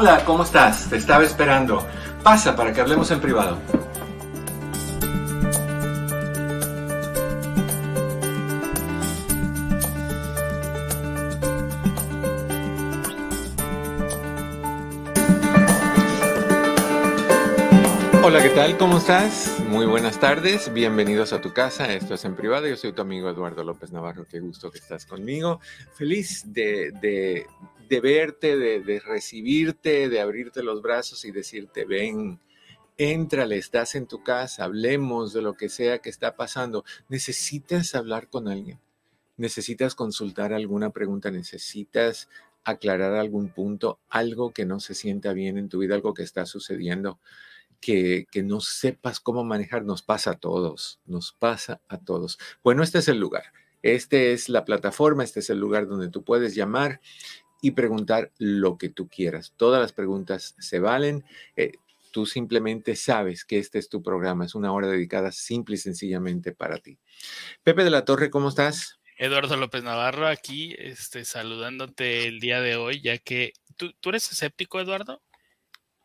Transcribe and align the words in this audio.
Hola, 0.00 0.24
¿cómo 0.24 0.44
estás? 0.44 0.88
Te 0.88 0.96
estaba 0.96 1.24
esperando. 1.24 1.84
Pasa 2.22 2.54
para 2.54 2.72
que 2.72 2.80
hablemos 2.80 3.10
en 3.10 3.20
privado. 3.20 3.58
Hola, 18.22 18.40
¿qué 18.40 18.50
tal? 18.50 18.78
¿Cómo 18.78 18.98
estás? 18.98 19.58
Muy 19.66 19.86
buenas 19.86 20.20
tardes. 20.20 20.72
Bienvenidos 20.72 21.32
a 21.32 21.40
tu 21.40 21.52
casa. 21.52 21.92
Esto 21.92 22.14
es 22.14 22.24
en 22.24 22.36
privado. 22.36 22.68
Yo 22.68 22.76
soy 22.76 22.92
tu 22.92 23.02
amigo 23.02 23.28
Eduardo 23.28 23.64
López 23.64 23.90
Navarro. 23.90 24.24
Qué 24.30 24.38
gusto 24.38 24.70
que 24.70 24.78
estás 24.78 25.06
conmigo. 25.06 25.58
Feliz 25.94 26.44
de, 26.46 27.46
de 27.88 28.00
verte, 28.00 28.56
de, 28.56 28.80
de, 28.80 29.00
recibirte, 29.00 30.08
de 30.08 30.20
abrirte 30.20 30.62
los 30.62 30.82
brazos 30.82 31.24
y 31.24 31.32
decirte, 31.32 31.84
ven, 31.84 32.40
éntrale, 32.98 33.56
estás 33.56 33.94
en 33.94 34.06
tu 34.06 34.22
casa, 34.22 34.64
hablemos 34.64 35.32
de 35.32 35.40
lo 35.40 35.54
que 35.54 35.68
sea 35.68 36.00
que 36.00 36.10
está 36.10 36.36
pasando. 36.36 36.84
Necesitas 37.08 37.94
hablar 37.94 38.28
con 38.28 38.48
alguien, 38.48 38.80
necesitas 39.36 39.94
consultar 39.94 40.52
alguna 40.52 40.90
pregunta, 40.90 41.30
necesitas 41.30 42.28
aclarar 42.64 43.14
algún 43.14 43.48
punto, 43.48 44.00
algo 44.10 44.52
que 44.52 44.66
no 44.66 44.80
se 44.80 44.94
sienta 44.94 45.32
bien 45.32 45.56
en 45.56 45.68
tu 45.68 45.78
vida, 45.78 45.94
algo 45.94 46.12
que 46.12 46.24
está 46.24 46.44
sucediendo. 46.44 47.18
Que, 47.80 48.26
que, 48.32 48.42
no 48.42 48.60
sepas 48.60 49.20
cómo 49.20 49.44
manejar, 49.44 49.84
nos 49.84 50.02
pasa 50.02 50.32
a 50.32 50.38
todos, 50.40 50.98
nos 51.06 51.32
pasa 51.32 51.80
a 51.86 51.98
todos. 51.98 52.36
Bueno, 52.64 52.82
este 52.82 52.98
es 52.98 53.06
el 53.06 53.20
lugar, 53.20 53.52
este 53.82 54.32
es 54.32 54.48
la 54.48 54.64
plataforma, 54.64 55.22
este 55.22 55.38
es 55.38 55.50
el 55.50 55.58
lugar 55.58 55.86
donde 55.86 56.08
tú 56.10 56.24
puedes 56.24 56.56
llamar 56.56 57.00
y 57.60 57.72
preguntar 57.72 58.32
lo 58.38 58.78
que 58.78 58.88
tú 58.88 59.08
quieras. 59.08 59.52
Todas 59.56 59.80
las 59.80 59.92
preguntas 59.92 60.54
se 60.58 60.78
valen. 60.78 61.24
Eh, 61.56 61.72
tú 62.12 62.26
simplemente 62.26 62.96
sabes 62.96 63.44
que 63.44 63.58
este 63.58 63.78
es 63.78 63.88
tu 63.88 64.02
programa, 64.02 64.44
es 64.44 64.54
una 64.54 64.72
hora 64.72 64.88
dedicada 64.88 65.32
simple 65.32 65.74
y 65.76 65.78
sencillamente 65.78 66.52
para 66.52 66.78
ti. 66.78 66.98
Pepe 67.62 67.84
de 67.84 67.90
la 67.90 68.04
Torre, 68.04 68.30
¿cómo 68.30 68.48
estás? 68.48 68.98
Eduardo 69.16 69.56
López 69.56 69.82
Navarro, 69.82 70.28
aquí 70.28 70.74
este, 70.78 71.24
saludándote 71.24 72.28
el 72.28 72.38
día 72.38 72.60
de 72.60 72.76
hoy, 72.76 73.00
ya 73.00 73.18
que 73.18 73.52
tú, 73.76 73.92
tú 74.00 74.10
eres 74.10 74.30
escéptico, 74.30 74.80
Eduardo. 74.80 75.20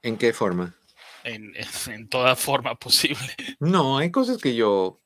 ¿En 0.01 0.17
qué 0.17 0.33
forma? 0.33 0.75
En, 1.23 1.53
en, 1.87 2.09
toda 2.09 2.35
forma 2.35 2.75
posible. 2.75 3.35
No, 3.59 3.99
hay 3.99 4.11
cosas 4.11 4.39
que 4.39 4.55
yo 4.55 5.01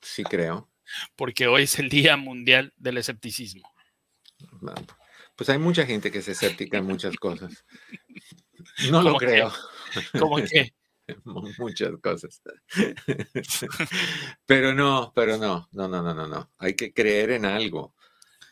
sí 0.00 0.24
creo. 0.24 0.68
Porque 1.14 1.46
hoy 1.46 1.64
es 1.64 1.78
el 1.78 1.88
Día 1.88 2.16
Mundial 2.16 2.72
del 2.76 2.98
Escepticismo. 2.98 3.72
Pues 5.36 5.50
hay 5.50 5.58
mucha 5.58 5.86
gente 5.86 6.10
que 6.10 6.18
es 6.18 6.28
escéptica 6.28 6.78
en 6.78 6.86
muchas 6.86 7.16
cosas. 7.16 7.64
No 8.90 9.00
lo 9.00 9.14
creo. 9.14 9.50
Que? 9.92 10.18
¿Cómo 10.18 10.36
que? 10.52 10.74
Muchas 11.58 11.92
cosas. 12.02 12.42
pero 14.46 14.74
no, 14.74 15.12
pero 15.14 15.38
no, 15.38 15.68
no, 15.72 15.88
no, 15.88 16.02
no, 16.02 16.12
no, 16.12 16.26
no. 16.26 16.52
Hay 16.58 16.74
que 16.74 16.92
creer 16.92 17.30
en 17.30 17.46
algo. 17.46 17.94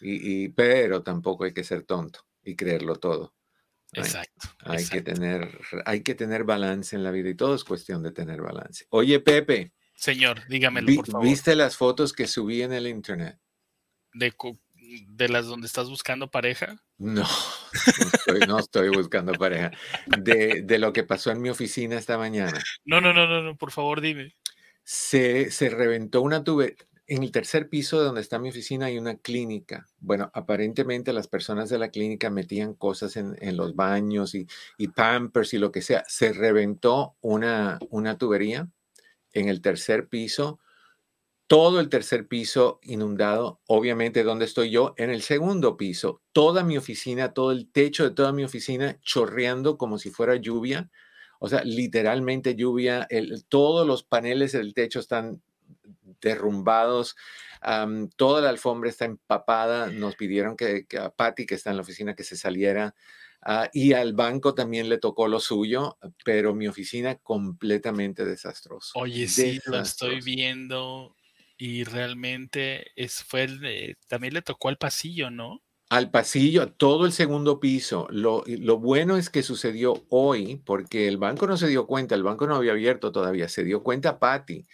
Y, 0.00 0.44
y 0.44 0.48
pero 0.48 1.02
tampoco 1.02 1.44
hay 1.44 1.52
que 1.52 1.64
ser 1.64 1.82
tonto 1.82 2.20
y 2.42 2.56
creerlo 2.56 2.96
todo. 2.96 3.34
Exacto. 3.92 4.48
Hay, 4.60 4.76
hay 4.76 4.82
exacto. 4.82 4.96
que 4.96 5.12
tener, 5.12 5.60
hay 5.84 6.02
que 6.02 6.14
tener 6.14 6.44
balance 6.44 6.96
en 6.96 7.02
la 7.02 7.10
vida 7.10 7.28
y 7.28 7.34
todo 7.34 7.54
es 7.54 7.64
cuestión 7.64 8.02
de 8.02 8.12
tener 8.12 8.40
balance. 8.40 8.86
Oye, 8.90 9.20
Pepe. 9.20 9.74
Señor, 9.94 10.46
dígamelo, 10.48 10.86
vi, 10.86 10.96
por 10.96 11.06
favor. 11.06 11.26
¿Viste 11.26 11.54
las 11.54 11.76
fotos 11.76 12.12
que 12.12 12.26
subí 12.26 12.62
en 12.62 12.72
el 12.72 12.86
internet? 12.86 13.38
De, 14.12 14.32
de 15.08 15.28
las 15.28 15.46
donde 15.46 15.66
estás 15.66 15.88
buscando 15.88 16.30
pareja? 16.30 16.76
No, 16.98 17.22
no 17.22 18.06
estoy, 18.12 18.40
no 18.46 18.58
estoy 18.58 18.88
buscando 18.88 19.32
pareja. 19.32 19.72
De, 20.18 20.62
de, 20.62 20.78
lo 20.78 20.92
que 20.92 21.04
pasó 21.04 21.30
en 21.30 21.40
mi 21.40 21.50
oficina 21.50 21.96
esta 21.96 22.18
mañana. 22.18 22.62
No, 22.84 23.00
no, 23.00 23.12
no, 23.12 23.26
no, 23.26 23.42
no 23.42 23.56
por 23.56 23.70
favor, 23.70 24.00
dime. 24.00 24.34
Se, 24.82 25.50
se 25.50 25.70
reventó 25.70 26.22
una 26.22 26.44
tubería. 26.44 26.76
En 27.06 27.22
el 27.22 27.32
tercer 27.32 27.68
piso 27.68 27.98
de 27.98 28.06
donde 28.06 28.22
está 28.22 28.38
mi 28.38 28.48
oficina 28.48 28.86
hay 28.86 28.96
una 28.96 29.16
clínica. 29.16 29.86
Bueno, 29.98 30.30
aparentemente 30.32 31.12
las 31.12 31.28
personas 31.28 31.68
de 31.68 31.78
la 31.78 31.90
clínica 31.90 32.30
metían 32.30 32.72
cosas 32.72 33.16
en, 33.18 33.36
en 33.40 33.58
los 33.58 33.76
baños 33.76 34.34
y, 34.34 34.46
y, 34.78 34.88
pampers 34.88 35.52
y 35.52 35.58
lo 35.58 35.70
que 35.70 35.82
sea. 35.82 36.02
Se 36.08 36.32
reventó 36.32 37.16
una, 37.20 37.78
una 37.90 38.16
tubería 38.16 38.70
en 39.34 39.50
el 39.50 39.60
tercer 39.60 40.08
piso 40.08 40.60
todo 41.46 41.80
el 41.80 41.88
tercer 41.88 42.26
piso 42.26 42.80
inundado, 42.82 43.60
obviamente 43.66 44.22
donde 44.22 44.46
estoy 44.46 44.70
yo, 44.70 44.94
en 44.96 45.10
el 45.10 45.22
segundo 45.22 45.76
piso, 45.76 46.22
toda 46.32 46.64
mi 46.64 46.78
oficina, 46.78 47.34
todo 47.34 47.52
el 47.52 47.70
techo 47.70 48.04
de 48.04 48.10
toda 48.10 48.32
mi 48.32 48.44
oficina 48.44 48.98
chorreando 49.02 49.76
como 49.76 49.98
si 49.98 50.10
fuera 50.10 50.36
lluvia, 50.36 50.90
o 51.38 51.48
sea, 51.48 51.62
literalmente 51.64 52.54
lluvia, 52.54 53.06
el, 53.10 53.44
todos 53.46 53.86
los 53.86 54.02
paneles 54.04 54.52
del 54.52 54.72
techo 54.72 55.00
están 55.00 55.42
derrumbados, 56.22 57.16
um, 57.66 58.08
toda 58.16 58.40
la 58.40 58.48
alfombra 58.48 58.88
está 58.88 59.04
empapada, 59.04 59.90
nos 59.90 60.16
pidieron 60.16 60.56
que, 60.56 60.86
que 60.86 60.96
a 60.96 61.10
Patty, 61.10 61.44
que 61.44 61.56
está 61.56 61.70
en 61.70 61.76
la 61.76 61.82
oficina, 61.82 62.14
que 62.14 62.24
se 62.24 62.36
saliera. 62.36 62.94
Uh, 63.46 63.68
y 63.74 63.92
al 63.92 64.14
banco 64.14 64.54
también 64.54 64.88
le 64.88 64.96
tocó 64.96 65.28
lo 65.28 65.38
suyo, 65.38 65.98
pero 66.24 66.54
mi 66.54 66.66
oficina 66.66 67.16
completamente 67.16 68.24
desastroso. 68.24 68.98
Oye, 68.98 69.28
sí, 69.28 69.56
desastroso. 69.56 69.70
lo 69.70 69.82
estoy 69.82 70.20
viendo 70.22 71.14
y 71.56 71.84
realmente 71.84 72.92
es, 72.96 73.22
fue 73.22 73.48
también 74.08 74.34
le 74.34 74.42
tocó 74.42 74.68
al 74.68 74.78
pasillo, 74.78 75.30
¿no? 75.30 75.62
Al 75.90 76.10
pasillo, 76.10 76.62
a 76.62 76.66
todo 76.72 77.06
el 77.06 77.12
segundo 77.12 77.60
piso. 77.60 78.08
Lo, 78.10 78.42
lo, 78.46 78.78
bueno 78.78 79.16
es 79.16 79.30
que 79.30 79.42
sucedió 79.42 80.04
hoy, 80.08 80.56
porque 80.64 81.06
el 81.06 81.18
banco 81.18 81.46
no 81.46 81.56
se 81.56 81.68
dio 81.68 81.86
cuenta, 81.86 82.14
el 82.14 82.22
banco 82.22 82.46
no 82.46 82.56
había 82.56 82.72
abierto 82.72 83.12
todavía, 83.12 83.48
se 83.48 83.64
dio 83.64 83.82
cuenta 83.82 84.18
Patty 84.18 84.66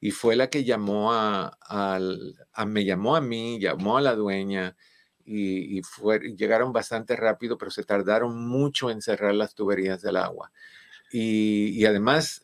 y 0.00 0.10
fue 0.10 0.36
la 0.36 0.50
que 0.50 0.64
llamó 0.64 1.12
a, 1.12 1.56
a, 1.62 2.66
me 2.66 2.84
llamó 2.84 3.16
a 3.16 3.20
mí, 3.20 3.58
llamó 3.60 3.98
a 3.98 4.02
la 4.02 4.14
dueña 4.14 4.76
y, 5.24 5.78
y 5.78 5.82
fue, 5.82 6.20
llegaron 6.36 6.72
bastante 6.72 7.16
rápido, 7.16 7.58
pero 7.58 7.70
se 7.70 7.84
tardaron 7.84 8.46
mucho 8.48 8.90
en 8.90 9.00
cerrar 9.02 9.34
las 9.34 9.54
tuberías 9.54 10.02
del 10.02 10.16
agua. 10.16 10.52
Y 11.10 11.84
además 11.86 12.42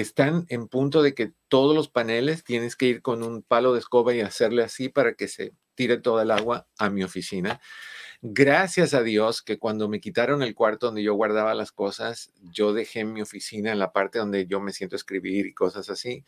están 0.00 0.44
en 0.48 0.68
punto 0.68 1.02
de 1.02 1.14
que 1.14 1.32
todos 1.48 1.74
los 1.74 1.88
paneles 1.88 2.44
tienes 2.44 2.76
que 2.76 2.86
ir 2.86 3.02
con 3.02 3.22
un 3.22 3.42
palo 3.42 3.72
de 3.72 3.78
escoba 3.78 4.14
y 4.14 4.20
hacerle 4.20 4.62
así 4.62 4.90
para 4.90 5.14
que 5.14 5.26
se 5.26 5.54
tire 5.74 5.98
toda 5.98 6.22
el 6.22 6.30
agua 6.30 6.66
a 6.78 6.90
mi 6.90 7.02
oficina. 7.02 7.60
Gracias 8.20 8.92
a 8.92 9.02
Dios 9.02 9.42
que 9.42 9.58
cuando 9.58 9.88
me 9.88 10.00
quitaron 10.00 10.42
el 10.42 10.54
cuarto 10.54 10.86
donde 10.86 11.02
yo 11.02 11.14
guardaba 11.14 11.54
las 11.54 11.72
cosas, 11.72 12.30
yo 12.42 12.74
dejé 12.74 13.04
mi 13.04 13.22
oficina 13.22 13.72
en 13.72 13.78
la 13.78 13.92
parte 13.92 14.18
donde 14.18 14.46
yo 14.46 14.60
me 14.60 14.72
siento 14.72 14.96
escribir 14.96 15.46
y 15.46 15.54
cosas 15.54 15.88
así, 15.88 16.24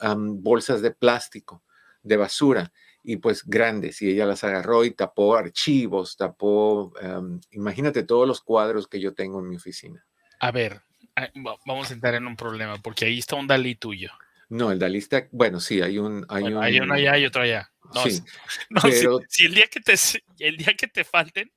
um, 0.00 0.40
bolsas 0.42 0.80
de 0.80 0.92
plástico, 0.92 1.64
de 2.02 2.16
basura, 2.16 2.72
y 3.02 3.16
pues 3.16 3.44
grandes, 3.44 4.00
y 4.02 4.10
ella 4.10 4.26
las 4.26 4.44
agarró 4.44 4.84
y 4.84 4.92
tapó 4.92 5.34
archivos, 5.34 6.16
tapó, 6.16 6.92
um, 7.02 7.40
imagínate 7.50 8.04
todos 8.04 8.28
los 8.28 8.40
cuadros 8.42 8.86
que 8.86 9.00
yo 9.00 9.14
tengo 9.14 9.40
en 9.40 9.48
mi 9.48 9.56
oficina. 9.56 10.06
A 10.40 10.52
ver, 10.52 10.82
vamos 11.64 11.90
a 11.90 11.94
entrar 11.94 12.14
en 12.14 12.26
un 12.26 12.36
problema, 12.36 12.76
porque 12.82 13.06
ahí 13.06 13.18
está 13.18 13.36
un 13.36 13.46
Dalí 13.46 13.74
tuyo. 13.74 14.10
No, 14.48 14.72
el 14.72 14.78
Dalí 14.78 14.98
está, 14.98 15.28
bueno, 15.30 15.60
sí, 15.60 15.82
hay 15.82 15.98
un... 15.98 16.24
Hay, 16.28 16.42
bueno, 16.42 16.58
un, 16.58 16.64
hay 16.64 16.80
uno 16.80 16.94
allá 16.94 17.18
y 17.18 17.26
otro 17.26 17.42
allá. 17.42 17.70
No, 17.94 18.02
sí, 18.04 18.22
no 18.70 18.80
pero, 18.82 19.20
si, 19.28 19.40
si, 19.40 19.46
el 19.46 19.54
día 19.54 19.66
que 19.66 19.80
te 19.80 19.94
el 20.40 20.56
día 20.56 20.74
que 20.74 20.88
te 20.88 21.04
falten, 21.04 21.50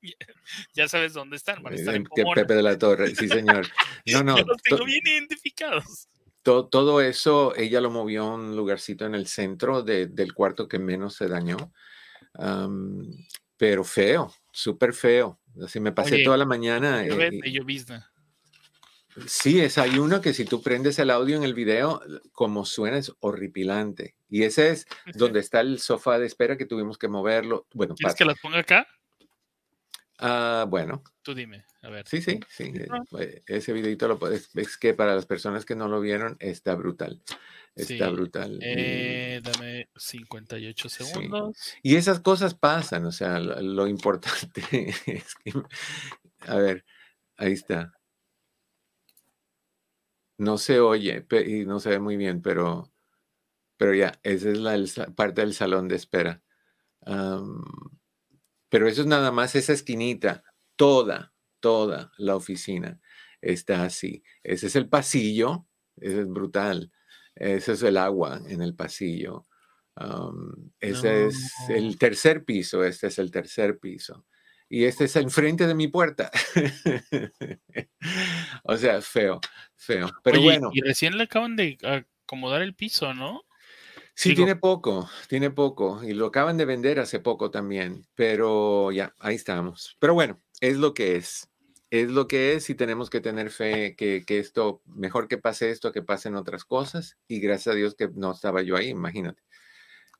ya 0.72 0.88
sabes 0.88 1.12
dónde 1.12 1.36
están, 1.36 1.62
van 1.62 1.74
a 1.74 1.76
estar 1.76 1.94
en 1.94 2.04
Pomona. 2.04 2.34
Pepe 2.34 2.54
de 2.54 2.62
la 2.62 2.78
Torre, 2.78 3.14
sí 3.14 3.28
señor. 3.28 3.66
No, 4.06 4.22
no. 4.22 4.36
Yo 4.38 4.44
los 4.44 4.62
tengo 4.62 4.84
bien 4.84 5.06
identificados. 5.06 6.08
To, 6.42 6.66
todo 6.66 7.00
eso, 7.00 7.54
ella 7.56 7.80
lo 7.80 7.90
movió 7.90 8.24
a 8.24 8.34
un 8.34 8.56
lugarcito 8.56 9.06
en 9.06 9.14
el 9.14 9.26
centro 9.26 9.82
de, 9.82 10.06
del 10.06 10.32
cuarto 10.32 10.66
que 10.66 10.78
menos 10.78 11.14
se 11.14 11.28
dañó. 11.28 11.72
Um, 12.34 13.02
pero 13.56 13.84
feo, 13.84 14.32
súper 14.50 14.92
feo. 14.92 15.38
Así 15.62 15.78
me 15.78 15.92
pasé 15.92 16.16
Oye, 16.16 16.24
toda 16.24 16.36
la 16.36 16.46
mañana. 16.46 17.04
Eh, 17.04 17.40
llovizna. 17.44 18.11
Sí, 19.26 19.60
es, 19.60 19.78
hay 19.78 19.98
uno 19.98 20.20
que 20.20 20.32
si 20.32 20.44
tú 20.44 20.62
prendes 20.62 20.98
el 20.98 21.10
audio 21.10 21.36
en 21.36 21.44
el 21.44 21.54
video, 21.54 22.00
como 22.32 22.64
suena 22.64 22.98
es 22.98 23.12
horripilante. 23.20 24.14
Y 24.30 24.44
ese 24.44 24.70
es 24.70 24.86
donde 25.14 25.40
está 25.40 25.60
el 25.60 25.78
sofá 25.78 26.18
de 26.18 26.26
espera 26.26 26.56
que 26.56 26.66
tuvimos 26.66 26.98
que 26.98 27.08
moverlo. 27.08 27.66
Bueno, 27.74 27.94
¿Quieres 27.94 28.16
que 28.16 28.24
las 28.24 28.38
ponga 28.40 28.60
acá? 28.60 28.86
Ah, 30.18 30.66
bueno. 30.68 31.02
Tú 31.22 31.34
dime, 31.34 31.64
a 31.82 31.90
ver. 31.90 32.06
Sí, 32.06 32.22
sí, 32.22 32.40
sí. 32.48 32.72
Eh, 33.18 33.42
ese 33.46 33.72
videito 33.72 34.08
lo 34.08 34.18
puedes, 34.18 34.48
es 34.54 34.76
que 34.78 34.94
para 34.94 35.14
las 35.14 35.26
personas 35.26 35.64
que 35.64 35.74
no 35.74 35.88
lo 35.88 36.00
vieron, 36.00 36.36
está 36.40 36.74
brutal. 36.74 37.20
Está 37.74 38.08
brutal. 38.10 38.58
Eh, 38.62 39.40
dame 39.42 39.88
58 39.96 40.88
segundos. 40.88 41.74
Y 41.82 41.96
esas 41.96 42.20
cosas 42.20 42.54
pasan, 42.54 43.04
o 43.06 43.12
sea, 43.12 43.38
lo, 43.40 43.86
importante 43.86 44.62
es 45.06 45.34
que, 45.36 45.52
a 46.40 46.56
ver, 46.56 46.84
ahí 47.36 47.52
está. 47.52 47.92
No 50.42 50.58
se 50.58 50.80
oye 50.80 51.24
y 51.46 51.64
no 51.64 51.78
se 51.78 51.90
ve 51.90 51.98
muy 52.00 52.16
bien, 52.16 52.42
pero, 52.42 52.92
pero 53.76 53.94
ya, 53.94 54.18
esa 54.22 54.50
es 54.50 54.58
la, 54.58 55.06
parte 55.14 55.42
del 55.42 55.54
salón 55.54 55.88
de 55.88 55.96
espera. 55.96 56.42
pero 58.68 58.88
eso 58.88 59.02
es 59.02 59.06
nada 59.06 59.30
más 59.30 59.54
esa 59.54 59.72
esquinita, 59.72 60.42
toda, 60.76 61.32
toda 61.60 62.10
la 62.18 62.34
oficina 62.34 63.00
está 63.40 63.84
así. 63.84 64.22
Ese 64.42 64.66
es 64.66 64.76
el 64.76 64.88
pasillo, 64.88 65.66
ese 65.96 66.20
es 66.20 66.28
brutal. 66.28 66.90
Ese 67.34 67.72
es 67.72 67.82
el 67.82 67.96
agua 67.96 68.40
en 68.46 68.62
el 68.62 68.74
pasillo. 68.74 69.46
ese 70.80 71.26
es 71.26 71.52
el 71.68 71.98
tercer 71.98 72.44
piso, 72.44 72.84
este 72.84 73.06
es 73.08 73.18
el 73.18 73.30
tercer 73.30 73.78
piso. 73.78 74.26
Y 74.72 74.86
este 74.86 75.04
es 75.04 75.16
enfrente 75.16 75.66
de 75.66 75.74
mi 75.74 75.88
puerta. 75.88 76.30
o 78.64 78.74
sea, 78.78 79.02
feo, 79.02 79.38
feo. 79.76 80.10
Pero 80.24 80.40
bueno. 80.40 80.70
Y 80.72 80.80
recién 80.80 81.18
le 81.18 81.24
acaban 81.24 81.56
de 81.56 81.76
acomodar 82.24 82.62
el 82.62 82.74
piso, 82.74 83.12
¿no? 83.12 83.42
Sí, 84.14 84.34
tiene 84.34 84.56
poco, 84.56 85.10
tiene 85.28 85.50
poco. 85.50 86.02
Y 86.02 86.14
lo 86.14 86.24
acaban 86.24 86.56
de 86.56 86.64
vender 86.64 87.00
hace 87.00 87.20
poco 87.20 87.50
también. 87.50 88.06
Pero 88.14 88.90
ya, 88.92 89.14
ahí 89.18 89.34
estamos. 89.34 89.98
Pero 89.98 90.14
bueno, 90.14 90.40
es 90.60 90.78
lo 90.78 90.94
que 90.94 91.16
es 91.16 91.50
es 91.90 92.10
lo 92.10 92.26
que 92.26 92.54
es 92.54 92.70
y 92.70 92.74
tenemos 92.74 93.10
que 93.10 93.20
tener 93.20 93.50
fe 93.50 93.94
que, 93.94 94.24
esto, 94.26 94.80
mejor 94.86 95.28
que 95.28 95.36
pase 95.36 95.70
esto, 95.70 95.92
que 95.92 96.00
pasen 96.00 96.34
otras 96.34 96.64
cosas. 96.64 97.18
Y 97.28 97.40
gracias 97.40 97.74
a 97.74 97.76
Dios 97.76 97.94
que 97.94 98.08
no 98.08 98.32
estaba 98.32 98.62
yo 98.62 98.76
ahí, 98.76 98.88
imagínate. 98.88 99.42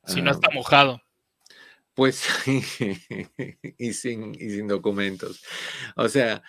Si 0.05 0.21
no 0.21 0.31
está 0.31 0.51
mojado. 0.53 1.01
Pues 1.95 2.25
y, 3.79 3.93
sin, 3.93 4.35
y 4.35 4.51
sin 4.51 4.67
documentos. 4.67 5.43
O 5.97 6.09
sea, 6.09 6.43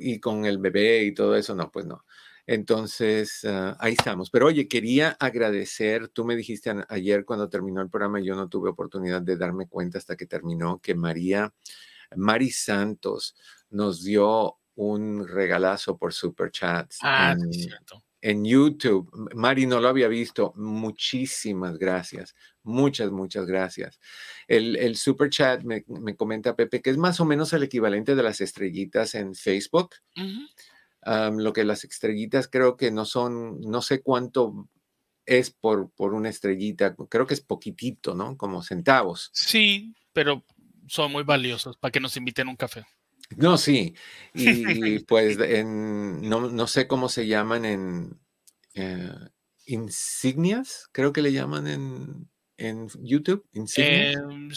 y 0.00 0.20
con 0.20 0.44
el 0.44 0.58
bebé 0.58 1.04
y 1.04 1.14
todo 1.14 1.36
eso, 1.36 1.54
no, 1.54 1.70
pues 1.70 1.86
no. 1.86 2.04
Entonces, 2.46 3.44
ah, 3.44 3.76
ahí 3.78 3.92
estamos. 3.92 4.30
Pero 4.30 4.46
oye, 4.46 4.66
quería 4.66 5.16
agradecer, 5.20 6.08
tú 6.08 6.24
me 6.24 6.36
dijiste 6.36 6.72
ayer 6.88 7.24
cuando 7.24 7.48
terminó 7.48 7.80
el 7.80 7.90
programa, 7.90 8.20
yo 8.20 8.34
no 8.34 8.48
tuve 8.48 8.70
oportunidad 8.70 9.22
de 9.22 9.36
darme 9.36 9.68
cuenta 9.68 9.98
hasta 9.98 10.16
que 10.16 10.26
terminó, 10.26 10.80
que 10.80 10.94
María, 10.94 11.52
Mari 12.16 12.50
Santos, 12.50 13.36
nos 13.70 14.02
dio 14.02 14.58
un 14.74 15.28
regalazo 15.28 15.96
por 15.96 16.12
Super 16.12 16.50
Chats 16.50 16.98
ah, 17.02 17.36
en, 17.38 17.50
YouTube. 18.22 19.10
Mari 19.34 19.66
no 19.66 19.80
lo 19.80 19.88
había 19.88 20.08
visto. 20.08 20.52
Muchísimas 20.56 21.78
gracias. 21.78 22.34
Muchas, 22.62 23.10
muchas 23.10 23.46
gracias. 23.46 23.98
El, 24.46 24.96
Super 24.96 25.30
Chat 25.30 25.62
me, 25.62 25.84
comenta 26.16 26.56
Pepe 26.56 26.82
que 26.82 26.90
es 26.90 26.98
más 26.98 27.20
o 27.20 27.24
menos 27.24 27.52
el 27.52 27.62
equivalente 27.62 28.14
de 28.14 28.22
las 28.22 28.40
estrellitas 28.40 29.14
en 29.14 29.34
Facebook. 29.34 29.94
lo 31.04 31.52
que 31.52 31.64
las 31.64 31.84
estrellitas 31.84 32.48
creo 32.48 32.76
que 32.76 32.90
no 32.90 33.04
son, 33.04 33.60
no 33.60 33.82
sé 33.82 34.02
cuánto 34.02 34.68
es 35.26 35.50
por, 35.50 35.90
por 35.90 36.14
una 36.14 36.28
estrellita, 36.28 36.96
creo 37.08 37.26
que 37.26 37.34
es 37.34 37.40
poquitito, 37.40 38.14
¿no? 38.14 38.36
Como 38.36 38.62
centavos. 38.62 39.30
Sí, 39.32 39.94
pero 40.12 40.44
son 40.88 41.12
muy 41.12 41.22
valiosos 41.22 41.76
para 41.76 41.92
que 41.92 42.00
nos 42.00 42.16
inviten 42.16 42.48
un 42.48 42.56
café. 42.56 42.84
No, 43.36 43.58
sí. 43.58 43.94
Y 44.34 45.00
pues 45.00 45.38
en, 45.40 46.28
no, 46.28 46.66
sé 46.66 46.86
cómo 46.86 47.08
se 47.08 47.26
llaman 47.26 47.64
en 47.64 48.20
eh, 48.74 49.12
insignias, 49.66 50.88
creo 50.92 51.12
que 51.12 51.22
le 51.22 51.32
llaman 51.32 51.66
en, 51.66 52.30
en 52.56 52.88
YouTube. 53.00 53.44
Insignias. 53.52 54.16
Em, 54.16 54.50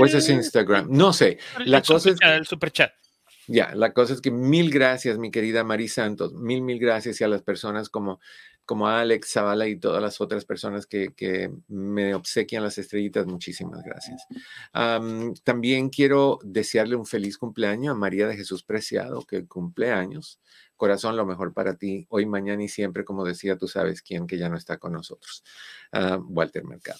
o, 0.00 0.04
eso 0.04 0.18
es 0.18 0.28
Instagram. 0.28 0.88
No 0.90 1.12
sé. 1.12 1.38
La 1.64 1.80
cosa 1.82 2.10
es. 2.10 2.16
el 2.20 2.46
super 2.46 2.72
chat. 2.72 2.92
Ya, 3.46 3.74
la 3.74 3.92
cosa 3.92 4.14
es 4.14 4.20
que 4.20 4.30
mil 4.30 4.70
gracias, 4.70 5.18
mi 5.18 5.30
querida 5.30 5.64
Mari 5.64 5.88
Santos, 5.88 6.32
mil, 6.34 6.62
mil 6.62 6.78
gracias 6.78 7.20
y 7.20 7.24
a 7.24 7.28
las 7.28 7.42
personas 7.42 7.90
como 7.90 8.20
como 8.64 8.88
Alex 8.88 9.32
Zavala 9.32 9.68
y 9.68 9.76
todas 9.76 10.02
las 10.02 10.20
otras 10.20 10.44
personas 10.44 10.86
que, 10.86 11.50
me 11.68 12.14
obsequian 12.14 12.62
las 12.62 12.78
estrellitas, 12.78 13.26
muchísimas 13.26 13.82
gracias. 13.82 14.26
también 15.42 15.90
quiero 15.90 16.38
desearle 16.42 16.96
un 16.96 17.06
feliz 17.06 17.38
cumpleaños 17.38 17.92
a 17.92 17.98
María 17.98 18.26
de 18.26 18.36
Jesús 18.36 18.62
Preciado, 18.62 19.22
que 19.22 19.46
cumpleaños. 19.46 20.40
Corazón, 20.76 21.16
lo 21.16 21.24
mejor 21.24 21.54
para 21.54 21.76
ti, 21.76 22.06
hoy, 22.08 22.26
mañana 22.26 22.64
y 22.64 22.68
siempre, 22.68 23.04
como 23.04 23.24
decía, 23.24 23.56
tú 23.56 23.68
sabes 23.68 24.02
quién 24.02 24.26
que 24.26 24.38
ya 24.38 24.48
no 24.48 24.56
está 24.56 24.78
con 24.78 24.92
nosotros, 24.92 25.44
ah, 25.92 26.18
Walter 26.20 26.64
Mercado. 26.64 26.98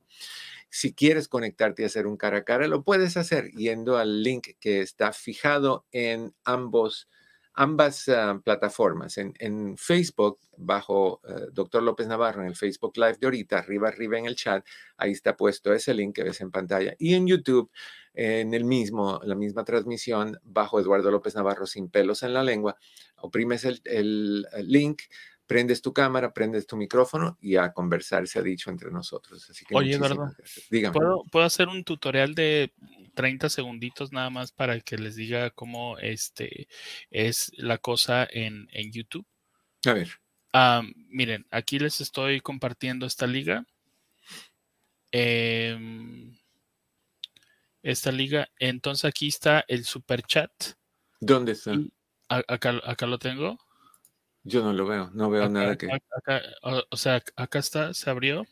si 0.71 0.95
quieres 0.95 1.29
conectarte 1.29 1.83
y 1.83 1.87
hacer 1.87 2.07
un 2.07 2.17
cara 2.17 2.39
a 2.39 2.45
cara, 2.45 2.69
lo 2.69 2.83
puedes 2.83 3.17
hacer 3.17 3.51
yendo 3.53 3.99
al 3.99 4.23
link 4.23 4.49
que 4.61 4.81
está 4.81 5.13
fijado 5.13 5.87
en 5.93 6.35
ambos 6.45 7.09
ambas 7.57 8.09
ah, 8.11 8.39
plataformas. 8.45 9.19
En, 9.19 9.77
Facebook, 9.79 10.39
bajo 10.59 11.21
uh, 11.25 11.51
Doctor 11.53 11.83
López 11.83 12.07
Navarro, 12.07 12.43
en 12.43 12.49
el 12.49 12.57
Facebook 12.57 12.93
Live 12.97 13.17
de 13.19 13.27
ahorita, 13.27 13.59
arriba, 13.59 13.89
arriba 13.89 14.19
en 14.19 14.27
el 14.27 14.37
chat, 14.37 14.65
ahí 14.97 15.13
está 15.13 15.37
puesto 15.37 15.73
ese 15.73 15.95
link 15.95 16.15
que 16.15 16.23
ves 16.23 16.41
en 16.43 16.51
pantalla. 16.51 16.95
Y 16.99 17.15
en 17.15 17.27
YouTube, 17.27 17.71
en 18.13 18.55
el 18.55 18.65
mismo, 18.65 19.21
la 19.25 19.35
misma 19.35 19.65
transmisión, 19.65 20.39
bajo 20.45 20.79
Eduardo 20.79 21.11
López 21.11 21.35
Navarro, 21.35 21.67
sin 21.67 21.89
pelos 21.89 22.23
en 22.23 22.35
la 22.35 22.45
lengua, 22.45 22.77
oprimes 23.27 23.65
el, 23.65 23.81
el 23.85 24.47
link, 24.67 25.03
prendes 25.47 25.81
tu 25.81 25.93
cámara, 25.93 26.33
prendes 26.33 26.67
tu 26.67 26.77
micrófono 26.77 27.39
y 27.41 27.57
a 27.57 27.73
conversar 27.73 28.27
se 28.27 28.39
ha 28.39 28.43
dicho 28.43 28.71
entre 28.71 28.91
nosotros. 28.91 29.49
Así 29.49 29.65
que 29.65 29.75
Oye, 29.75 29.99
¿verdad? 29.99 30.33
¿Puedo, 30.93 31.23
¿Puedo, 31.31 31.45
hacer 31.47 31.69
un 31.69 31.85
tutorial 31.85 32.35
de 32.35 32.73
30 33.15 33.49
segunditos 33.49 34.13
nada 34.13 34.31
más 34.31 34.53
para 34.53 34.81
que 34.81 34.99
les 34.99 35.17
diga 35.17 35.51
cómo 35.51 35.99
este 35.99 36.69
es 37.11 37.53
la 37.57 37.79
cosa 37.79 38.27
en, 38.31 38.69
YouTube? 38.93 39.27
A 39.87 39.93
ver. 39.93 40.11
miren, 41.09 41.47
aquí 41.51 41.79
les 41.79 42.01
estoy 42.01 42.41
compartiendo 42.41 43.07
esta 43.07 43.27
liga. 43.27 43.65
Em, 45.13 46.37
esta 47.83 48.11
liga. 48.11 48.49
Entonces 48.59 49.05
aquí 49.05 49.29
está 49.29 49.65
el 49.69 49.85
super 49.85 50.23
chat. 50.23 50.51
¿Dónde 51.21 51.53
está? 51.53 51.73
Acá, 52.29 52.81
acá 52.85 53.07
lo 53.07 53.19
tengo. 53.19 53.59
Yo 54.43 54.63
no 54.63 54.73
lo 54.73 54.87
veo, 54.87 55.11
no 55.13 55.29
veo 55.29 55.49
nada 55.49 55.77
que. 55.77 55.89
o, 56.63 56.97
sea, 56.97 57.23
acá 57.35 57.59
está, 57.59 57.93
se 57.95 58.11
abrió. 58.11 58.47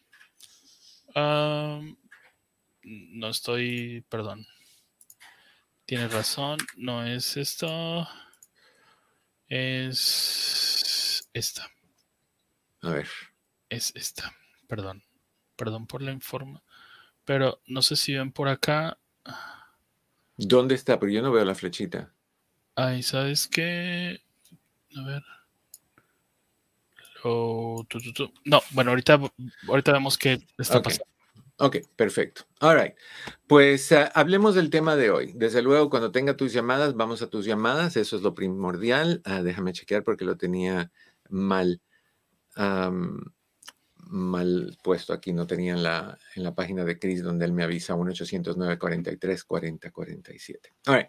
no 1.14 1.87
estoy, 3.28 4.04
perdón. 4.09 4.45
Tienes 5.87 6.12
razón, 6.12 6.59
no 6.76 7.04
es 7.04 7.37
esto. 7.37 8.09
Es 9.47 11.28
esta. 11.33 11.71
A 12.83 12.90
ver. 12.90 13.09
Es 13.69 13.93
esta, 13.95 14.35
perdón. 14.66 15.04
Perdón 15.57 15.87
por 15.87 16.02
la 16.02 16.11
informa. 16.11 16.62
Pero 17.25 17.61
no 17.66 17.83
sé 17.83 17.97
si 17.97 18.14
ven 18.14 18.33
por 18.33 18.49
acá. 18.49 18.99
¿Dónde 20.37 20.75
está? 20.75 20.99
Pero 20.99 21.12
yo 21.12 21.23
no 21.23 21.31
veo 21.31 21.45
la 21.45 21.54
flechita. 21.54 22.12
Ay, 22.76 23.02
¿sabes 23.02 23.47
qué? 23.47 24.21
A 24.97 25.04
ver. 25.04 25.23
No, 28.45 28.61
bueno, 28.73 28.90
ahorita, 28.90 29.19
ahorita 29.69 29.93
vemos 29.93 30.19
qué 30.19 30.40
está 30.59 30.83
pasando. 30.83 31.07
Ok, 31.59 31.76
perfecto. 31.95 32.43
All 32.61 32.76
right. 32.76 32.95
Pues 33.47 33.93
ah, 33.93 34.11
hablemos 34.14 34.57
del 34.57 34.71
tema 34.71 34.97
de 34.97 35.11
hoy. 35.11 35.33
Desde 35.35 35.62
luego, 35.62 35.88
cuando 35.88 36.11
tenga 36.11 36.37
tus 36.37 36.52
llamadas, 36.52 36.95
vamos 36.95 37.23
a 37.23 37.31
tus 37.31 37.47
llamadas. 37.47 37.97
Eso 37.97 38.16
es 38.16 38.23
lo 38.23 38.35
primordial. 38.35 39.23
Ah, 39.25 39.43
déjame 39.43 39.73
chequear 39.73 40.02
porque 40.02 40.25
lo 40.25 40.37
tenía 40.37 40.90
mal, 41.31 41.81
mal 44.07 44.77
puesto 44.83 45.13
aquí. 45.13 45.33
No 45.33 45.47
tenía 45.47 45.73
en 45.73 45.83
la, 45.83 46.19
en 46.35 46.43
la 46.43 46.55
página 46.55 46.85
de 46.85 46.99
Chris 46.99 47.23
donde 47.23 47.45
él 47.45 47.53
me 47.53 47.65
avisa 47.65 47.95
1 47.95 48.11
809 48.11 48.79
43 48.79 49.45
40 49.45 49.91
47. 49.91 50.73
All 50.87 50.97
right. 50.97 51.09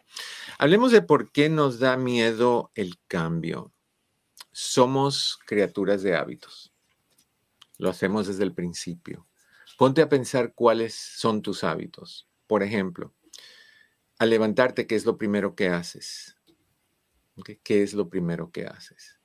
Hablemos 0.58 0.92
de 0.92 1.02
por 1.02 1.32
qué 1.32 1.50
nos 1.50 1.80
da 1.80 1.98
miedo 1.98 2.72
el 2.76 3.00
cambio. 3.08 3.72
Somos 4.52 5.40
criaturas 5.46 6.02
de 6.02 6.16
hábitos. 6.16 6.74
Lo 7.78 7.90
hacemos 7.90 8.28
desde 8.28 8.44
el 8.44 8.54
principio 8.54 9.28
Ponte 9.78 10.02
a 10.02 10.08
pensar 10.08 10.54
cuáles 10.54 10.94
son 10.94 11.42
tus 11.42 11.64
hábitos. 11.64 12.30
Por 12.48 12.64
ejemplo, 12.64 13.14
al 14.18 14.30
levantarte, 14.30 14.88
¿qué 14.88 14.96
es 14.96 15.06
lo 15.06 15.18
primero 15.18 15.56
que 15.56 15.68
haces? 15.68 16.38
¿Qué 17.64 17.84
es 17.84 17.94
lo 17.94 18.10
primero 18.10 18.52
que 18.52 18.66
haces? 18.68 19.20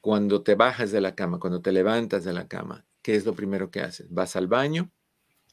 Cuando 0.00 0.42
te 0.42 0.54
bajas 0.54 0.92
de 0.92 1.00
la 1.00 1.14
cama, 1.14 1.38
cuando 1.38 1.60
te 1.60 1.72
levantas 1.72 2.24
de 2.24 2.32
la 2.32 2.48
cama, 2.48 2.86
¿qué 3.02 3.16
es 3.16 3.26
lo 3.26 3.34
primero 3.34 3.70
que 3.70 3.80
haces? 3.80 4.06
¿Vas 4.10 4.36
al 4.36 4.46
baño 4.46 4.90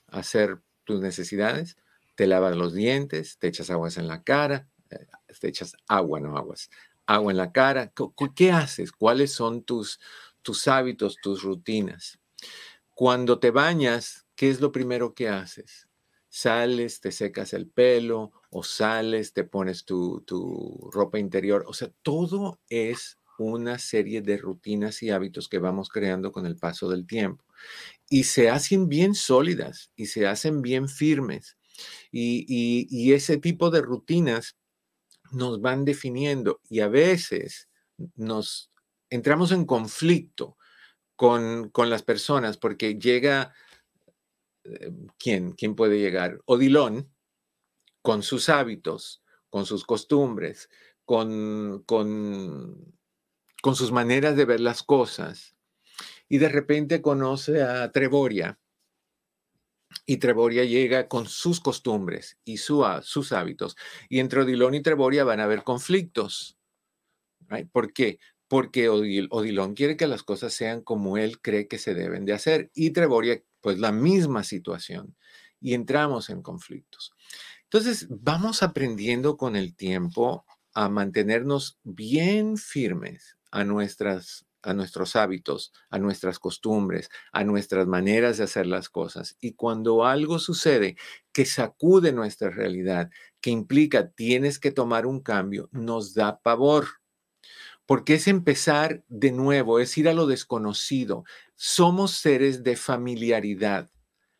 a 0.08 0.20
hacer 0.20 0.62
tus 0.84 1.02
necesidades? 1.02 1.78
¿Te 2.16 2.28
lavas 2.28 2.56
los 2.56 2.74
dientes? 2.74 3.38
¿Te 3.40 3.48
echas 3.48 3.70
aguas 3.70 3.98
en 3.98 4.08
la 4.08 4.24
cara? 4.24 4.70
Eh, 4.90 5.08
¿Te 5.40 5.48
echas 5.48 5.76
agua, 5.88 6.20
no 6.20 6.38
aguas? 6.38 6.70
¿Agua 7.06 7.32
en 7.32 7.38
la 7.38 7.52
cara? 7.52 7.92
¿Qué 8.36 8.52
haces? 8.52 8.92
¿Cuáles 8.92 9.34
son 9.34 9.64
tus, 9.64 10.00
tus 10.42 10.68
hábitos, 10.68 11.18
tus 11.22 11.44
rutinas? 11.44 12.20
Cuando 12.96 13.40
te 13.40 13.52
bañas, 13.52 14.26
¿qué 14.36 14.50
es 14.50 14.62
lo 14.62 14.72
primero 14.72 15.14
que 15.14 15.28
haces? 15.28 15.90
Sales, 16.30 17.02
te 17.02 17.12
secas 17.12 17.54
el 17.54 17.68
pelo 17.68 18.32
o 18.50 18.64
sales, 18.64 19.34
te 19.34 19.44
pones 19.44 19.84
tu, 19.84 20.24
ropa 20.94 21.20
interior. 21.20 21.66
O 21.68 21.74
sea, 21.74 21.92
todo 22.02 22.62
es 22.70 23.20
una 23.38 23.80
serie 23.80 24.22
de 24.22 24.38
rutinas 24.38 25.04
y 25.04 25.10
hábitos 25.10 25.48
que 25.48 25.60
vamos 25.60 25.90
creando 25.90 26.32
con 26.32 26.46
el 26.46 26.56
paso 26.56 26.90
del 26.90 27.06
tiempo. 27.06 27.44
Y 28.10 28.24
se 28.24 28.50
hacen 28.50 28.88
bien 28.88 29.16
sólidas 29.16 29.92
y 29.96 30.08
se 30.08 30.28
hacen 30.28 30.62
bien 30.62 30.88
firmes. 30.88 31.58
Y, 32.12 32.46
y, 32.90 33.14
ese 33.14 33.38
tipo 33.38 33.70
de 33.70 33.82
rutinas 33.82 34.56
nos 35.32 35.60
van 35.60 35.84
definiendo 35.84 36.62
y 36.70 36.80
a 36.80 36.88
veces 36.88 37.68
nos 38.16 38.72
entramos 39.10 39.52
en 39.52 39.66
conflicto 39.66 40.58
con, 41.16 41.72
las 41.90 42.04
personas, 42.04 42.58
porque 42.58 42.96
llega, 42.96 43.54
eh, 44.64 44.92
¿quién? 45.18 45.54
¿Quién 45.54 45.76
puede 45.76 46.00
llegar? 46.00 46.42
Odilón, 46.46 47.12
con 48.02 48.22
sus 48.24 48.50
hábitos, 48.50 49.24
con 49.50 49.66
sus 49.66 49.86
costumbres, 49.86 50.70
con, 51.06 51.84
con, 51.86 52.94
con 53.66 53.76
sus 53.76 53.92
maneras 53.92 54.36
de 54.36 54.46
ver 54.46 54.60
las 54.60 54.84
cosas. 54.84 55.56
Y 56.30 56.38
de 56.38 56.50
repente 56.50 57.02
conoce 57.02 57.64
a 57.64 57.92
Treboria. 57.92 58.60
Y 60.06 60.18
Treboria 60.18 60.64
llega 60.66 61.08
con 61.08 61.26
sus 61.26 61.60
costumbres 61.60 62.38
y 62.46 62.58
su, 62.58 62.86
sus 63.02 63.32
hábitos. 63.32 63.76
Y 64.08 64.20
entre 64.20 64.42
Odilón 64.42 64.76
y 64.76 64.84
Treboria 64.84 65.24
van 65.24 65.40
a 65.40 65.46
haber 65.46 65.64
conflictos. 65.64 66.60
¿Por 67.72 67.92
qué? 67.92 68.20
porque 68.48 68.88
Odilon 68.88 69.74
quiere 69.74 69.98
que 69.98 70.06
las 70.06 70.22
cosas 70.22 70.54
sean 70.54 70.82
como 70.84 71.18
él 71.18 71.42
cree 71.42 71.68
que 71.68 71.80
se 71.80 71.96
deben 71.96 72.26
de 72.26 72.34
hacer 72.34 72.70
y 72.76 72.92
Treboria, 72.92 73.42
pues 73.62 73.80
la 73.80 73.92
misma 73.92 74.44
situación 74.44 75.16
y 75.60 75.74
entramos 75.74 76.30
en 76.30 76.44
conflictos. 76.44 77.14
Entonces, 77.64 78.06
vamos 78.12 78.62
aprendiendo 78.62 79.36
con 79.36 79.56
el 79.56 79.76
tiempo 79.76 80.46
a 80.76 80.88
mantenernos 80.88 81.80
bien 81.84 82.58
firmes 82.58 83.35
a 83.56 83.64
nuestras 83.64 84.46
a 84.62 84.74
nuestros 84.74 85.16
hábitos, 85.16 85.72
a 85.92 86.00
nuestras 86.00 86.40
costumbres, 86.40 87.12
a 87.32 87.44
nuestras 87.44 87.86
maneras 87.86 88.38
de 88.38 88.46
hacer 88.46 88.66
las 88.66 88.90
cosas. 88.90 89.38
Y 89.40 89.54
cuando 89.54 90.06
algo 90.06 90.40
sucede 90.40 90.98
que 91.32 91.46
sacude 91.46 92.12
nuestra 92.12 92.50
realidad, 92.50 93.12
que 93.42 93.52
implica 93.52 94.10
tienes 94.10 94.58
que 94.58 94.72
tomar 94.72 95.06
un 95.06 95.22
cambio, 95.22 95.70
nos 95.72 96.16
da 96.16 96.40
pavor 96.40 96.88
porque 97.86 98.16
es 98.16 98.28
empezar 98.28 99.04
de 99.08 99.32
nuevo, 99.32 99.80
es 99.80 99.96
ir 100.00 100.10
a 100.10 100.14
lo 100.14 100.26
desconocido. 100.26 101.24
Somos 101.56 102.14
seres 102.14 102.64
de 102.64 102.76
familiaridad. 102.76 103.92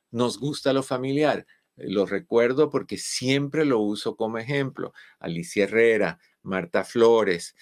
Nos 0.10 0.40
gusta 0.40 0.74
lo 0.74 0.82
familiar. 0.82 1.46
Lo 1.76 2.08
recuerdo 2.08 2.72
porque 2.72 2.98
siempre 2.98 3.64
lo 3.66 3.80
uso 3.80 4.16
como 4.16 4.40
ejemplo. 4.40 4.94
Alicia 5.20 5.66
Herrera, 5.66 6.18
Marta 6.42 6.84
Flores, 6.84 7.56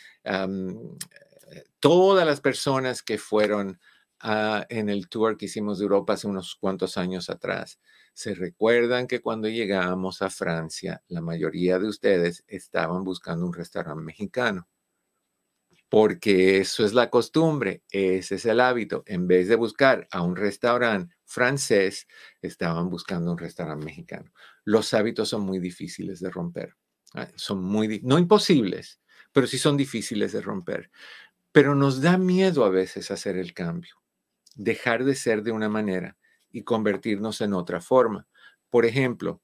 todas 1.79 2.25
las 2.25 2.41
personas 2.41 3.03
que 3.03 3.17
fueron 3.17 3.79
en 4.69 4.89
el 4.89 5.09
tour 5.09 5.37
que 5.37 5.45
hicimos 5.45 5.79
de 5.79 5.83
Europa 5.83 6.13
hace 6.13 6.27
unos 6.27 6.55
cuantos 6.55 6.97
años 6.97 7.29
atrás. 7.29 7.79
Se 8.13 8.33
recuerdan 8.35 9.07
que 9.07 9.21
cuando 9.21 9.49
llegamos 9.49 10.21
a 10.21 10.29
Francia, 10.29 11.03
la 11.09 11.21
mayoría 11.21 11.79
de 11.79 11.87
ustedes 11.87 12.43
estaban 12.47 13.03
buscando 13.03 13.45
un 13.45 13.53
restaurante 13.53 14.03
mexicano 14.03 14.67
porque 15.89 16.57
eso 16.57 16.83
es 16.85 16.93
la 16.93 17.09
costumbre, 17.09 17.83
ese 17.91 18.35
es 18.35 18.45
el 18.45 18.59
hábito. 18.59 19.03
En 19.05 19.27
vez 19.27 19.47
de 19.47 19.55
buscar 19.55 20.07
a 20.11 20.21
un 20.21 20.35
restaurante 20.35 21.15
francés, 21.25 22.07
estaban 22.41 22.89
buscando 22.89 23.31
un 23.31 23.37
restaurante 23.37 23.85
mexicano. 23.85 24.31
Los 24.65 24.93
hábitos 24.93 25.29
son 25.29 25.41
muy 25.41 25.59
difíciles 25.59 26.19
de 26.19 26.31
romper. 26.31 26.75
Ah, 27.13 27.27
son 27.35 27.63
muy, 27.63 28.01
no 28.03 28.17
imposibles, 28.17 28.99
pero 29.31 29.45
sí 29.45 29.59
son 29.59 29.77
difíciles 29.77 30.31
de 30.31 30.41
romper. 30.41 30.89
Pero 31.53 31.75
nos 31.75 32.01
da 32.01 32.17
miedo 32.17 32.65
a 32.65 32.69
veces 32.69 33.11
hacer 33.11 33.37
el 33.37 33.53
cambio, 33.53 33.95
dejar 34.55 35.05
de 35.05 35.15
ser 35.15 35.43
de 35.43 35.51
una 35.51 35.69
manera 35.69 36.17
y 36.51 36.63
convertirnos 36.63 37.41
en 37.41 37.53
otra 37.53 37.79
forma. 37.79 38.27
Por 38.69 38.85
ejemplo, 38.85 39.41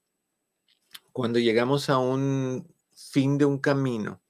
cuando 1.13 1.39
llegamos 1.39 1.89
a 1.89 1.99
un 1.99 2.67
fin 2.91 3.37
de 3.37 3.45
un 3.45 3.59
camino, 3.59 4.21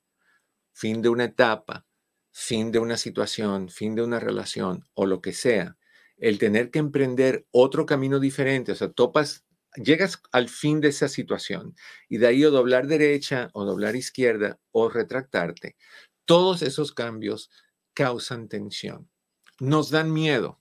fin 0.74 1.02
de 1.02 1.10
una 1.10 1.24
etapa, 1.26 1.86
fin 2.32 2.72
de 2.72 2.80
una 2.80 2.98
situación, 2.98 3.70
fin 3.70 3.96
de 3.96 4.04
una 4.04 4.20
relación 4.20 4.86
o 4.94 5.06
lo 5.06 5.22
que 5.22 5.32
sea, 5.32 5.78
el 6.18 6.38
tener 6.38 6.72
que 6.72 6.80
emprender 6.80 7.48
otro 7.52 7.86
camino 7.86 8.20
diferente, 8.20 8.74
o 8.74 8.76
sea, 8.76 8.92
topas, 8.92 9.46
llegas 9.76 10.22
al 10.34 10.50
fin 10.50 10.82
de 10.82 10.90
esa 10.90 11.08
situación 11.08 11.76
y 12.10 12.18
de 12.18 12.28
ahí 12.28 12.44
o 12.44 12.52
doblar 12.52 12.88
derecha 12.88 13.50
o 13.54 13.64
doblar 13.64 13.96
izquierda 13.96 14.60
o 14.72 14.90
retractarte, 14.90 15.78
todos 16.26 16.62
esos 16.62 16.92
cambios 16.92 17.50
causan 17.94 18.48
tensión, 18.48 19.10
nos 19.60 19.90
dan 19.90 20.12
miedo. 20.12 20.60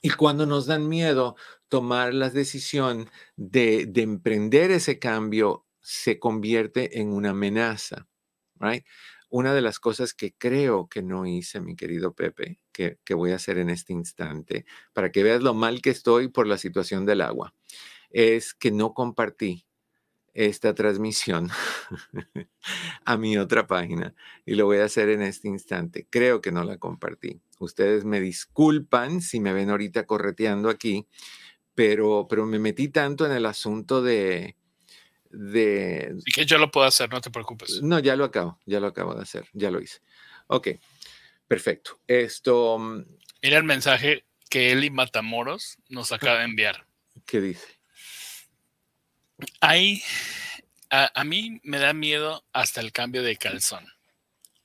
Y 0.00 0.10
cuando 0.10 0.46
nos 0.46 0.66
dan 0.66 0.88
miedo, 0.88 1.36
tomar 1.68 2.12
la 2.12 2.30
decisión 2.30 3.08
de, 3.36 3.86
de 3.86 4.02
emprender 4.02 4.70
ese 4.70 4.98
cambio 4.98 5.66
se 5.80 6.18
convierte 6.18 7.00
en 7.00 7.12
una 7.12 7.30
amenaza, 7.30 8.08
right? 8.56 8.84
una 9.32 9.54
de 9.54 9.62
las 9.62 9.80
cosas 9.80 10.12
que 10.12 10.34
creo 10.36 10.88
que 10.88 11.02
no 11.02 11.24
hice, 11.24 11.62
mi 11.62 11.74
querido 11.74 12.14
Pepe, 12.14 12.60
que, 12.70 12.98
voy 13.14 13.32
a 13.32 13.36
hacer 13.36 13.56
en 13.56 13.70
este 13.70 13.94
instante, 13.94 14.66
para 14.92 15.10
que 15.10 15.22
veas 15.22 15.42
lo 15.42 15.54
mal 15.54 15.80
que 15.80 15.88
estoy 15.88 16.28
por 16.28 16.46
la 16.46 16.58
situación 16.58 17.06
del 17.06 17.22
agua, 17.22 17.54
es 18.10 18.52
que 18.52 18.70
no 18.70 18.92
compartí 18.92 19.66
esta 20.34 20.74
transmisión 20.74 21.50
a 23.04 23.16
mi 23.16 23.36
otra 23.36 23.66
página 23.66 24.14
y 24.46 24.54
lo 24.54 24.66
voy 24.66 24.78
a 24.78 24.84
hacer 24.84 25.08
en 25.10 25.22
este 25.22 25.48
instante. 25.48 26.06
Creo 26.08 26.40
que 26.40 26.52
no 26.52 26.64
la 26.64 26.78
compartí. 26.78 27.40
Ustedes 27.58 28.04
me 28.04 28.20
disculpan 28.20 29.20
si 29.20 29.40
me 29.40 29.52
ven 29.52 29.70
ahorita 29.70 30.06
correteando 30.06 30.68
aquí, 30.68 31.06
pero, 31.74 32.26
pero 32.28 32.46
me 32.46 32.58
metí 32.58 32.88
tanto 32.88 33.26
en 33.26 33.32
el 33.32 33.46
asunto 33.46 34.02
de, 34.02 34.56
de... 35.30 36.14
Y 36.24 36.32
que 36.32 36.46
yo 36.46 36.58
lo 36.58 36.70
puedo 36.70 36.86
hacer, 36.86 37.10
no 37.10 37.20
te 37.20 37.30
preocupes. 37.30 37.82
No, 37.82 37.98
ya 37.98 38.16
lo 38.16 38.24
acabo, 38.24 38.58
ya 38.66 38.80
lo 38.80 38.86
acabo 38.86 39.14
de 39.14 39.22
hacer, 39.22 39.48
ya 39.52 39.70
lo 39.70 39.80
hice. 39.80 40.00
Ok, 40.46 40.68
perfecto. 41.46 42.00
Esto... 42.06 42.78
Mm, 42.78 43.04
Mira 43.42 43.58
el 43.58 43.64
mensaje 43.64 44.24
que 44.48 44.70
Eli 44.70 44.90
Matamoros 44.90 45.78
nos 45.88 46.12
acaba 46.12 46.38
de 46.38 46.44
enviar. 46.44 46.86
¿Qué 47.26 47.40
dice? 47.40 47.81
Hay, 49.60 50.02
a, 50.90 51.24
mí 51.24 51.60
me 51.62 51.78
da 51.78 51.92
miedo 51.92 52.44
hasta 52.52 52.80
el 52.80 52.92
cambio 52.92 53.22
de 53.22 53.36
calzón. 53.36 53.86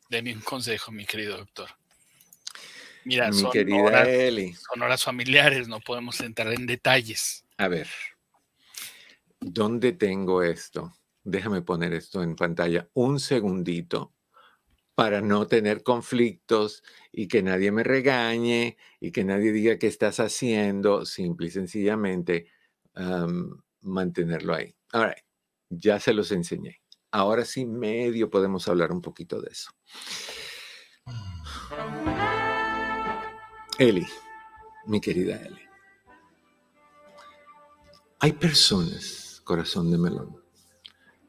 Deme 0.10 0.34
un 0.34 0.42
consejo, 0.42 0.92
mi 0.92 1.06
querido 1.06 1.38
doctor. 1.38 1.70
Mira, 3.04 3.30
mi 3.30 3.42
son, 3.42 3.52
querida 3.52 3.78
horas, 3.78 4.08
Eli. 4.08 4.54
son 4.54 4.82
horas 4.82 5.04
familiares, 5.04 5.68
no 5.68 5.80
podemos 5.80 6.20
entrar 6.22 6.54
en 6.54 6.66
detalles. 6.66 7.46
A 7.58 7.68
ver, 7.68 7.88
¿Dónde 9.40 9.94
tengo 9.94 10.44
esto? 10.44 10.94
déjame 11.24 11.62
poner 11.62 11.94
esto 11.94 12.24
en 12.24 12.38
pantalla 12.38 12.90
un 12.94 13.20
segundito 13.20 14.14
para 14.96 15.22
no 15.22 15.46
tener 15.46 15.84
conflictos 15.84 16.84
y 17.12 17.28
que 17.28 17.44
nadie 17.44 17.72
me 17.72 17.84
regañe 17.84 18.78
y 19.02 19.12
que 19.12 19.26
nadie 19.26 19.52
diga 19.52 19.78
qué 19.78 19.88
estás 19.88 20.22
haciendo, 20.22 21.06
simple 21.06 21.48
y 21.48 21.52
sencillamente 21.52 22.48
mantenerlo 23.88 24.54
ahí. 24.54 24.76
Ahora, 24.92 25.16
ya 25.70 26.00
se 26.00 26.14
los 26.14 26.32
enseñé. 26.32 26.82
Ahora 27.12 27.46
sí, 27.46 27.66
medio 27.66 28.30
podemos 28.30 28.68
hablar 28.68 28.92
un 28.92 29.02
poquito 29.02 29.42
de 29.42 29.50
eso. 29.50 29.72
Eli, 33.80 34.06
mi 34.86 35.00
querida 35.00 35.36
Eli. 35.36 35.62
Hay 38.20 38.34
personas, 38.34 39.42
corazón 39.44 39.92
de 39.92 39.98
melón, 39.98 40.42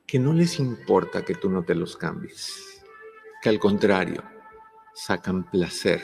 que 0.07 0.19
no 0.19 0.33
les 0.33 0.59
importa 0.59 1.23
que 1.23 1.35
tú 1.35 1.50
no 1.50 1.62
te 1.62 1.75
los 1.75 1.97
cambies, 1.97 2.83
que 3.43 3.50
al 3.50 3.59
contrario, 3.59 4.25
sacan 4.95 5.49
placer 5.50 6.03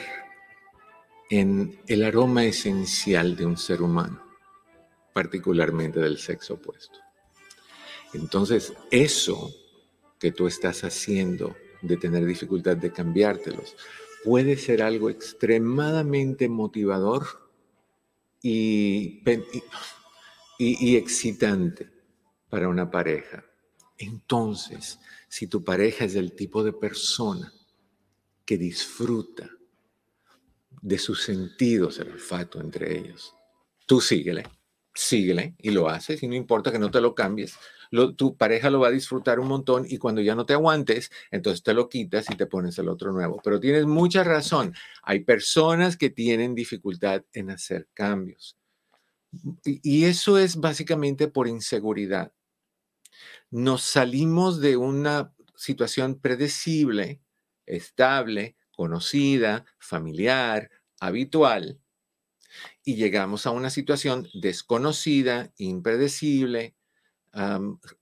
en 1.30 1.80
el 1.86 2.04
aroma 2.04 2.44
esencial 2.44 3.34
de 3.34 3.46
un 3.46 3.56
ser 3.56 3.80
humano, 3.80 4.23
particularmente 5.14 6.00
del 6.00 6.18
sexo 6.18 6.54
opuesto. 6.54 6.98
Entonces, 8.12 8.74
eso 8.90 9.50
que 10.18 10.32
tú 10.32 10.46
estás 10.46 10.84
haciendo 10.84 11.56
de 11.80 11.96
tener 11.96 12.24
dificultad 12.24 12.76
de 12.76 12.92
cambiártelos 12.92 13.76
puede 14.24 14.56
ser 14.56 14.82
algo 14.82 15.08
extremadamente 15.10 16.48
motivador 16.48 17.26
y, 18.42 19.22
y, 20.58 20.96
excitante 20.96 21.90
para 22.48 22.68
una 22.68 22.90
pareja. 22.90 23.44
Entonces, 23.98 24.98
si 25.28 25.46
tu 25.46 25.62
pareja 25.62 26.06
es 26.06 26.14
del 26.14 26.32
tipo 26.32 26.64
de 26.64 26.72
persona 26.72 27.52
que 28.44 28.58
disfruta 28.58 29.48
de 30.82 30.98
sus 30.98 31.22
sentidos, 31.22 31.98
el 31.98 32.12
olfato 32.12 32.60
entre 32.60 32.98
ellos, 32.98 33.34
tú 33.86 34.00
síguele, 34.00 34.44
síguele 34.94 35.54
y 35.58 35.70
lo 35.70 35.88
haces 35.88 36.22
y 36.22 36.28
no 36.28 36.34
importa 36.34 36.70
que 36.72 36.78
no 36.78 36.90
te 36.90 37.00
lo 37.00 37.14
cambies. 37.14 37.58
tu 38.16 38.36
pareja 38.36 38.70
lo 38.70 38.80
va 38.80 38.88
a 38.88 38.92
disfrutar 38.92 39.38
un 39.40 39.48
montón 39.48 39.84
y 39.88 39.98
cuando 39.98 40.20
ya 40.20 40.34
no 40.34 40.46
te 40.46 40.52
aguantes, 40.54 41.10
entonces 41.30 41.62
te 41.62 41.74
lo 41.74 41.88
quitas 41.88 42.30
y 42.30 42.36
te 42.36 42.46
pones 42.46 42.78
el 42.78 42.88
otro 42.88 43.12
nuevo. 43.12 43.40
Pero 43.42 43.60
tienes 43.60 43.86
mucha 43.86 44.24
razón. 44.24 44.74
Hay 45.02 45.20
personas 45.20 45.96
que 45.96 46.10
tienen 46.10 46.54
dificultad 46.54 47.24
en 47.32 47.50
hacer 47.50 47.88
cambios. 47.94 48.56
Y 49.64 50.04
eso 50.04 50.38
es 50.38 50.56
básicamente 50.56 51.28
por 51.28 51.48
inseguridad. 51.48 52.32
Nos 53.50 53.82
salimos 53.82 54.60
de 54.60 54.76
una 54.76 55.32
situación 55.56 56.20
predecible, 56.20 57.20
estable, 57.66 58.56
conocida, 58.76 59.64
familiar, 59.78 60.70
habitual, 61.00 61.80
y 62.84 62.96
llegamos 62.96 63.46
a 63.46 63.50
una 63.50 63.70
situación 63.70 64.28
desconocida, 64.34 65.52
impredecible, 65.56 66.74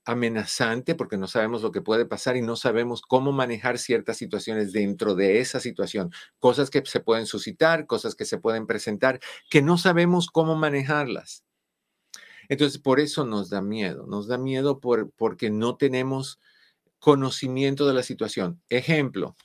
amenazante, 0.05 0.93
porque 0.93 1.17
no 1.17 1.27
sabemos 1.27 1.63
lo 1.63 1.71
que 1.71 1.81
puede 1.81 2.05
pasar 2.05 2.37
y 2.37 2.43
no 2.43 2.55
sabemos 2.55 3.01
cómo 3.01 3.31
manejar 3.31 3.79
ciertas 3.79 4.17
situaciones 4.17 4.71
dentro 4.71 5.15
de 5.15 5.39
esa 5.39 5.59
situación, 5.59 6.11
cosas 6.37 6.69
que 6.69 6.85
se 6.85 6.99
pueden 6.99 7.25
suscitar, 7.25 7.87
cosas 7.87 8.13
que 8.13 8.25
se 8.25 8.37
pueden 8.37 8.67
presentar, 8.67 9.19
que 9.49 9.63
no 9.63 9.79
sabemos 9.79 10.27
cómo 10.27 10.55
manejarlas. 10.55 11.43
Entonces, 12.47 12.79
por 12.79 12.99
eso 12.99 13.25
nos 13.25 13.49
da 13.49 13.61
miedo, 13.61 14.05
nos 14.05 14.27
da 14.27 14.37
miedo 14.37 14.79
por, 14.79 15.11
porque 15.13 15.49
no 15.49 15.77
tenemos 15.77 16.39
conocimiento 16.99 17.87
de 17.87 17.93
la 17.95 18.03
situación. 18.03 18.61
Ejemplo, 18.69 19.35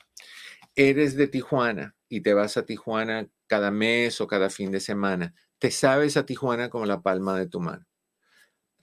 eres 0.75 1.15
de 1.15 1.27
Tijuana 1.27 1.95
y 2.09 2.21
te 2.21 2.33
vas 2.33 2.57
a 2.57 2.65
Tijuana 2.65 3.27
cada 3.49 3.71
mes 3.71 4.21
o 4.21 4.27
cada 4.27 4.49
fin 4.49 4.71
de 4.71 4.79
semana. 4.79 5.33
Te 5.57 5.71
sabes 5.71 6.15
a 6.15 6.25
Tijuana 6.25 6.69
como 6.69 6.85
la 6.85 7.01
palma 7.01 7.37
de 7.37 7.47
tu 7.47 7.59
mano 7.59 7.89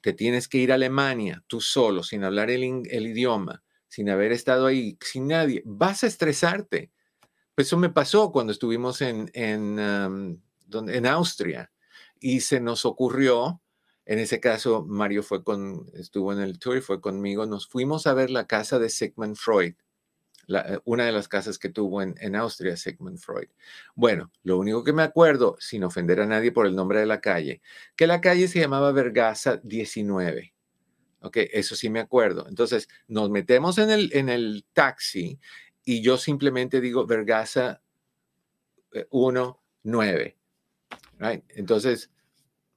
te 0.07 0.13
tienes 0.13 0.47
que 0.47 0.59
ir 0.59 0.71
a 0.71 0.77
Alemania 0.77 1.43
tú 1.49 1.61
solo, 1.61 2.05
sin 2.05 2.23
hablar 2.23 2.49
el, 2.49 2.63
idioma, 2.63 3.65
sin 3.89 4.09
haber 4.09 4.31
estado 4.31 4.67
ahí, 4.67 4.97
sin 5.01 5.27
nadie, 5.27 5.65
vas 5.67 6.05
a 6.05 6.07
estresarte. 6.07 6.93
Pues 7.57 7.67
eso 7.67 7.77
me 7.77 7.91
pasó 7.91 8.31
cuando 8.31 8.53
estuvimos 8.53 9.01
en, 9.01 9.29
en, 9.35 9.81
en 10.71 11.07
Austria 11.07 11.73
y 12.21 12.39
se 12.39 12.61
nos 12.61 12.87
ocurrió, 12.87 13.61
en 14.05 14.21
ese 14.21 14.39
caso 14.39 14.85
Mario 14.87 15.25
fue 15.25 15.43
con, 15.43 15.87
estuvo 15.95 16.33
en 16.33 16.39
el 16.39 16.61
tour 16.61 16.77
y 16.77 16.83
fue 16.83 17.01
conmigo, 17.01 17.45
nos 17.45 17.67
fuimos 17.67 18.07
a 18.07 18.15
ver 18.15 18.31
la 18.31 18.47
casa 18.47 18.79
de 18.79 18.91
Sigmund 18.91 19.35
Freud 19.35 19.75
eh, 20.49 20.79
una 20.85 21.05
de 21.05 21.13
las 21.13 21.29
casas 21.29 21.59
que 21.59 21.69
tuvo 21.69 22.03
en, 22.03 22.37
Austria, 22.37 22.77
Sigmund 22.77 23.19
Freud. 23.19 23.49
Bueno, 23.95 24.31
lo 24.43 24.59
único 24.59 24.85
que 24.85 24.93
me 24.93 25.03
acuerdo, 25.03 25.57
sin 25.59 25.85
ofender 25.85 26.21
a 26.21 26.27
nadie 26.27 26.53
por 26.53 26.67
el 26.67 26.77
nombre 26.77 27.01
de 27.01 27.07
la 27.07 27.21
calle, 27.21 27.63
que 27.97 28.07
la 28.07 28.21
calle 28.21 28.49
se 28.49 28.61
llamaba 28.61 28.93
Vergasa 28.93 29.61
19. 29.63 30.55
Ok, 31.21 31.39
eso 31.53 31.75
sí 31.75 31.91
me 31.91 32.01
acuerdo. 32.01 32.47
Entonces, 32.49 32.89
nos 33.09 33.31
metemos 33.31 33.79
en 33.79 33.91
el, 33.91 34.11
en 34.13 34.29
el 34.29 34.65
taxi 34.73 35.41
y 35.85 36.03
yo 36.03 36.19
simplemente 36.19 36.81
digo 36.81 37.07
Vergasa 37.07 37.83
1, 39.11 39.49
eh, 39.49 39.79
9. 39.83 40.37
Right? 41.19 41.45
Entonces, 41.49 42.11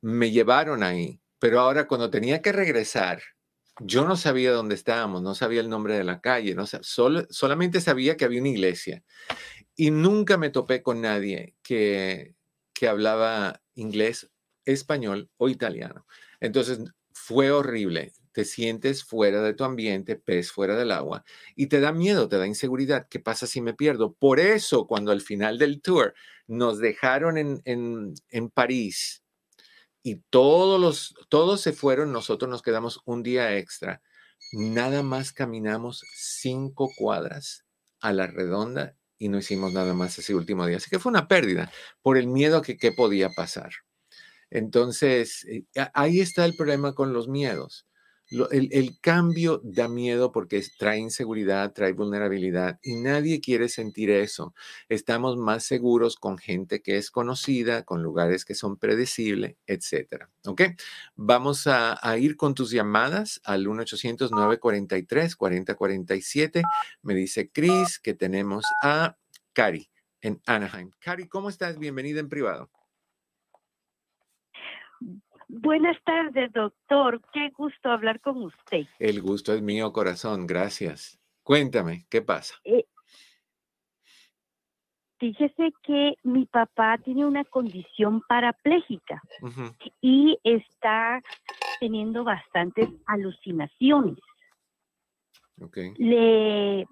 me 0.01 0.31
llevaron 0.31 0.81
ahí, 0.83 1.19
pero 1.39 1.59
ahora 1.59 1.87
cuando 1.87 2.09
tenía 2.09 2.41
que 2.41 2.51
regresar, 2.51 3.21
yo 3.81 4.05
no 4.05 4.15
sabía 4.15 4.51
dónde 4.51 4.75
estábamos, 4.75 5.21
no 5.21 5.35
sabía 5.35 5.61
el 5.61 5.69
nombre 5.69 5.97
de 5.97 6.03
la 6.03 6.21
calle, 6.21 6.55
no 6.55 6.65
solamente 6.65 7.81
sabía 7.81 8.17
que 8.17 8.25
había 8.25 8.41
una 8.41 8.49
iglesia. 8.49 9.03
Y 9.75 9.91
nunca 9.91 10.37
me 10.37 10.49
topé 10.49 10.83
con 10.83 11.01
nadie 11.01 11.55
que, 11.63 12.35
que 12.73 12.87
hablaba 12.87 13.61
inglés, 13.75 14.29
español 14.65 15.29
o 15.37 15.49
italiano. 15.49 16.05
Entonces 16.39 16.79
fue 17.13 17.51
horrible. 17.51 18.13
Te 18.31 18.45
sientes 18.45 19.03
fuera 19.03 19.41
de 19.41 19.53
tu 19.53 19.63
ambiente, 19.63 20.15
pez 20.15 20.51
fuera 20.51 20.75
del 20.77 20.91
agua, 20.91 21.25
y 21.55 21.67
te 21.67 21.79
da 21.79 21.91
miedo, 21.91 22.29
te 22.29 22.37
da 22.37 22.47
inseguridad. 22.47 23.07
¿Qué 23.09 23.19
pasa 23.19 23.47
si 23.47 23.61
me 23.61 23.73
pierdo? 23.73 24.13
Por 24.13 24.39
eso, 24.39 24.87
cuando 24.87 25.11
al 25.11 25.21
final 25.21 25.57
del 25.57 25.81
tour 25.81 26.13
nos 26.47 26.79
dejaron 26.79 27.37
en, 27.37 27.61
en, 27.65 28.13
en 28.29 28.49
París, 28.49 29.23
y 30.03 30.21
todos 30.29 30.79
los, 30.79 31.15
todos 31.29 31.61
se 31.61 31.73
fueron, 31.73 32.11
nosotros 32.11 32.49
nos 32.49 32.61
quedamos 32.61 33.01
un 33.05 33.23
día 33.23 33.57
extra. 33.57 34.01
Nada 34.53 35.03
más 35.03 35.33
caminamos 35.33 36.03
cinco 36.15 36.89
cuadras 36.97 37.65
a 37.99 38.13
la 38.13 38.27
redonda 38.27 38.95
y 39.17 39.29
no 39.29 39.37
hicimos 39.37 39.73
nada 39.73 39.93
más 39.93 40.17
ese 40.17 40.33
último 40.35 40.65
día. 40.65 40.77
Así 40.77 40.89
que 40.89 40.99
fue 40.99 41.09
una 41.09 41.27
pérdida 41.27 41.71
por 42.01 42.17
el 42.17 42.27
miedo 42.27 42.57
a 42.57 42.61
que 42.61 42.77
qué 42.77 42.91
podía 42.91 43.29
pasar. 43.29 43.71
Entonces, 44.49 45.45
eh, 45.45 45.65
ahí 45.93 46.21
está 46.21 46.45
el 46.45 46.55
problema 46.55 46.93
con 46.95 47.13
los 47.13 47.27
miedos 47.27 47.85
el, 48.31 48.99
cambio 49.01 49.59
da 49.63 49.87
miedo 49.87 50.31
porque 50.31 50.63
trae 50.77 50.99
inseguridad, 50.99 51.73
trae 51.73 51.93
vulnerabilidad 51.93 52.79
y 52.81 52.95
nadie 52.95 53.41
quiere 53.41 53.69
sentir 53.69 54.09
eso. 54.11 54.53
Estamos 54.87 55.37
más 55.37 55.63
seguros 55.63 56.15
con 56.15 56.37
gente 56.37 56.81
que 56.81 56.97
es 56.97 57.09
conocida, 57.11 57.83
con 57.83 58.03
lugares 58.03 58.45
que 58.45 58.55
son 58.55 58.77
predecibles, 58.77 59.57
etc. 59.65 60.25
¿Ok? 60.45 60.61
Vamos 61.15 61.67
a, 61.67 61.97
ir 62.17 62.37
con 62.37 62.53
tus 62.53 62.71
llamadas 62.71 63.41
al 63.43 63.65
1-800-943-4047. 63.65 66.61
Me 67.01 67.15
dice 67.15 67.49
Chris 67.51 67.99
que 67.99 68.13
tenemos 68.13 68.63
a 68.83 69.17
Cari 69.53 69.89
en 70.21 70.41
Anaheim. 70.45 70.91
Cari, 70.99 71.27
¿cómo 71.27 71.49
estás? 71.49 71.79
Bienvenida 71.79 72.19
en 72.19 72.29
privado. 72.29 72.69
Buenas 75.51 75.97
tardes, 76.03 76.53
doctor. 76.53 77.19
Qué 77.33 77.49
gusto 77.57 77.89
hablar 77.89 78.21
con 78.21 78.43
usted. 78.43 78.85
El 78.99 79.19
gusto 79.19 79.51
es 79.51 79.63
mío, 79.63 79.91
corazón. 79.91 80.45
Gracias. 80.45 81.19
Cuéntame, 81.41 82.05
¿qué 82.07 82.21
pasa? 82.21 82.53
Eh, 82.63 82.85
fíjese 85.17 85.73
que 85.81 86.13
mi 86.21 86.45
papá 86.45 86.99
tiene 86.99 87.25
una 87.25 87.43
condición 87.45 88.21
parapléjica 88.27 89.23
y 90.01 90.37
está 90.43 91.19
teniendo 91.79 92.23
bastantes 92.23 92.87
alucinaciones. 93.07 94.19
Okay. 95.59 95.95
Le, 95.97 96.85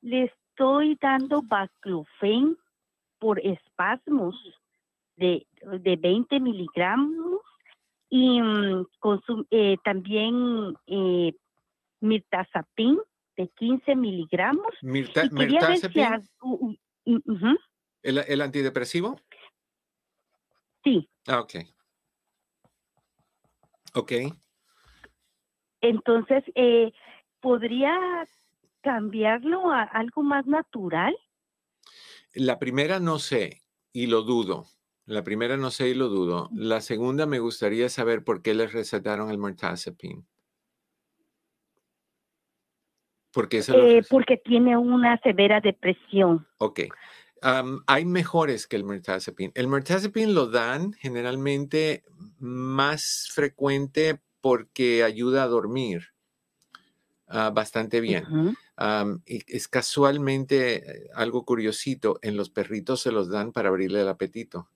le 0.00 0.24
estoy 0.24 0.96
dando 1.02 1.42
baclofen 1.42 2.56
por 3.18 3.38
espasmos 3.40 4.34
de, 5.16 5.46
de 5.80 5.96
20 5.96 6.40
miligramos 6.40 7.42
y 8.10 8.42
mm, 8.42 8.86
eh, 9.50 9.76
también 9.84 10.74
eh, 10.86 11.32
mirtazapin 12.00 12.98
de 13.36 13.48
15 13.48 13.94
miligramos. 13.94 14.66
mirtazapin. 14.82 16.28
¿El, 18.02 18.40
antidepresivo? 18.40 19.20
Sí. 20.82 21.08
Ah, 21.26 21.40
ok. 21.40 21.54
Ok. 23.94 24.12
Entonces, 25.80 26.44
eh, 26.54 26.92
¿podría 27.40 28.26
cambiarlo 28.82 29.70
a 29.70 29.82
algo 29.82 30.22
más 30.22 30.46
natural? 30.46 31.16
La 32.34 32.58
primera 32.58 32.98
no 32.98 33.18
sé 33.18 33.62
y 33.92 34.06
lo 34.06 34.22
dudo. 34.22 34.66
La 35.10 35.24
primera 35.24 35.56
no 35.56 35.72
sé 35.72 35.88
y 35.88 35.94
lo 35.94 36.08
dudo. 36.08 36.48
La 36.54 36.80
segunda 36.80 37.26
me 37.26 37.40
gustaría 37.40 37.88
saber 37.88 38.22
por 38.22 38.42
qué 38.42 38.54
les 38.54 38.72
recetaron 38.72 39.28
el 39.28 39.38
mirtazapine. 39.38 40.22
Porque, 43.32 43.58
eh, 43.58 44.02
porque 44.08 44.36
tiene 44.36 44.76
una 44.76 45.18
severa 45.18 45.60
depresión. 45.60 46.46
Ok. 46.58 46.82
hay 47.88 48.04
mejores 48.04 48.68
que 48.68 48.76
el 48.76 48.84
mirtazapine. 48.84 49.50
El 49.56 49.66
mirtazapine 49.66 50.32
lo 50.32 50.46
dan 50.46 50.92
generalmente 50.92 52.04
más 52.38 53.30
frecuente 53.32 54.20
porque 54.40 55.02
ayuda 55.02 55.42
a 55.42 55.48
dormir 55.48 56.10
ah, 57.26 57.50
bastante 57.52 58.00
bien. 58.00 58.54
es 59.26 59.66
casualmente 59.66 60.76
eh, 60.76 61.10
algo 61.14 61.44
curiosito, 61.44 62.20
en 62.22 62.36
los 62.36 62.48
perritos 62.48 63.00
se 63.00 63.10
los 63.10 63.28
dan 63.28 63.50
para 63.50 63.70
abrirle 63.70 64.02
el 64.02 64.08
apetito. 64.08 64.68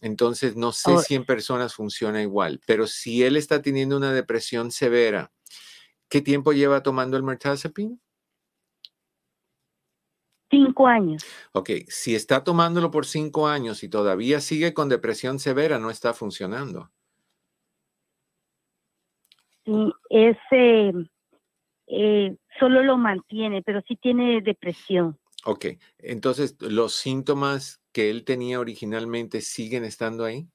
Entonces, 0.00 0.56
no 0.56 0.72
sé 0.72 0.96
si 0.98 1.14
en 1.14 1.24
personas 1.24 1.74
funciona 1.74 2.22
igual, 2.22 2.60
pero 2.66 2.86
si 2.86 3.22
él 3.22 3.36
está 3.36 3.60
teniendo 3.60 3.96
una 3.96 4.12
depresión 4.12 4.70
severa, 4.70 5.32
¿qué 6.08 6.20
tiempo 6.20 6.52
lleva 6.52 6.82
tomando 6.82 7.16
el 7.16 7.22
mirtazapine? 7.22 7.98
Cinco 10.50 10.86
años. 10.86 11.24
Ok, 11.52 11.70
si 11.88 12.14
está 12.14 12.44
tomándolo 12.44 12.90
por 12.90 13.06
cinco 13.06 13.48
años 13.48 13.82
y 13.82 13.88
todavía 13.88 14.40
sigue 14.40 14.72
con 14.72 14.88
depresión 14.88 15.38
severa, 15.38 15.78
no 15.78 15.90
está 15.90 16.14
funcionando. 16.14 16.90
Sí, 19.64 19.92
ese 20.10 20.92
eh, 21.86 22.36
solo 22.58 22.82
lo 22.82 22.96
mantiene, 22.96 23.62
pero 23.62 23.80
sí 23.88 23.96
tiene 23.96 24.40
depresión. 24.42 25.18
Ok, 25.44 25.66
entonces, 25.98 26.56
¿los 26.60 26.94
síntomas 26.94 27.82
que 27.92 28.10
él 28.10 28.24
tenía 28.24 28.60
originalmente 28.60 29.42
siguen 29.42 29.84
estando 29.84 30.24
ahí? 30.24 30.48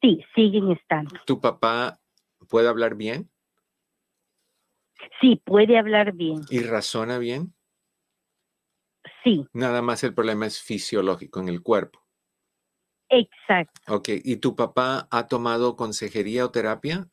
Sí, 0.00 0.24
siguen 0.34 0.70
estando. 0.70 1.14
¿Tu 1.26 1.40
papá 1.40 2.00
puede 2.48 2.68
hablar 2.68 2.94
bien? 2.94 3.30
Sí, 5.20 5.42
puede 5.44 5.78
hablar 5.78 6.12
bien. 6.12 6.40
¿Y 6.48 6.60
razona 6.60 7.18
bien? 7.18 7.54
Sí. 9.24 9.46
Nada 9.52 9.82
más 9.82 10.04
el 10.04 10.14
problema 10.14 10.46
es 10.46 10.62
fisiológico 10.62 11.40
en 11.40 11.48
el 11.48 11.62
cuerpo. 11.62 12.00
Exacto. 13.08 13.80
Ok, 13.92 14.08
¿y 14.22 14.36
tu 14.36 14.54
papá 14.54 15.08
ha 15.10 15.26
tomado 15.26 15.76
consejería 15.76 16.44
o 16.44 16.50
terapia? 16.50 17.08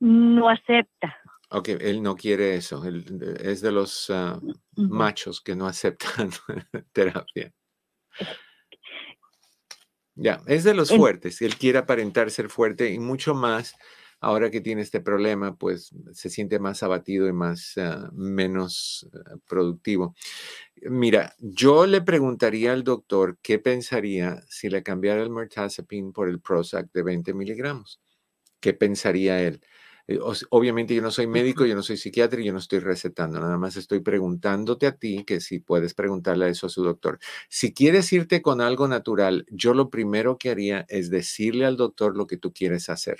No 0.00 0.48
acepta. 0.48 1.16
Ok, 1.50 1.68
él 1.80 2.02
no 2.02 2.14
quiere 2.14 2.56
eso. 2.56 2.82
es 2.84 3.60
de 3.60 3.72
los 3.72 4.10
ah, 4.10 4.40
machos 4.76 5.40
que 5.40 5.56
no 5.56 5.66
aceptan 5.66 6.30
terapia. 6.92 7.52
Ya, 10.14 10.42
es 10.46 10.64
de 10.64 10.74
los 10.74 10.90
fuertes. 10.90 11.40
Él 11.42 11.56
quiere 11.56 11.78
aparentar 11.78 12.30
ser 12.30 12.50
fuerte 12.50 12.90
y 12.90 12.98
mucho 12.98 13.34
más 13.34 13.74
ahora 14.20 14.50
que 14.50 14.60
tiene 14.60 14.82
este 14.82 15.00
problema, 15.00 15.56
pues 15.56 15.90
se 16.12 16.28
siente 16.28 16.58
más 16.58 16.82
abatido 16.82 17.28
y 17.28 17.32
más 17.32 17.74
ah, 17.78 18.10
menos 18.12 19.08
ah, 19.14 19.36
productivo. 19.46 20.14
Mira, 20.82 21.34
yo 21.38 21.86
le 21.86 22.02
preguntaría 22.02 22.72
al 22.72 22.84
doctor 22.84 23.38
qué 23.42 23.58
pensaría 23.58 24.42
si 24.48 24.68
le 24.68 24.82
cambiara 24.82 25.22
el 25.22 25.30
mirtazapine 25.30 26.12
por 26.12 26.28
el 26.28 26.40
Prozac 26.40 26.90
de 26.92 27.02
20 27.02 27.34
miligramos. 27.34 28.00
¿Qué 28.60 28.74
pensaría 28.74 29.40
él? 29.40 29.60
Eh, 30.08 30.18
obviamente 30.50 30.94
yo 30.94 31.02
no 31.02 31.10
soy 31.10 31.26
médico, 31.26 31.66
yo 31.66 31.74
no 31.74 31.82
soy 31.82 31.98
psiquiatra 31.98 32.40
y 32.40 32.46
yo 32.46 32.52
no 32.52 32.58
estoy 32.58 32.78
recetando, 32.78 33.38
nada 33.40 33.58
más 33.58 33.76
estoy 33.76 34.00
preguntándote 34.00 34.86
a 34.86 34.96
ti 34.96 35.22
que 35.24 35.40
si 35.40 35.60
puedes 35.60 35.92
preguntarle 35.94 36.48
eso 36.48 36.66
a 36.66 36.70
su 36.70 36.82
doctor. 36.82 37.18
Si 37.50 37.74
quieres 37.74 38.10
irte 38.12 38.40
con 38.40 38.62
algo 38.62 38.88
natural, 38.88 39.44
yo 39.50 39.74
lo 39.74 39.90
primero 39.90 40.38
que 40.38 40.50
haría 40.50 40.86
es 40.88 41.10
decirle 41.10 41.66
al 41.66 41.76
doctor 41.76 42.16
lo 42.16 42.26
que 42.26 42.38
tú 42.38 42.52
quieres 42.54 42.88
hacer. 42.88 43.18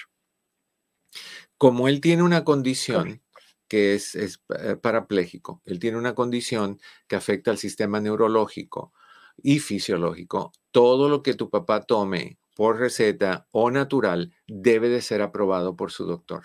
Como 1.58 1.88
él 1.88 2.00
tiene 2.00 2.22
una 2.22 2.44
condición 2.44 3.22
que 3.68 3.94
es, 3.94 4.14
es 4.14 4.42
eh, 4.58 4.76
parapléjico, 4.76 5.60
él 5.66 5.78
tiene 5.78 5.98
una 5.98 6.14
condición 6.14 6.80
que 7.06 7.16
afecta 7.16 7.50
al 7.50 7.58
sistema 7.58 8.00
neurológico 8.00 8.94
y 9.36 9.58
fisiológico, 9.58 10.52
todo 10.70 11.10
lo 11.10 11.22
que 11.22 11.34
tu 11.34 11.50
papá 11.50 11.82
tome 11.82 12.38
por 12.56 12.78
receta 12.78 13.46
o 13.50 13.70
natural 13.70 14.34
debe 14.46 14.88
de 14.88 15.02
ser 15.02 15.20
aprobado 15.20 15.76
por 15.76 15.92
su 15.92 16.06
doctor. 16.06 16.44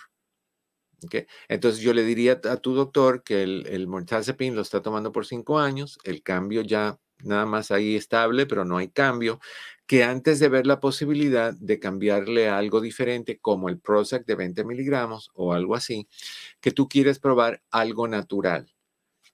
Entonces 1.48 1.82
yo 1.82 1.94
le 1.94 2.04
diría 2.04 2.40
a 2.50 2.58
tu 2.58 2.74
doctor 2.74 3.24
que 3.24 3.44
el, 3.44 3.68
el 3.68 3.88
lo 3.88 4.62
está 4.62 4.82
tomando 4.82 5.12
por 5.12 5.26
cinco 5.26 5.60
años, 5.60 6.00
el 6.04 6.24
cambio 6.24 6.62
ya 6.62 7.00
nada 7.24 7.46
más 7.46 7.72
ahí 7.72 7.96
estable, 7.96 8.46
pero 8.46 8.66
no 8.66 8.78
hay 8.78 8.90
cambio, 8.90 9.40
que 9.88 10.04
antes 10.04 10.40
de 10.40 10.50
ver 10.50 10.68
la 10.68 10.80
posibilidad 10.80 11.54
de 11.54 11.80
cambiarle 11.80 12.50
algo 12.50 12.82
diferente 12.82 13.40
como 13.40 13.70
el 13.70 13.80
Prozac 13.80 14.26
de 14.26 14.36
20 14.36 14.64
miligramos 14.66 15.32
o 15.34 15.54
algo 15.54 15.76
así, 15.76 16.08
que 16.62 16.72
tú 16.72 16.88
quieres 16.90 17.20
probar 17.20 17.62
algo 17.72 18.08
natural 18.08 18.74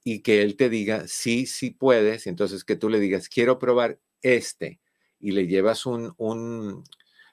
y 0.03 0.21
que 0.21 0.41
él 0.41 0.55
te 0.55 0.69
diga 0.69 1.07
sí, 1.07 1.45
sí 1.45 1.71
puedes, 1.71 2.27
entonces 2.27 2.63
que 2.63 2.75
tú 2.75 2.89
le 2.89 2.99
digas 2.99 3.29
quiero 3.29 3.59
probar 3.59 3.99
este 4.21 4.79
y 5.19 5.31
le 5.31 5.47
llevas 5.47 5.85
un, 5.85 6.13
un 6.17 6.83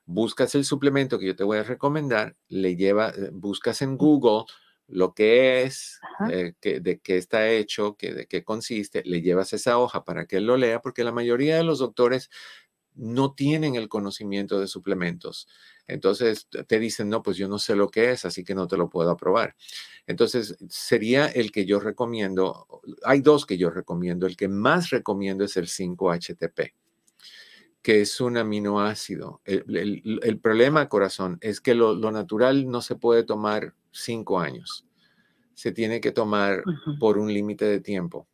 buscas 0.06 0.54
el 0.54 0.64
suplemento 0.64 1.18
que 1.18 1.26
yo 1.26 1.36
te 1.36 1.44
voy 1.44 1.58
a 1.58 1.64
recomendar, 1.64 2.36
le 2.48 2.76
lleva, 2.76 3.10
eh, 3.10 3.30
buscas 3.32 3.82
en 3.82 3.96
Google 3.96 4.44
lo 4.88 5.14
que 5.14 5.64
es, 5.64 6.00
eh, 6.30 6.54
de 6.62 7.00
qué 7.00 7.16
está 7.16 7.50
hecho, 7.50 7.96
que, 7.96 8.14
de 8.14 8.26
qué 8.26 8.44
consiste, 8.44 9.02
le 9.04 9.20
llevas 9.20 9.52
esa 9.52 9.78
hoja 9.78 10.04
para 10.04 10.26
que 10.26 10.36
él 10.36 10.46
lo 10.46 10.56
lea, 10.56 10.80
porque 10.80 11.02
la 11.02 11.10
mayoría 11.10 11.56
de 11.56 11.64
los 11.64 11.80
doctores 11.80 12.30
no 12.94 13.34
tienen 13.34 13.74
el 13.74 13.88
conocimiento 13.88 14.60
de 14.60 14.68
suplementos. 14.68 15.48
Entonces 15.88 16.48
te 16.66 16.78
dicen, 16.78 17.08
no, 17.10 17.22
pues 17.22 17.36
yo 17.36 17.48
no 17.48 17.58
sé 17.58 17.74
lo 17.74 17.88
que 17.88 18.12
es, 18.12 18.24
así 18.24 18.44
que 18.44 18.54
no 18.54 18.68
te 18.68 18.76
lo 18.76 18.88
puedo 18.88 19.10
aprobar. 19.10 19.56
Entonces 20.06 20.56
sería 20.68 21.26
el 21.26 21.50
que 21.50 21.66
yo 21.66 21.80
recomiendo, 21.80 22.66
hay 23.04 23.20
dos 23.20 23.44
que 23.44 23.58
yo 23.58 23.70
recomiendo, 23.70 24.26
el 24.26 24.36
que 24.36 24.48
más 24.48 24.90
recomiendo 24.90 25.44
es 25.44 25.56
el 25.56 25.66
5-HTP 25.66 26.72
que 27.86 28.00
es 28.00 28.20
un 28.20 28.36
aminoácido. 28.36 29.40
El, 29.44 30.40
problema, 30.42 30.88
corazón, 30.88 31.38
es 31.40 31.60
que 31.60 31.76
lo, 31.76 31.94
natural 32.10 32.68
no 32.68 32.82
se 32.82 32.96
puede 32.96 33.22
tomar 33.22 33.74
cinco 33.92 34.40
años. 34.40 34.84
Se 35.54 35.70
tiene 35.70 36.00
que 36.00 36.10
tomar 36.10 36.64
por 36.98 37.16
un 37.16 37.32
límite 37.32 37.64
de 37.64 37.78
tiempo. 37.78 38.26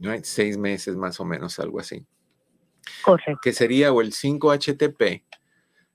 ¿no? 0.00 0.10
Seis 0.24 0.58
meses 0.58 0.96
más 0.96 1.20
o 1.20 1.24
menos, 1.24 1.60
algo 1.60 1.78
así. 1.78 2.04
Correcto. 3.04 3.38
Que 3.40 3.52
sería 3.52 3.92
o 3.92 4.00
el 4.00 4.10
5-HTP 4.10 5.22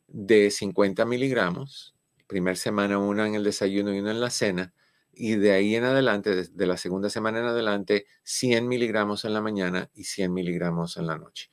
de 0.08 0.50
50 0.50 1.04
miligramos, 1.04 1.98
primer 2.26 2.56
semana 2.56 3.00
una 3.00 3.28
en 3.28 3.36
el 3.36 3.44
desayuno 3.44 3.94
y 3.94 4.00
una 4.00 4.12
en 4.12 4.22
la 4.22 4.30
cena, 4.30 4.74
y 5.12 5.36
de 5.36 5.52
ahí 5.52 5.76
en 5.76 5.84
adelante, 5.84 6.46
de 6.50 6.66
la 6.68 6.78
segunda 6.78 7.10
semana 7.10 7.42
en 7.42 7.48
adelante, 7.48 8.06
100 8.24 8.66
miligramos 8.66 9.26
en 9.26 9.34
la 9.34 9.42
mañana 9.42 9.90
y 9.94 10.06
100 10.06 10.34
miligramos 10.34 10.96
en 10.96 11.08
la 11.08 11.18
noche. 11.18 11.50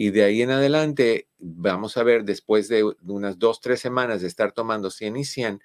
Y 0.00 0.10
de 0.10 0.22
ahí 0.22 0.42
en 0.42 0.52
adelante, 0.52 1.28
vamos 1.38 1.96
a 1.96 2.04
ver 2.04 2.22
después 2.22 2.68
de 2.68 2.84
unas 2.84 3.36
dos, 3.36 3.60
tres 3.60 3.80
semanas 3.80 4.22
de 4.22 4.28
estar 4.28 4.52
tomando 4.52 4.90
100 4.90 5.16
y 5.16 5.24
100, 5.24 5.60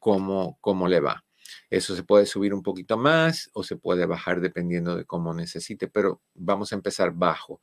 cómo, 0.00 0.58
cómo 0.60 0.88
le 0.88 0.98
va. 0.98 1.24
Eso 1.70 1.94
se 1.94 2.02
puede 2.02 2.26
subir 2.26 2.52
un 2.54 2.64
poquito 2.64 2.98
más 2.98 3.50
o 3.52 3.62
se 3.62 3.76
puede 3.76 4.04
bajar 4.04 4.40
dependiendo 4.40 4.96
de 4.96 5.04
cómo 5.04 5.32
necesite, 5.32 5.86
pero 5.86 6.20
vamos 6.34 6.72
a 6.72 6.74
empezar 6.74 7.12
bajo. 7.12 7.60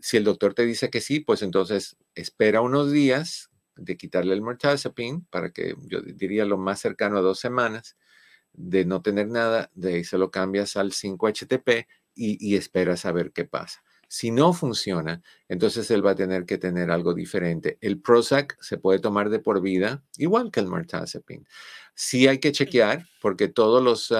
si 0.00 0.16
el 0.16 0.24
doctor 0.24 0.54
te 0.54 0.66
dice 0.66 0.90
que 0.90 1.00
sí, 1.00 1.20
pues 1.20 1.42
entonces 1.42 1.96
espera 2.16 2.60
unos 2.60 2.90
días 2.90 3.48
de 3.76 3.96
quitarle 3.96 4.34
el 4.34 4.42
mirtazapine 4.42 5.22
para 5.30 5.52
que 5.52 5.76
yo 5.86 6.00
diría 6.00 6.44
lo 6.44 6.58
más 6.58 6.80
cercano 6.80 7.18
a 7.18 7.20
dos 7.20 7.38
semanas 7.38 7.96
de 8.54 8.84
no 8.84 9.02
tener 9.02 9.28
nada, 9.28 9.70
de 9.72 9.94
ahí 9.94 10.02
se 10.02 10.18
lo 10.18 10.32
cambias 10.32 10.76
al 10.76 10.90
5-HTP 10.90 11.86
y, 12.12 12.44
y 12.44 12.56
esperas 12.56 13.06
a 13.06 13.12
ver 13.12 13.30
qué 13.30 13.44
pasa. 13.44 13.84
Si 14.12 14.32
no 14.32 14.52
funciona, 14.52 15.22
entonces 15.48 15.88
él 15.92 16.04
va 16.04 16.10
a 16.10 16.14
tener 16.16 16.44
que 16.44 16.58
tener 16.58 16.90
algo 16.90 17.14
diferente. 17.14 17.78
El 17.80 18.00
Prozac 18.00 18.60
se 18.60 18.76
puede 18.76 18.98
tomar 18.98 19.30
de 19.30 19.38
por 19.38 19.62
vida, 19.62 20.02
igual 20.16 20.50
que 20.50 20.58
el 20.58 20.66
mirtazapine. 20.66 21.46
Sí 21.94 22.26
hay 22.26 22.40
que 22.40 22.50
chequear, 22.50 23.06
porque 23.22 23.46
todos 23.46 23.80
los 23.80 24.12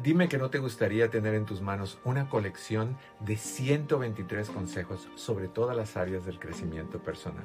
Dime 0.00 0.28
que 0.28 0.38
no 0.38 0.48
te 0.48 0.60
gustaría 0.60 1.10
tener 1.10 1.34
en 1.34 1.44
tus 1.44 1.60
manos 1.60 1.98
una 2.04 2.28
colección 2.28 2.96
de 3.18 3.36
123 3.36 4.48
consejos 4.48 5.08
sobre 5.16 5.48
todas 5.48 5.76
las 5.76 5.96
áreas 5.96 6.24
del 6.24 6.38
crecimiento 6.38 7.00
personal. 7.00 7.42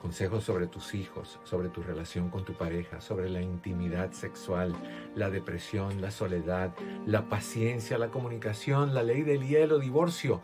Consejos 0.00 0.44
sobre 0.44 0.68
tus 0.68 0.94
hijos, 0.94 1.38
sobre 1.44 1.68
tu 1.68 1.82
relación 1.82 2.30
con 2.30 2.46
tu 2.46 2.54
pareja, 2.54 3.02
sobre 3.02 3.28
la 3.28 3.42
intimidad 3.42 4.12
sexual, 4.12 4.74
la 5.14 5.28
depresión, 5.28 6.00
la 6.00 6.10
soledad, 6.10 6.74
la 7.04 7.28
paciencia, 7.28 7.98
la 7.98 8.08
comunicación, 8.08 8.94
la 8.94 9.02
ley 9.02 9.20
del 9.20 9.46
hielo, 9.46 9.78
divorcio, 9.78 10.40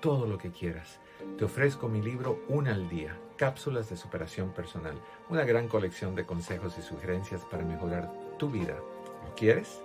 todo 0.00 0.26
lo 0.26 0.38
que 0.38 0.50
quieras. 0.50 0.98
Te 1.36 1.44
ofrezco 1.44 1.90
mi 1.90 2.00
libro 2.00 2.40
Una 2.48 2.72
al 2.72 2.88
día, 2.88 3.18
cápsulas 3.36 3.90
de 3.90 3.98
superación 3.98 4.48
personal, 4.54 4.94
una 5.28 5.44
gran 5.44 5.68
colección 5.68 6.14
de 6.14 6.24
consejos 6.24 6.78
y 6.78 6.82
sugerencias 6.82 7.42
para 7.44 7.66
mejorar 7.66 8.10
tu 8.38 8.48
vida. 8.48 8.76
¿Lo 9.26 9.34
quieres? 9.34 9.82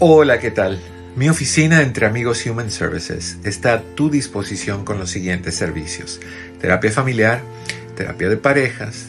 Hola, 0.00 0.38
¿qué 0.38 0.50
tal? 0.50 0.80
Mi 1.16 1.28
oficina 1.28 1.82
entre 1.82 2.06
amigos 2.06 2.46
Human 2.46 2.70
Services 2.70 3.38
está 3.44 3.74
a 3.74 3.82
tu 3.82 4.08
disposición 4.10 4.84
con 4.84 4.98
los 4.98 5.10
siguientes 5.10 5.56
servicios. 5.56 6.20
Terapia 6.60 6.92
familiar, 6.92 7.42
terapia 7.96 8.28
de 8.28 8.36
parejas, 8.36 9.08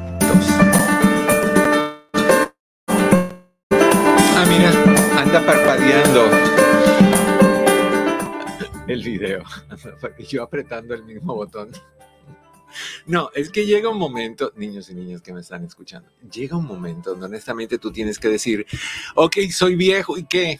Video, 9.11 9.43
yo 10.29 10.43
apretando 10.43 10.93
el 10.93 11.03
mismo 11.03 11.35
botón. 11.35 11.71
No, 13.05 13.29
es 13.35 13.49
que 13.49 13.65
llega 13.65 13.89
un 13.89 13.97
momento, 13.97 14.53
niños 14.55 14.89
y 14.89 14.95
niñas 14.95 15.21
que 15.21 15.33
me 15.33 15.41
están 15.41 15.65
escuchando, 15.65 16.09
llega 16.31 16.57
un 16.57 16.65
momento 16.65 17.11
donde 17.11 17.25
honestamente 17.25 17.77
tú 17.77 17.91
tienes 17.91 18.17
que 18.17 18.29
decir, 18.29 18.65
ok, 19.15 19.37
soy 19.51 19.75
viejo 19.75 20.17
y 20.17 20.25
qué, 20.25 20.59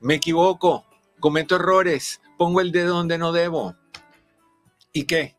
me 0.00 0.14
equivoco, 0.14 0.86
cometo 1.20 1.56
errores, 1.56 2.20
pongo 2.38 2.60
el 2.60 2.72
dedo 2.72 2.94
donde 2.94 3.18
no 3.18 3.32
debo. 3.32 3.76
¿Y 4.92 5.04
qué? 5.04 5.36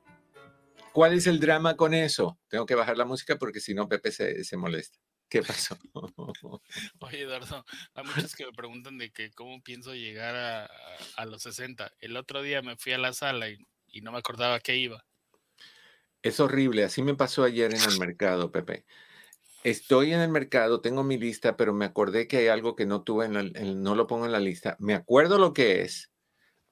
¿Cuál 0.94 1.14
es 1.14 1.28
el 1.28 1.40
drama 1.40 1.76
con 1.76 1.94
eso? 1.94 2.38
Tengo 2.48 2.66
que 2.66 2.76
bajar 2.76 2.98
la 2.98 3.06
música 3.06 3.38
porque 3.38 3.60
si 3.60 3.74
no 3.74 3.88
Pepe 3.88 4.12
se, 4.12 4.44
se 4.44 4.58
molesta. 4.58 5.00
¿Qué 5.36 5.41
pasó? 5.41 5.78
Oye, 7.02 7.24
Eduardo, 7.24 7.65
hay 7.93 8.06
muchos 8.06 8.38
que 8.38 8.45
me 8.45 8.54
preguntan 8.54 8.98
de 8.98 9.12
que 9.12 9.32
cómo 9.32 9.62
pienso 9.62 9.93
llegar 9.93 10.34
a, 11.17 11.26
los 11.26 11.43
60. 11.43 11.91
El 12.00 12.15
otro 12.15 12.41
día 12.41 12.62
me 12.62 12.78
fui 12.78 12.93
a 12.93 12.98
la 12.98 13.12
sala 13.12 13.50
y, 13.50 13.58
no 14.02 14.13
me 14.13 14.19
acordaba 14.19 14.62
qué 14.62 14.78
iba. 14.78 15.06
Es 16.21 16.39
horrible, 16.39 16.86
así 16.86 17.04
me 17.04 17.15
pasó 17.15 17.43
ayer 17.43 17.74
en 17.74 17.82
el 17.82 18.00
mercado, 18.00 18.50
Pepe. 18.54 18.86
Estoy 19.65 20.13
en 20.13 20.21
el 20.21 20.30
mercado, 20.30 20.80
tengo 20.80 21.04
mi 21.04 21.17
lista, 21.17 21.58
pero 21.58 21.74
me 21.74 21.84
acordé 21.84 22.30
que 22.30 22.38
hay 22.38 22.48
algo 22.48 22.78
que 22.78 22.86
no 22.86 23.04
tuve, 23.04 23.26
en 23.26 23.84
no 23.84 23.93
lo 23.93 24.08
pongo 24.08 24.26
en 24.26 24.32
la 24.32 24.39
lista. 24.39 24.78
Me 24.80 24.93
acuerdo 24.93 25.38
lo 25.38 25.52
que 25.52 25.82
es. 25.82 26.13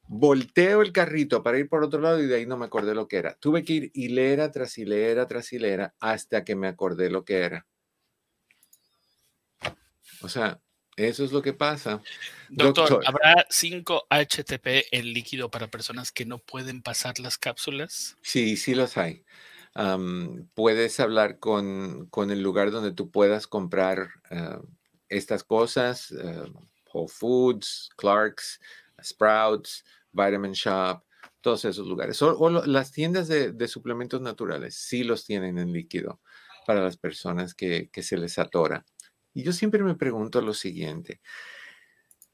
Volteo 0.07 0.81
el 0.81 0.93
carrito 0.93 1.43
para 1.43 1.59
ir 1.59 1.67
por 1.67 1.83
otro 1.83 1.99
lado 1.99 2.21
y 2.23 2.27
de 2.27 2.37
ahí 2.37 2.45
no 2.45 2.55
me 2.55 2.65
acordé 2.65 2.95
lo 2.95 3.09
que 3.09 3.17
era. 3.17 3.35
Tuve 3.41 3.65
que 3.65 3.73
ir 3.73 3.91
hilera 3.93 4.51
tras 4.51 4.77
hilera 4.77 5.27
tras 5.27 5.51
hilera 5.51 5.95
hasta 5.99 6.45
que 6.45 6.55
me 6.55 6.69
acordé 6.69 7.09
lo 7.09 7.25
que 7.25 7.39
era. 7.39 7.67
O 10.23 10.29
sea, 10.29 10.59
eso 10.95 11.23
es 11.23 11.31
lo 11.31 11.41
que 11.41 11.53
pasa. 11.53 12.01
Doctor, 12.49 13.01
¿habrá 13.05 13.45
5 13.49 14.07
HTP 14.09 14.87
en 14.91 15.13
líquido 15.13 15.49
para 15.49 15.69
personas 15.69 16.11
que 16.11 16.25
no 16.25 16.39
pueden 16.39 16.81
pasar 16.81 17.19
las 17.19 17.37
cápsulas? 17.37 18.15
Sí, 18.21 18.55
sí 18.57 18.75
los 18.75 18.97
hay. 18.97 19.23
puedes 20.53 20.99
hablar 20.99 21.39
con, 21.39 22.09
el 22.29 22.41
lugar 22.41 22.71
donde 22.71 22.91
tú 22.91 23.09
puedas 23.09 23.47
comprar 23.47 24.09
ah, 24.29 24.61
estas 25.09 25.43
cosas, 25.43 26.13
ah, 26.23 26.45
Whole 26.93 27.09
Foods, 27.09 27.89
Clark's, 27.97 28.59
Sprouts, 29.03 29.83
Vitamin 30.11 30.53
Shop, 30.53 31.03
todos 31.41 31.65
esos 31.65 31.87
lugares. 31.87 32.21
O, 32.21 32.49
las 32.49 32.91
tiendas 32.91 33.27
de, 33.27 33.67
suplementos 33.67 34.21
naturales 34.21 34.75
sí 34.75 35.03
los 35.03 35.25
tienen 35.25 35.57
en 35.57 35.73
líquido 35.73 36.21
para 36.67 36.81
las 36.81 36.97
personas 36.97 37.55
que, 37.55 37.89
que 37.91 38.03
se 38.03 38.15
les 38.15 38.37
atora. 38.37 38.85
Y 39.33 39.43
yo 39.43 39.53
siempre 39.53 39.83
me 39.83 39.95
pregunto 39.95 40.41
lo 40.41 40.53
siguiente, 40.53 41.21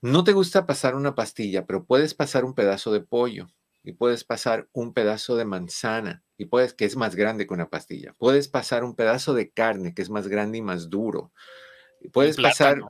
no 0.02 0.24
te 0.24 0.32
gusta 0.32 0.66
pasar 0.66 0.96
una 0.96 1.14
pastilla, 1.14 1.66
pero 1.66 1.86
puedes 1.86 2.14
pasar 2.14 2.46
un 2.46 2.54
pedazo 2.54 2.92
de 2.92 3.02
pollo 3.02 3.48
y 3.84 3.94
puedes 3.94 4.24
pasar 4.24 4.70
un 4.72 4.94
pedazo 4.94 5.36
de 5.36 5.46
manzana 5.46 6.24
y 6.38 6.46
puedes 6.46 6.74
que 6.74 6.86
es 6.86 6.96
más 6.96 7.16
grande 7.16 7.46
que 7.46 7.54
una 7.54 7.70
pastilla. 7.70 8.16
Puedes 8.18 8.48
pasar 8.48 8.84
un 8.84 8.96
pedazo 8.96 9.34
de 9.34 9.52
carne 9.52 9.94
que 9.94 10.02
es 10.02 10.10
más 10.10 10.28
grande 10.28 10.58
y 10.58 10.62
más 10.62 10.90
duro. 10.90 11.34
Puedes 12.14 12.38
pasar 12.38 12.82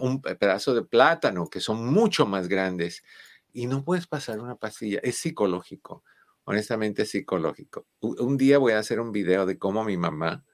un 0.00 0.20
pedazo 0.20 0.74
de 0.74 0.82
plátano 0.82 1.48
que 1.48 1.60
son 1.60 1.86
mucho 1.86 2.26
más 2.26 2.48
grandes 2.48 3.04
y 3.52 3.66
no 3.66 3.84
puedes 3.84 4.06
pasar 4.06 4.40
una 4.40 4.56
pastilla. 4.56 4.98
Es 5.02 5.18
psicológico, 5.18 6.02
honestamente 6.44 7.02
es 7.02 7.10
psicológico. 7.10 7.86
Un 8.00 8.36
día 8.36 8.58
voy 8.58 8.72
a 8.72 8.80
hacer 8.80 8.98
un 8.98 9.12
video 9.12 9.46
de 9.46 9.56
cómo 9.58 9.84
mi 9.84 9.96
mamá 9.96 10.44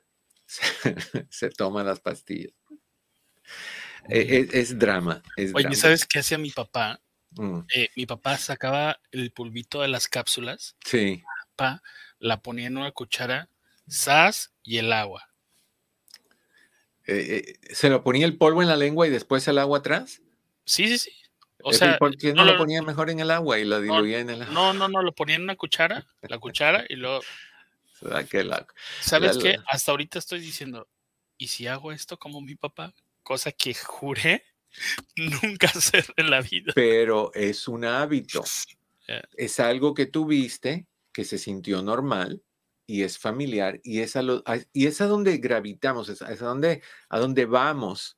se, 1.31 1.51
toma 1.51 1.83
las 1.85 2.01
pastillas. 2.01 2.53
E, 4.09 4.21
e, 4.21 4.61
es, 4.61 4.79
drama. 4.79 5.23
Oye, 5.55 5.75
¿sabes 5.75 6.07
qué 6.07 6.19
hacía 6.19 6.39
mi 6.39 6.51
papá? 6.51 7.01
Mm. 7.37 7.61
Eh, 7.75 7.89
mi 7.97 8.07
papá 8.07 8.37
sacaba 8.37 9.01
el 9.11 9.31
pulvito 9.33 9.81
de 9.81 9.89
las 9.89 10.09
cápsulas. 10.09 10.77
Sí. 10.85 11.23
Pa, 11.57 11.83
la 12.19 12.41
ponía 12.41 12.67
en 12.67 12.77
una 12.77 12.93
cuchara, 12.93 13.49
sas 13.87 14.53
y 14.63 14.79
el 14.79 14.93
agua. 14.93 15.29
Eh, 17.07 17.59
eh, 17.63 17.75
¿Se 17.75 17.89
lo 17.89 18.03
ponía 18.05 18.27
el 18.27 18.37
polvo 18.37 18.63
en 18.63 18.69
la 18.69 18.77
lengua 18.77 19.07
y 19.07 19.11
después 19.11 19.47
el 19.49 19.59
agua 19.59 19.79
atrás? 19.79 20.23
Sí, 20.65 20.87
sí, 20.89 20.99
sí. 20.99 21.13
O 21.65 21.73
sea, 21.73 21.99
¿por 21.99 22.17
qué 22.17 22.33
no, 22.35 22.45
lo 22.45 22.57
ponía 22.57 22.83
mejor 22.83 23.09
en 23.11 23.21
el 23.21 23.31
agua 23.31 23.59
y 23.59 23.65
lo 23.65 23.81
diluía 23.81 24.19
en 24.19 24.31
el 24.31 24.43
agua? 24.43 24.55
No, 24.55 24.73
no, 24.73 24.89
no, 24.89 25.03
lo 25.03 25.13
ponía 25.13 25.37
en 25.37 25.43
una 25.43 25.57
cuchara, 25.57 26.05
la 26.23 26.39
cuchara 26.39 26.85
y 26.89 26.97
luego. 26.97 27.21
Qué 28.31 28.49
¿Sabes 29.01 29.39
qué? 29.39 29.59
Hasta 29.69 29.93
ahorita 29.93 30.19
estoy 30.19 30.41
diciendo, 30.41 30.89
¿y 31.39 31.47
si 31.49 31.69
hago 31.69 31.93
esto 31.93 32.19
como 32.19 32.41
mi 32.41 32.57
papá? 32.57 32.93
Cosa 33.23 33.53
que 33.53 33.75
juré 33.75 34.45
nunca 35.17 35.69
hacer 35.69 36.07
en 36.17 36.31
la 36.31 36.41
vida. 36.41 36.73
Pero 36.75 37.33
es 37.35 37.69
un 37.69 37.85
hábito. 37.85 38.45
Es 39.37 39.61
algo 39.61 39.95
que 39.95 40.07
tuviste, 40.07 40.87
que 41.13 41.25
se 41.25 41.39
sintió 41.39 41.83
normal 41.83 42.43
y 42.87 43.03
es 43.03 43.19
familiar 43.19 43.81
y 43.85 44.01
es 44.01 44.17
a, 44.17 44.23
y 44.73 44.87
es 44.87 45.01
a 45.01 45.07
donde 45.07 45.37
gravitamos, 45.39 46.09
es, 46.09 46.23
a, 46.23 46.35
donde, 46.35 46.83
a 47.09 47.19
donde 47.19 47.45
vamos 47.47 48.17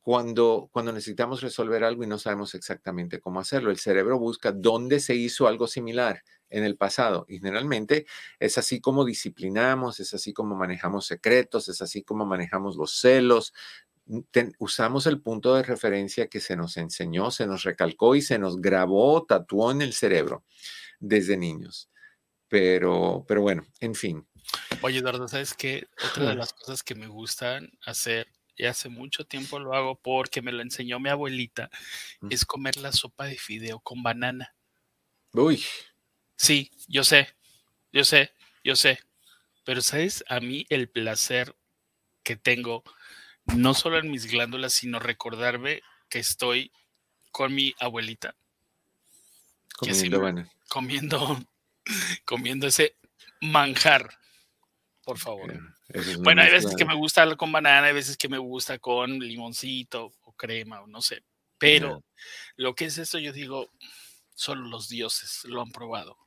cuando, 0.00 0.68
cuando 0.72 0.92
necesitamos 0.92 1.40
resolver 1.40 1.82
algo 1.82 2.04
y 2.04 2.06
no 2.06 2.18
sabemos 2.18 2.54
exactamente 2.54 3.20
cómo 3.20 3.40
hacerlo. 3.40 3.70
El 3.70 3.78
cerebro 3.78 4.18
busca 4.18 4.52
dónde 4.52 5.00
se 5.00 5.14
hizo 5.14 5.48
algo 5.48 5.66
similar 5.66 6.22
en 6.48 6.62
el 6.62 6.76
pasado 6.76 7.26
y 7.28 7.38
generalmente 7.38 8.06
es 8.38 8.56
así 8.56 8.80
como 8.80 9.04
disciplinamos, 9.04 9.98
es 9.98 10.14
así 10.14 10.32
como 10.32 10.54
manejamos 10.54 11.06
secretos, 11.06 11.68
es 11.68 11.82
así 11.82 12.02
como 12.02 12.24
manejamos 12.24 12.76
los 12.76 13.00
celos. 13.00 13.52
Usamos 14.58 15.06
el 15.06 15.20
punto 15.20 15.54
de 15.54 15.62
referencia 15.62 16.28
que 16.28 16.40
se 16.40 16.56
nos 16.56 16.76
enseñó, 16.76 17.30
se 17.30 17.46
nos 17.46 17.64
recalcó 17.64 18.14
y 18.14 18.22
se 18.22 18.38
nos 18.38 18.60
grabó, 18.60 19.24
tatuó 19.24 19.70
en 19.70 19.82
el 19.82 19.92
cerebro 19.92 20.44
desde 20.98 21.36
niños. 21.36 21.90
Pero, 22.48 23.24
pero 23.26 23.42
bueno, 23.42 23.66
en 23.80 23.94
fin. 23.94 24.26
Oye, 24.82 24.98
Eduardo, 24.98 25.26
¿sabes 25.26 25.54
qué? 25.54 25.88
Otra 26.10 26.30
de 26.30 26.34
las 26.36 26.52
cosas 26.52 26.82
que 26.82 26.94
me 26.94 27.08
gustan 27.08 27.70
hacer 27.84 28.28
y 28.56 28.64
hace 28.64 28.88
mucho 28.88 29.26
tiempo 29.26 29.58
lo 29.58 29.74
hago 29.74 30.00
porque 30.00 30.42
me 30.42 30.52
lo 30.52 30.62
enseñó 30.62 30.98
mi 30.98 31.10
abuelita, 31.10 31.70
mm. 32.20 32.28
es 32.30 32.44
comer 32.44 32.76
la 32.76 32.92
sopa 32.92 33.26
de 33.26 33.36
fideo 33.36 33.80
con 33.80 34.02
banana. 34.02 34.54
Uy. 35.32 35.62
Sí, 36.36 36.70
yo 36.88 37.04
sé, 37.04 37.28
yo 37.92 38.04
sé, 38.04 38.32
yo 38.64 38.76
sé. 38.76 38.98
Pero 39.64 39.82
sabes, 39.82 40.24
a 40.28 40.40
mí 40.40 40.64
el 40.68 40.88
placer 40.88 41.56
que 42.22 42.36
tengo, 42.36 42.84
no 43.54 43.74
solo 43.74 43.98
en 43.98 44.10
mis 44.10 44.26
glándulas, 44.26 44.72
sino 44.72 44.98
recordarme 44.98 45.82
que 46.08 46.18
estoy 46.18 46.72
con 47.30 47.54
mi 47.54 47.74
abuelita. 47.78 48.34
Comiendo, 49.76 50.48
comiendo, 50.68 51.46
comiendo 52.24 52.66
ese 52.66 52.96
manjar, 53.40 54.18
por 55.04 55.18
favor 55.18 55.76
bueno, 56.20 56.42
hay 56.42 56.50
veces 56.50 56.74
que 56.76 56.84
me 56.84 56.94
gusta 56.94 57.36
con 57.36 57.52
banana, 57.52 57.86
hay 57.86 57.94
veces 57.94 58.16
que 58.16 58.28
me 58.28 58.38
gusta 58.38 58.78
con 58.78 59.18
limoncito 59.18 60.12
o 60.22 60.32
crema 60.32 60.82
o 60.82 60.86
no 60.86 61.00
sé. 61.00 61.22
Pero 61.58 62.04
lo 62.56 62.74
que 62.74 62.86
es 62.86 62.98
esto, 62.98 63.18
yo 63.18 63.32
digo, 63.32 63.70
solo 64.34 64.68
los 64.68 64.88
dioses 64.88 65.44
lo 65.44 65.62
han 65.62 65.70
probado. 65.70 66.18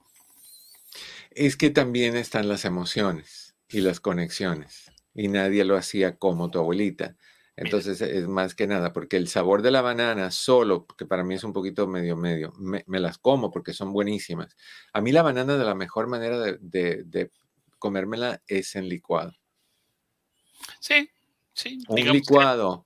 Es 1.29 1.55
que 1.55 1.69
también 1.69 2.15
están 2.15 2.47
las 2.47 2.65
emociones 2.65 3.55
y 3.67 3.81
las 3.81 3.99
conexiones. 3.99 4.91
Y 5.19 5.27
nadie 5.27 5.65
lo 5.65 5.75
hacía 5.75 6.17
como 6.17 6.49
tu 6.49 6.59
abuelita. 6.59 7.15
Entonces 7.55 7.99
es 8.01 8.27
más 8.27 8.55
que 8.55 8.67
nada, 8.67 8.93
porque 8.93 9.17
el 9.17 9.27
sabor 9.27 9.61
de 9.61 9.71
la 9.71 9.81
banana 9.81 10.31
solo, 10.31 10.87
que 10.87 11.05
para 11.05 11.23
mí 11.23 11.35
es 11.35 11.43
un 11.43 11.51
poquito 11.51 11.87
medio 11.87 12.15
medio, 12.15 12.53
me, 12.57 12.83
las 12.87 13.17
como 13.17 13.51
porque 13.51 13.73
son 13.73 13.91
buenísimas. 13.91 14.55
A 14.93 15.01
mí 15.01 15.11
la 15.11 15.23
banana 15.23 15.57
de 15.57 15.65
la 15.65 15.75
mejor 15.75 16.07
manera 16.07 16.39
de, 16.39 16.57
de 17.03 17.31
comérmela 17.79 18.41
es 18.47 18.75
en 18.75 18.87
licuado. 18.87 19.33
Sí, 20.79 21.09
sí. 21.53 21.79
Un 21.87 22.11
licuado 22.11 22.85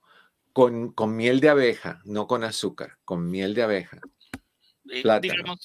con, 0.53 0.93
miel 1.15 1.39
de 1.39 1.49
abeja, 1.49 2.01
no 2.05 2.27
con 2.27 2.43
azúcar, 2.43 2.97
con 3.03 3.29
miel 3.29 3.53
de 3.53 3.63
abeja, 3.63 3.99
eh, 4.89 5.01
plátano 5.01 5.55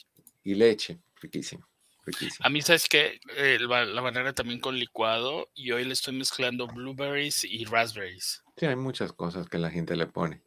y 0.42 0.54
leche, 0.54 1.00
riquísimo. 1.20 1.67
A 2.40 2.48
mí, 2.48 2.62
sabes 2.62 2.88
que 2.88 3.20
eh, 3.36 3.58
la 3.60 4.00
banana 4.00 4.32
también 4.32 4.60
con 4.60 4.78
licuado 4.78 5.50
y 5.54 5.72
hoy 5.72 5.84
le 5.84 5.92
estoy 5.92 6.14
mezclando 6.14 6.66
blueberries 6.66 7.44
y 7.44 7.64
raspberries. 7.64 8.42
Sí, 8.56 8.66
hay 8.66 8.76
muchas 8.76 9.12
cosas 9.12 9.48
que 9.48 9.58
la 9.58 9.70
gente 9.70 9.96
le 9.96 10.06
pone. 10.06 10.42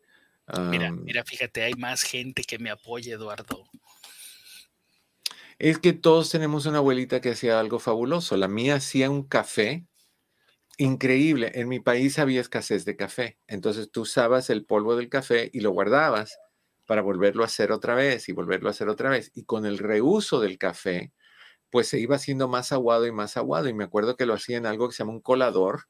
mira, 0.69 0.91
mira, 0.91 1.24
fíjate, 1.24 1.63
hay 1.63 1.74
más 1.74 2.04
gente 2.04 2.43
que 2.43 2.60
me 2.60 2.69
apoya, 2.69 3.15
Eduardo. 3.15 3.63
Es 5.60 5.78
que 5.78 5.93
todos 5.93 6.30
tenemos 6.32 6.65
una 6.65 6.80
abuelita 6.80 7.21
que 7.21 7.30
hacía 7.30 7.60
algo 7.60 7.78
fabuloso. 7.78 8.36
La 8.36 8.47
mía 8.47 8.76
hacía 8.76 9.12
un 9.12 9.28
café 9.28 9.86
increíble. 10.78 11.52
En 11.54 11.69
mi 11.69 11.80
país 11.80 12.17
había 12.17 12.41
escasez 12.41 12.84
de 12.84 12.95
café. 12.95 13.38
Entonces 13.47 13.91
tú 13.91 14.02
usabas 14.02 14.50
el 14.50 14.65
polvo 14.65 14.95
del 14.95 15.10
café 15.10 15.52
y 15.54 15.60
lo 15.60 15.69
guardabas 15.69 16.38
para 16.88 17.04
volverlo 17.04 17.43
a 17.43 17.45
hacer 17.45 17.71
otra 17.71 17.93
vez 17.93 18.28
y 18.28 18.32
volverlo 18.32 18.69
a 18.69 18.71
hacer 18.71 18.89
otra 18.89 19.10
vez. 19.10 19.32
Y 19.36 19.43
con 19.43 19.65
el 19.65 19.78
reuso 19.78 20.39
del 20.39 20.58
café, 20.58 21.13
pues 21.71 21.88
se 21.88 21.99
iba 21.99 22.15
haciendo 22.15 22.47
más 22.47 22.71
aguado 22.71 23.07
y 23.07 23.12
más 23.12 23.38
aguado. 23.38 23.69
Y 23.69 23.73
me 23.73 23.84
acuerdo 23.84 24.15
que 24.15 24.25
lo 24.25 24.34
hacía 24.34 24.57
en 24.57 24.65
algo 24.65 24.88
que 24.88 24.93
se 24.93 24.99
llama 24.99 25.13
un 25.13 25.21
colador, 25.21 25.88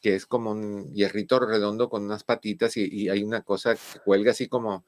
que 0.00 0.14
es 0.14 0.26
como 0.26 0.52
un 0.52 0.92
hierrito 0.92 1.40
redondo 1.40 1.88
con 1.88 2.04
unas 2.04 2.24
patitas 2.24 2.76
y, 2.76 3.08
hay 3.08 3.22
una 3.22 3.42
cosa 3.42 3.74
que 3.74 4.00
cuelga 4.04 4.32
así 4.32 4.48
como, 4.48 4.84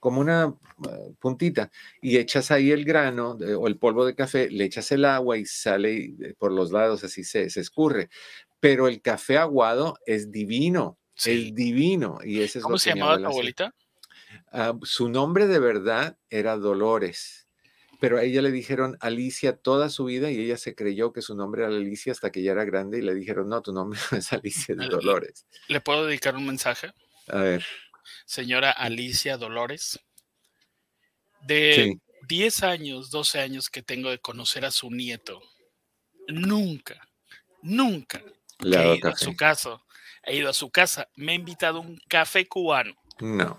como 0.00 0.20
una 0.20 0.54
eh, 0.88 1.14
puntita 1.18 1.70
y 2.02 2.18
echas 2.18 2.50
ahí 2.50 2.70
el 2.70 2.84
grano 2.84 3.38
o 3.58 3.66
el 3.66 3.76
polvo 3.76 4.04
de 4.04 4.14
café, 4.14 4.50
le 4.50 4.64
echas 4.64 4.90
el 4.92 5.04
agua 5.04 5.36
y 5.38 5.46
sale 5.46 6.14
eh, 6.20 6.34
por 6.38 6.52
los 6.52 6.72
lados, 6.72 7.04
así 7.04 7.24
se, 7.24 7.50
se 7.50 7.60
escurre 7.60 8.08
pero 8.64 8.88
el 8.88 9.02
café 9.02 9.36
aguado 9.36 9.98
es 10.06 10.32
divino, 10.32 10.96
es 11.22 11.54
divino. 11.54 12.20
Y 12.24 12.40
ese 12.40 12.60
es 12.60 12.64
¿Cómo 12.64 12.78
se 12.78 12.94
llamaba 12.94 13.18
tu 13.18 13.26
abuelita? 13.26 13.74
Ah, 14.50 14.72
su 14.84 15.10
nombre 15.10 15.46
de 15.46 15.58
verdad 15.58 16.16
era 16.30 16.56
Dolores, 16.56 17.43
pero 18.00 18.18
a 18.18 18.22
ella 18.22 18.42
le 18.42 18.50
dijeron 18.50 18.96
Alicia 19.00 19.56
toda 19.56 19.88
su 19.88 20.04
vida 20.04 20.30
y 20.30 20.38
ella 20.38 20.56
se 20.56 20.74
creyó 20.74 21.12
que 21.12 21.22
su 21.22 21.34
nombre 21.34 21.64
era 21.64 21.74
Alicia 21.74 22.12
hasta 22.12 22.30
que 22.30 22.42
ya 22.42 22.52
era 22.52 22.64
grande 22.64 22.98
y 22.98 23.02
le 23.02 23.14
dijeron, 23.14 23.48
no, 23.48 23.62
tu 23.62 23.72
nombre 23.72 23.98
no 24.12 24.18
es 24.18 24.32
Alicia, 24.32 24.74
es 24.78 24.88
Dolores. 24.88 25.46
¿Le 25.68 25.80
puedo 25.80 26.06
dedicar 26.06 26.36
un 26.36 26.46
mensaje? 26.46 26.92
A 27.28 27.38
ver. 27.38 27.64
Señora 28.26 28.70
Alicia 28.70 29.36
Dolores, 29.36 30.00
de 31.42 31.98
10 32.28 32.62
años, 32.62 33.10
12 33.10 33.40
años 33.40 33.70
que 33.70 33.82
tengo 33.82 34.10
de 34.10 34.18
conocer 34.18 34.64
a 34.64 34.70
su 34.70 34.90
nieto, 34.90 35.40
nunca, 36.28 37.08
nunca 37.62 38.22
le 38.60 38.76
he 38.76 38.96
ido 38.96 39.08
a 39.08 39.16
su 39.16 39.34
casa, 39.36 39.82
he 40.22 40.36
ido 40.36 40.48
a 40.48 40.54
su 40.54 40.70
casa, 40.70 41.08
me 41.16 41.32
ha 41.32 41.34
invitado 41.34 41.80
un 41.80 41.98
café 42.08 42.46
cubano. 42.46 42.94
No. 43.20 43.58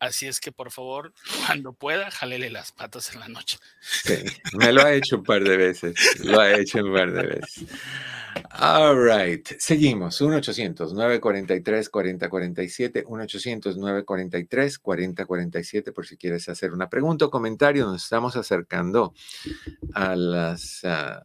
Así 0.00 0.28
es 0.28 0.40
que 0.40 0.52
por 0.52 0.70
favor, 0.70 1.12
cuando 1.46 1.72
pueda, 1.72 2.10
jalele 2.10 2.50
las 2.50 2.72
patas 2.72 3.14
en 3.14 3.20
la 3.20 3.28
noche. 3.28 3.58
Sí, 3.80 4.16
me 4.56 4.72
lo 4.72 4.82
ha 4.82 4.92
hecho 4.92 5.16
un 5.16 5.24
par 5.24 5.42
de 5.42 5.56
veces. 5.56 5.94
Lo 6.24 6.40
ha 6.40 6.52
hecho 6.52 6.84
un 6.84 6.92
par 6.92 7.12
de 7.12 7.26
veces. 7.26 7.66
All 8.52 8.96
right. 8.96 9.48
Seguimos. 9.58 10.20
1-800-943-4047. 10.20 13.04
1-800-943-4047. 13.04 15.92
Por 15.92 16.06
si 16.06 16.16
quieres 16.16 16.48
hacer 16.48 16.72
una 16.72 16.88
pregunta 16.88 17.24
o 17.26 17.30
comentario, 17.30 17.84
nos 17.86 18.04
estamos 18.04 18.36
acercando 18.36 19.14
a 19.94 20.16
las. 20.16 20.84
A 20.84 21.24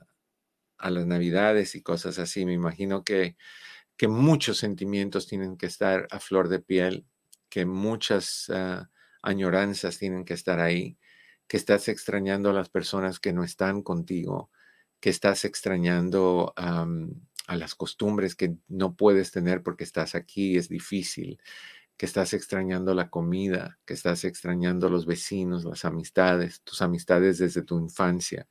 las 0.89 1.05
navidades 1.05 1.75
y 1.75 1.81
cosas 1.81 2.19
así. 2.19 2.45
Me 2.45 2.51
imagino 2.53 3.05
que, 3.05 3.37
que 3.95 4.09
muchos 4.09 4.57
sentimientos 4.57 5.27
tienen 5.27 5.55
que 5.57 5.67
estar 5.67 6.07
a 6.11 6.19
flor 6.19 6.49
de 6.49 6.59
piel, 6.59 7.05
que 7.53 7.67
muchas 7.67 8.49
ah, 8.49 8.89
añoranzas 9.21 9.99
tienen 9.99 10.25
que 10.25 10.33
estar 10.33 10.59
ahí, 10.59 10.97
que 11.47 11.57
estás 11.57 11.87
extrañando 11.87 12.49
a 12.49 12.53
las 12.53 12.67
personas 12.67 13.19
que 13.19 13.31
no 13.31 13.43
están 13.43 13.83
contigo, 13.83 14.49
que 14.99 15.11
estás 15.11 15.45
extrañando 15.45 16.51
a 16.57 17.55
las 17.55 17.75
costumbres 17.75 18.33
que 18.33 18.55
no 18.67 18.95
puedes 18.95 19.31
tener 19.31 19.61
porque 19.61 19.83
estás 19.83 20.15
aquí, 20.15 20.57
es 20.57 20.67
difícil, 20.67 21.39
que 21.95 22.07
estás 22.07 22.33
extrañando 22.33 22.95
la 22.95 23.11
comida, 23.11 23.77
que 23.85 23.93
estás 23.93 24.23
extrañando 24.23 24.89
los 24.89 25.05
vecinos, 25.05 25.63
las 25.63 25.85
amistades, 25.85 26.61
tus 26.63 26.81
amistades 26.81 27.37
desde 27.37 27.61
tu 27.61 27.77
infancia 27.77 28.47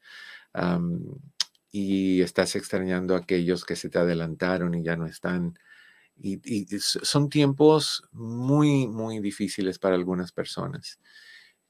y 1.73 2.23
estás 2.23 2.55
extrañando 2.55 3.17
a 3.17 3.19
aquellos 3.19 3.65
que 3.65 3.75
se 3.75 3.89
te 3.89 3.99
adelantaron 3.99 4.77
y 4.77 4.85
ya 4.85 4.97
no 4.97 5.07
están. 5.07 5.59
Y, 6.25 6.67
son 6.79 7.29
tiempos 7.29 8.05
muy, 8.13 8.87
muy 8.87 9.19
difíciles 9.19 9.81
para 9.81 9.97
algunas 9.97 10.31
personas. 10.31 11.01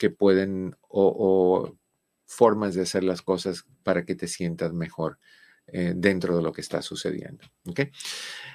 que 0.00 0.10
pueden 0.10 0.76
o, 0.88 1.76
formas 2.24 2.74
de 2.74 2.82
hacer 2.82 3.04
las 3.04 3.20
cosas 3.20 3.66
para 3.82 4.06
que 4.06 4.14
te 4.14 4.28
sientas 4.28 4.72
mejor 4.72 5.18
eh, 5.66 5.92
dentro 5.94 6.34
de 6.36 6.42
lo 6.42 6.54
que 6.54 6.62
está 6.62 6.80
sucediendo. 6.80 7.44
¿ok? 7.68 7.80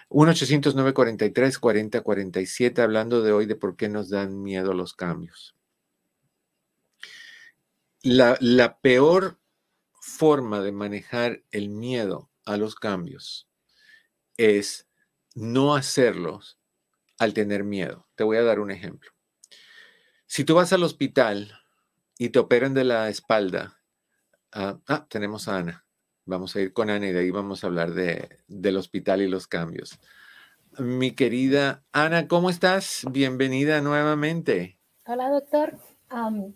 1-800-943-4047, 0.10 2.80
hablando 2.80 3.22
de 3.22 3.32
hoy 3.32 3.46
de 3.46 3.56
por 3.56 3.76
qué 3.76 3.90
nos 3.90 4.10
dan 4.10 4.42
miedo 4.42 4.74
los 4.74 4.96
cambios. 4.96 5.56
La, 8.02 8.38
la 8.40 8.80
peor 8.80 9.38
forma 10.02 10.62
de 10.62 10.72
manejar 10.72 11.44
el 11.52 11.70
miedo 11.70 12.32
a 12.46 12.58
los 12.58 12.74
cambios 12.74 13.48
es 14.38 14.88
no 15.36 15.76
hacerlos 15.76 16.58
al 17.20 17.36
tener 17.36 17.64
miedo. 17.64 18.08
Te 18.16 18.24
voy 18.24 18.38
a 18.38 18.44
dar 18.44 18.60
un 18.60 18.72
ejemplo. 18.72 19.15
Si 20.36 20.44
tú 20.44 20.56
vas 20.56 20.74
al 20.74 20.84
hospital 20.84 21.50
y 22.18 22.28
te 22.28 22.40
operan 22.40 22.74
de 22.74 22.84
la 22.84 23.08
espalda, 23.08 23.80
ah, 24.52 24.80
ah 24.86 25.06
tenemos 25.08 25.48
a 25.48 25.60
Ana. 25.60 25.86
Vamos 26.26 26.54
a 26.58 26.60
ir 26.60 26.74
con 26.74 26.90
Ana 26.90 27.08
y 27.08 27.14
de 27.14 27.20
ahí 27.22 27.32
vamos 27.32 27.64
a 27.64 27.68
hablar 27.68 27.94
de, 27.94 28.28
del 28.50 28.76
hospital 28.76 29.22
y 29.22 29.30
los 29.30 29.48
cambios. 29.48 29.98
Mi 30.78 31.12
querida 31.12 31.86
Ana, 31.94 32.28
¿cómo 32.28 32.50
estás? 32.50 33.06
Bienvenida 33.10 33.80
nuevamente. 33.80 34.78
Hola, 35.06 35.30
doctor. 35.30 35.80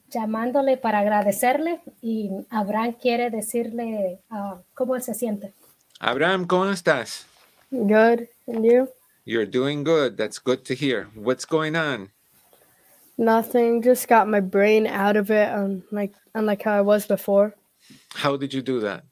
llamándole 0.09 0.75
para 0.75 0.99
agradecerle 0.99 1.79
y 2.01 2.31
Abraham 2.49 2.97
quiere 3.01 3.29
decirle 3.29 4.19
uh, 4.29 4.57
cómo 4.73 4.99
se 4.99 5.13
siente. 5.13 5.53
Abraham, 6.01 6.47
¿cómo 6.47 6.69
estás? 6.69 7.27
Good. 7.71 8.27
And 8.45 8.65
you? 8.65 8.89
You're 9.23 9.49
doing 9.49 9.85
good. 9.85 10.17
That's 10.17 10.37
good 10.37 10.65
to 10.65 10.73
hear. 10.73 11.07
What's 11.15 11.45
going 11.45 11.77
on? 11.77 12.11
Nothing. 13.19 13.83
Just 13.83 14.07
got 14.07 14.27
my 14.27 14.39
brain 14.39 14.87
out 14.87 15.17
of 15.17 15.29
it, 15.29 15.49
and 15.49 15.83
like 15.91 16.15
unlike 16.33 16.63
how 16.63 16.73
I 16.73 16.81
was 16.81 17.05
before. 17.05 17.53
How 18.15 18.37
did 18.37 18.53
you 18.53 18.61
do 18.61 18.79
that? 18.79 19.03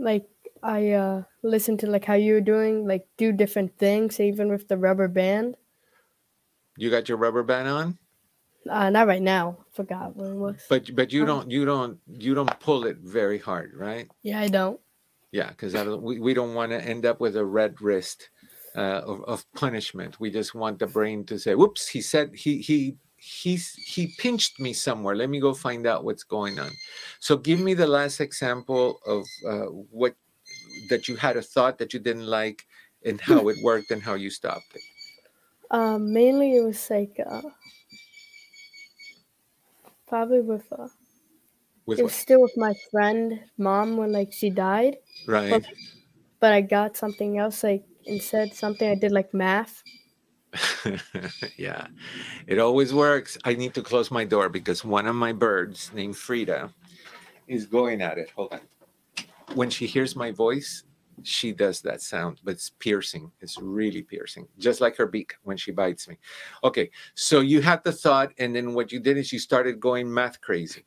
like 0.00 0.26
I 0.62 0.90
uh 0.90 1.22
listened 1.42 1.78
to 1.80 1.86
like 1.86 2.04
how 2.04 2.14
you 2.14 2.34
were 2.34 2.40
doing, 2.40 2.86
like 2.86 3.06
do 3.16 3.32
different 3.32 3.78
things, 3.78 4.18
even 4.18 4.48
with 4.48 4.66
the 4.66 4.76
rubber 4.76 5.08
band. 5.08 5.56
You 6.76 6.90
got 6.90 7.08
your 7.08 7.18
rubber 7.18 7.42
band 7.42 7.68
on? 7.68 7.98
Uh, 8.68 8.90
not 8.90 9.06
right 9.06 9.22
now. 9.22 9.58
Forgot 9.72 10.16
what 10.16 10.30
it 10.30 10.34
was. 10.34 10.66
But 10.68 10.94
but 10.96 11.12
you 11.12 11.22
um, 11.22 11.26
don't 11.26 11.50
you 11.50 11.64
don't 11.64 11.98
you 12.08 12.34
don't 12.34 12.58
pull 12.60 12.86
it 12.86 12.98
very 12.98 13.38
hard, 13.38 13.72
right? 13.74 14.08
Yeah, 14.22 14.40
I 14.40 14.48
don't. 14.48 14.80
Yeah, 15.32 15.50
because 15.50 15.74
we, 16.00 16.18
we 16.18 16.34
don't 16.34 16.54
want 16.54 16.72
to 16.72 16.82
end 16.82 17.06
up 17.06 17.20
with 17.20 17.36
a 17.36 17.44
red 17.44 17.80
wrist 17.80 18.30
uh, 18.74 19.02
of, 19.06 19.22
of 19.24 19.52
punishment. 19.52 20.18
We 20.18 20.28
just 20.28 20.56
want 20.56 20.80
the 20.80 20.88
brain 20.88 21.24
to 21.26 21.38
say, 21.38 21.54
"Whoops!" 21.54 21.88
He 21.88 22.00
said 22.00 22.34
he 22.34 22.58
he 22.58 22.96
he's 23.20 23.74
he 23.74 24.14
pinched 24.18 24.58
me 24.58 24.72
somewhere. 24.72 25.14
Let 25.14 25.30
me 25.30 25.40
go 25.40 25.54
find 25.54 25.86
out 25.86 26.04
what's 26.04 26.24
going 26.24 26.58
on. 26.58 26.70
So 27.20 27.36
give 27.36 27.60
me 27.60 27.74
the 27.74 27.86
last 27.86 28.20
example 28.20 28.98
of 29.06 29.24
uh, 29.46 29.66
what 29.90 30.16
that 30.88 31.08
you 31.08 31.16
had 31.16 31.36
a 31.36 31.42
thought 31.42 31.78
that 31.78 31.92
you 31.92 32.00
didn't 32.00 32.26
like 32.26 32.66
and 33.04 33.20
how 33.20 33.48
it 33.48 33.58
worked 33.62 33.90
and 33.90 34.02
how 34.02 34.14
you 34.14 34.30
stopped 34.30 34.74
it. 34.74 34.82
Um 35.70 36.12
mainly 36.12 36.56
it 36.56 36.64
was 36.64 36.90
like 36.90 37.20
uh 37.24 37.42
probably 40.08 40.40
with 40.40 40.66
uh 40.72 40.88
with 41.86 42.00
it 42.00 42.02
was 42.02 42.14
still 42.14 42.40
with 42.40 42.56
my 42.56 42.74
friend 42.90 43.40
mom 43.58 43.96
when 43.96 44.12
like 44.12 44.32
she 44.32 44.50
died. 44.50 44.96
Right. 45.26 45.50
But, 45.50 45.66
but 46.40 46.52
i 46.52 46.60
got 46.60 46.96
something 46.96 47.38
else 47.38 47.62
like 47.62 47.84
instead 48.06 48.52
something 48.54 48.90
i 48.90 48.94
did 48.94 49.12
like 49.12 49.32
math 49.32 49.84
yeah, 51.56 51.86
it 52.46 52.58
always 52.58 52.92
works. 52.92 53.38
I 53.44 53.54
need 53.54 53.74
to 53.74 53.82
close 53.82 54.10
my 54.10 54.24
door 54.24 54.48
because 54.48 54.84
one 54.84 55.06
of 55.06 55.14
my 55.14 55.32
birds 55.32 55.90
named 55.94 56.16
Frida 56.16 56.70
is 57.46 57.66
going 57.66 58.02
at 58.02 58.18
it. 58.18 58.30
Hold 58.36 58.52
on. 58.52 58.60
When 59.54 59.70
she 59.70 59.86
hears 59.86 60.14
my 60.16 60.30
voice, 60.30 60.84
she 61.22 61.52
does 61.52 61.80
that 61.82 62.00
sound, 62.00 62.40
but 62.44 62.52
it's 62.52 62.70
piercing. 62.70 63.30
It's 63.40 63.58
really 63.58 64.02
piercing, 64.02 64.48
just 64.58 64.80
like 64.80 64.96
her 64.96 65.06
beak 65.06 65.34
when 65.42 65.56
she 65.56 65.72
bites 65.72 66.08
me. 66.08 66.18
Okay, 66.64 66.90
so 67.14 67.40
you 67.40 67.60
had 67.60 67.84
the 67.84 67.92
thought, 67.92 68.32
and 68.38 68.54
then 68.54 68.74
what 68.74 68.92
you 68.92 69.00
did 69.00 69.16
is 69.16 69.32
you 69.32 69.38
started 69.38 69.80
going 69.80 70.12
math 70.12 70.40
crazy. 70.40 70.84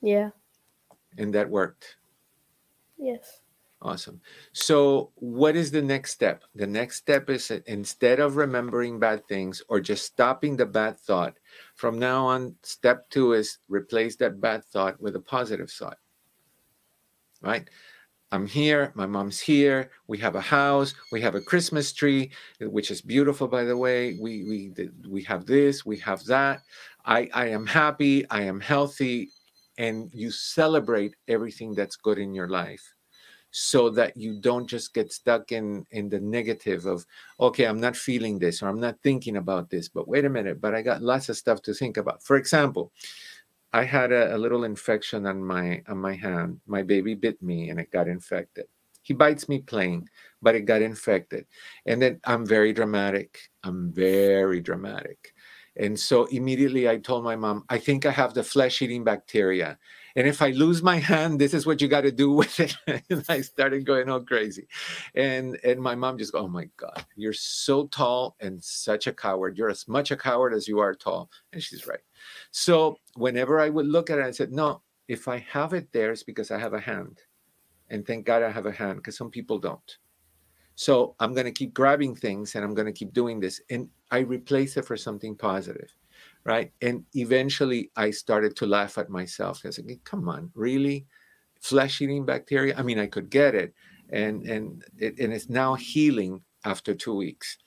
Yeah. 0.00 0.30
And 1.18 1.34
that 1.34 1.48
worked. 1.48 1.96
Yes. 2.98 3.42
Awesome. 3.86 4.20
So, 4.52 5.12
what 5.14 5.54
is 5.54 5.70
the 5.70 5.80
next 5.80 6.10
step? 6.10 6.42
The 6.56 6.66
next 6.66 6.96
step 6.96 7.30
is 7.30 7.52
uh, 7.52 7.60
instead 7.66 8.18
of 8.18 8.34
remembering 8.34 8.98
bad 8.98 9.24
things 9.28 9.62
or 9.68 9.78
just 9.78 10.04
stopping 10.04 10.56
the 10.56 10.66
bad 10.66 10.98
thought, 10.98 11.38
from 11.76 11.96
now 11.96 12.26
on, 12.26 12.56
step 12.64 13.08
two 13.10 13.34
is 13.34 13.58
replace 13.68 14.16
that 14.16 14.40
bad 14.40 14.64
thought 14.64 15.00
with 15.00 15.14
a 15.14 15.20
positive 15.20 15.70
thought. 15.70 15.98
Right? 17.40 17.70
I'm 18.32 18.48
here, 18.48 18.90
my 18.96 19.06
mom's 19.06 19.38
here, 19.38 19.92
we 20.08 20.18
have 20.18 20.34
a 20.34 20.40
house, 20.40 20.92
we 21.12 21.20
have 21.20 21.36
a 21.36 21.40
Christmas 21.40 21.92
tree, 21.92 22.32
which 22.60 22.90
is 22.90 23.00
beautiful 23.00 23.46
by 23.46 23.62
the 23.62 23.76
way. 23.76 24.18
We 24.20 24.42
we 24.76 24.88
we 25.08 25.22
have 25.22 25.46
this, 25.46 25.86
we 25.86 25.98
have 25.98 26.24
that. 26.24 26.62
I 27.04 27.30
I 27.32 27.46
am 27.50 27.66
happy, 27.66 28.28
I 28.30 28.42
am 28.42 28.58
healthy, 28.58 29.30
and 29.78 30.10
you 30.12 30.32
celebrate 30.32 31.14
everything 31.28 31.76
that's 31.76 31.94
good 31.94 32.18
in 32.18 32.34
your 32.34 32.48
life 32.48 32.95
so 33.50 33.88
that 33.88 34.16
you 34.16 34.38
don't 34.38 34.66
just 34.66 34.92
get 34.92 35.12
stuck 35.12 35.52
in 35.52 35.84
in 35.90 36.08
the 36.08 36.20
negative 36.20 36.84
of 36.84 37.06
okay 37.40 37.64
i'm 37.64 37.80
not 37.80 37.96
feeling 37.96 38.38
this 38.38 38.62
or 38.62 38.68
i'm 38.68 38.80
not 38.80 39.00
thinking 39.02 39.36
about 39.36 39.70
this 39.70 39.88
but 39.88 40.08
wait 40.08 40.24
a 40.24 40.28
minute 40.28 40.60
but 40.60 40.74
i 40.74 40.82
got 40.82 41.02
lots 41.02 41.28
of 41.28 41.36
stuff 41.36 41.62
to 41.62 41.72
think 41.72 41.96
about. 41.96 42.22
For 42.22 42.36
example 42.36 42.92
i 43.72 43.84
had 43.84 44.12
a, 44.12 44.34
a 44.34 44.38
little 44.38 44.64
infection 44.64 45.26
on 45.26 45.42
my 45.42 45.82
on 45.88 45.98
my 45.98 46.14
hand. 46.14 46.60
My 46.66 46.82
baby 46.82 47.14
bit 47.14 47.42
me 47.42 47.70
and 47.70 47.80
it 47.80 47.90
got 47.90 48.08
infected. 48.08 48.66
He 49.02 49.14
bites 49.14 49.48
me 49.48 49.60
playing 49.60 50.08
but 50.42 50.54
it 50.54 50.66
got 50.66 50.82
infected. 50.82 51.46
And 51.86 52.00
then 52.02 52.20
i'm 52.24 52.44
very 52.44 52.72
dramatic. 52.72 53.38
I'm 53.64 53.92
very 53.92 54.60
dramatic. 54.60 55.32
And 55.78 55.98
so 55.98 56.24
immediately 56.26 56.88
i 56.88 56.96
told 56.96 57.24
my 57.24 57.36
mom 57.36 57.64
i 57.68 57.78
think 57.78 58.06
i 58.06 58.10
have 58.10 58.34
the 58.34 58.42
flesh 58.42 58.82
eating 58.82 59.04
bacteria 59.04 59.78
and 60.16 60.26
if 60.26 60.40
I 60.40 60.50
lose 60.50 60.82
my 60.82 60.96
hand, 60.96 61.38
this 61.38 61.52
is 61.52 61.66
what 61.66 61.82
you 61.82 61.88
got 61.88 62.00
to 62.00 62.10
do 62.10 62.30
with 62.30 62.58
it. 62.58 62.74
and 63.10 63.24
I 63.28 63.42
started 63.42 63.84
going 63.84 64.08
all 64.08 64.20
crazy. 64.20 64.66
And 65.14 65.58
and 65.62 65.78
my 65.78 65.94
mom 65.94 66.16
just 66.16 66.32
go, 66.32 66.40
Oh 66.40 66.48
my 66.48 66.68
God, 66.78 67.04
you're 67.16 67.34
so 67.34 67.86
tall 67.88 68.34
and 68.40 68.62
such 68.62 69.06
a 69.06 69.12
coward. 69.12 69.58
You're 69.58 69.70
as 69.70 69.86
much 69.86 70.10
a 70.10 70.16
coward 70.16 70.54
as 70.54 70.66
you 70.66 70.78
are 70.80 70.94
tall. 70.94 71.30
And 71.52 71.62
she's 71.62 71.86
right. 71.86 72.00
So 72.50 72.96
whenever 73.14 73.60
I 73.60 73.68
would 73.68 73.86
look 73.86 74.08
at 74.08 74.18
it, 74.18 74.24
I 74.24 74.30
said, 74.30 74.52
No, 74.52 74.80
if 75.06 75.28
I 75.28 75.38
have 75.50 75.74
it 75.74 75.92
there, 75.92 76.12
it's 76.12 76.22
because 76.22 76.50
I 76.50 76.58
have 76.58 76.72
a 76.72 76.80
hand. 76.80 77.20
And 77.90 78.04
thank 78.06 78.24
God 78.24 78.42
I 78.42 78.50
have 78.50 78.66
a 78.66 78.72
hand, 78.72 78.96
because 78.96 79.16
some 79.16 79.30
people 79.30 79.58
don't. 79.58 79.98
So 80.76 81.14
I'm 81.20 81.34
going 81.34 81.46
to 81.46 81.52
keep 81.52 81.72
grabbing 81.72 82.14
things 82.14 82.54
and 82.54 82.64
I'm 82.64 82.74
going 82.74 82.86
to 82.86 82.92
keep 82.92 83.12
doing 83.12 83.38
this. 83.38 83.60
And 83.70 83.88
I 84.10 84.18
replace 84.18 84.76
it 84.76 84.84
for 84.84 84.96
something 84.96 85.34
positive 85.34 85.90
right? 86.46 86.70
And 86.80 87.04
eventually 87.14 87.90
I 87.96 88.12
started 88.12 88.54
to 88.56 88.66
laugh 88.66 88.96
at 88.98 89.10
myself. 89.10 89.62
I 89.64 89.68
was 89.68 89.80
like, 89.80 90.04
come 90.04 90.28
on, 90.28 90.50
really? 90.54 91.06
Flesh 91.60 92.00
eating 92.00 92.24
bacteria? 92.24 92.74
I 92.78 92.82
mean, 92.82 93.00
I 93.00 93.08
could 93.08 93.28
get 93.28 93.54
it. 93.54 93.74
And 94.10 94.46
and 94.46 94.84
it, 94.96 95.18
and 95.18 95.32
it's 95.34 95.50
now 95.50 95.74
healing 95.74 96.42
after 96.64 96.94
two 96.94 97.14
weeks. 97.14 97.58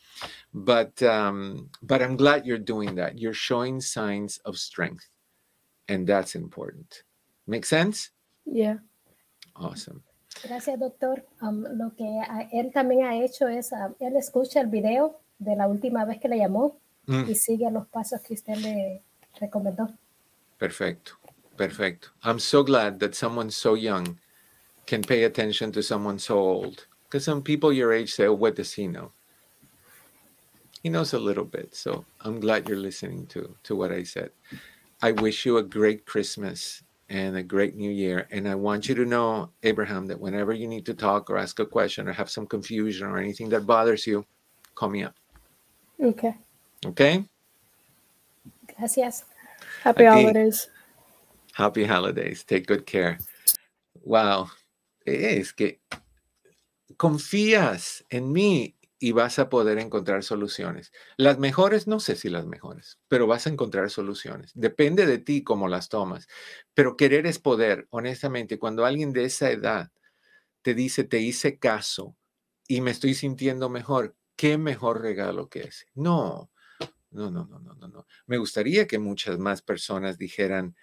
But 0.54 1.04
um, 1.04 1.70
but 1.84 2.02
I'm 2.02 2.16
glad 2.16 2.46
you're 2.46 2.58
doing 2.74 2.96
that. 2.96 3.20
You're 3.20 3.36
showing 3.36 3.82
signs 3.82 4.40
of 4.46 4.58
strength. 4.58 5.06
And 5.90 6.08
that's 6.08 6.36
important. 6.36 7.04
Make 7.46 7.66
sense? 7.66 8.12
Yeah. 8.46 8.78
Awesome. 9.56 10.04
Gracias, 10.48 10.80
doctor. 10.80 11.26
Um, 11.42 11.66
lo 11.76 11.92
que 11.98 12.08
él 12.54 12.72
también 12.72 13.04
ha 13.04 13.18
hecho 13.18 13.48
es, 13.48 13.74
um, 13.74 13.96
él 14.00 14.16
escucha 14.16 14.62
el 14.62 14.68
video 14.68 15.20
de 15.40 15.56
la 15.56 15.68
última 15.68 16.06
vez 16.06 16.20
que 16.22 16.30
le 16.30 16.38
llamó 16.38 16.80
mm. 17.10 17.28
y 17.28 17.36
sigue 17.36 17.70
los 17.72 17.88
pasos 17.88 18.22
que 18.22 18.34
usted 18.34 18.58
le 18.58 19.02
recomendó. 19.40 19.88
Perfecto, 20.58 21.14
perfecto. 21.58 22.10
I'm 22.24 22.40
so 22.40 22.64
glad 22.64 23.00
that 23.00 23.16
someone 23.16 23.50
so 23.50 23.76
young 23.76 24.20
can 24.86 25.02
pay 25.02 25.24
attention 25.24 25.72
to 25.72 25.82
someone 25.82 26.20
so 26.20 26.38
old. 26.38 26.88
Because 27.04 27.26
some 27.26 27.42
people 27.42 27.74
your 27.74 27.92
age 27.92 28.14
say, 28.14 28.28
oh, 28.28 28.34
what 28.34 28.56
does 28.56 28.74
he 28.74 28.88
know? 28.88 29.12
He 30.84 30.90
knows 30.90 31.14
a 31.14 31.20
little 31.20 31.46
bit. 31.46 31.76
So 31.76 32.06
I'm 32.22 32.40
glad 32.40 32.70
you're 32.70 32.78
listening 32.78 33.26
to, 33.28 33.56
to 33.64 33.76
what 33.76 33.92
I 33.92 34.04
said. 34.04 34.32
I 35.02 35.12
wish 35.12 35.46
you 35.46 35.58
a 35.58 35.64
great 35.64 36.06
Christmas 36.06 36.84
and 37.10 37.36
a 37.36 37.44
great 37.44 37.76
new 37.76 37.90
year. 37.90 38.28
And 38.32 38.48
I 38.48 38.56
want 38.56 38.88
you 38.88 38.96
to 38.96 39.06
know, 39.06 39.50
Abraham, 39.64 40.06
that 40.08 40.20
whenever 40.20 40.54
you 40.54 40.68
need 40.68 40.86
to 40.86 40.94
talk 40.94 41.30
or 41.30 41.38
ask 41.38 41.60
a 41.60 41.66
question 41.66 42.08
or 42.08 42.14
have 42.14 42.30
some 42.30 42.46
confusion 42.46 43.08
or 43.08 43.18
anything 43.18 43.50
that 43.50 43.66
bothers 43.66 44.06
you, 44.06 44.26
call 44.76 44.90
me 44.90 45.04
up. 45.04 45.16
Okay. 46.02 46.36
Okay? 46.86 47.26
Gracias. 48.78 49.26
Happy 49.84 50.06
holidays. 50.06 50.70
Happy 51.54 51.86
holidays. 51.86 52.46
Take 52.46 52.66
good 52.66 52.86
care. 52.86 53.18
Wow. 54.06 54.50
Es 55.06 55.54
que 55.54 55.82
confías 56.98 58.06
en 58.10 58.32
mí 58.32 58.76
y 59.00 59.14
vas 59.14 59.40
a 59.40 59.50
poder 59.50 59.80
encontrar 59.80 60.24
soluciones. 60.24 60.92
Las 61.16 61.40
mejores, 61.40 61.88
no 61.88 62.00
sé 62.00 62.16
si 62.16 62.30
las 62.30 62.46
mejores, 62.46 63.00
pero 63.08 63.28
vas 63.28 63.48
a 63.48 63.50
encontrar 63.50 63.90
soluciones. 63.90 64.52
Depende 64.56 65.06
de 65.06 65.18
ti 65.20 65.44
cómo 65.44 65.68
las 65.70 65.88
tomas. 65.88 66.28
Pero 66.74 66.98
querer 66.98 67.26
es 67.26 67.40
poder, 67.40 67.88
honestamente. 67.92 68.60
Cuando 68.60 68.86
alguien 68.86 69.14
de 69.14 69.26
esa 69.26 69.50
edad 69.52 69.92
te 70.62 70.74
dice, 70.74 71.06
te 71.06 71.20
hice 71.20 71.58
caso 71.58 72.18
y 72.68 72.82
me 72.82 72.92
estoy 72.92 73.14
sintiendo 73.14 73.70
mejor, 73.70 74.16
¿qué 74.36 74.58
mejor 74.58 75.02
regalo 75.02 75.50
que 75.50 75.62
ese? 75.62 75.86
No, 75.96 76.52
no, 77.12 77.32
no, 77.32 77.46
no, 77.46 77.60
no, 77.60 77.74
no, 77.76 77.88
no. 77.88 78.08
Me 78.28 78.38
gustaría 78.38 78.88
que 78.88 79.00
muchas 79.00 79.40
más 79.40 79.62
personas 79.62 80.18
dijeran, 80.18 80.76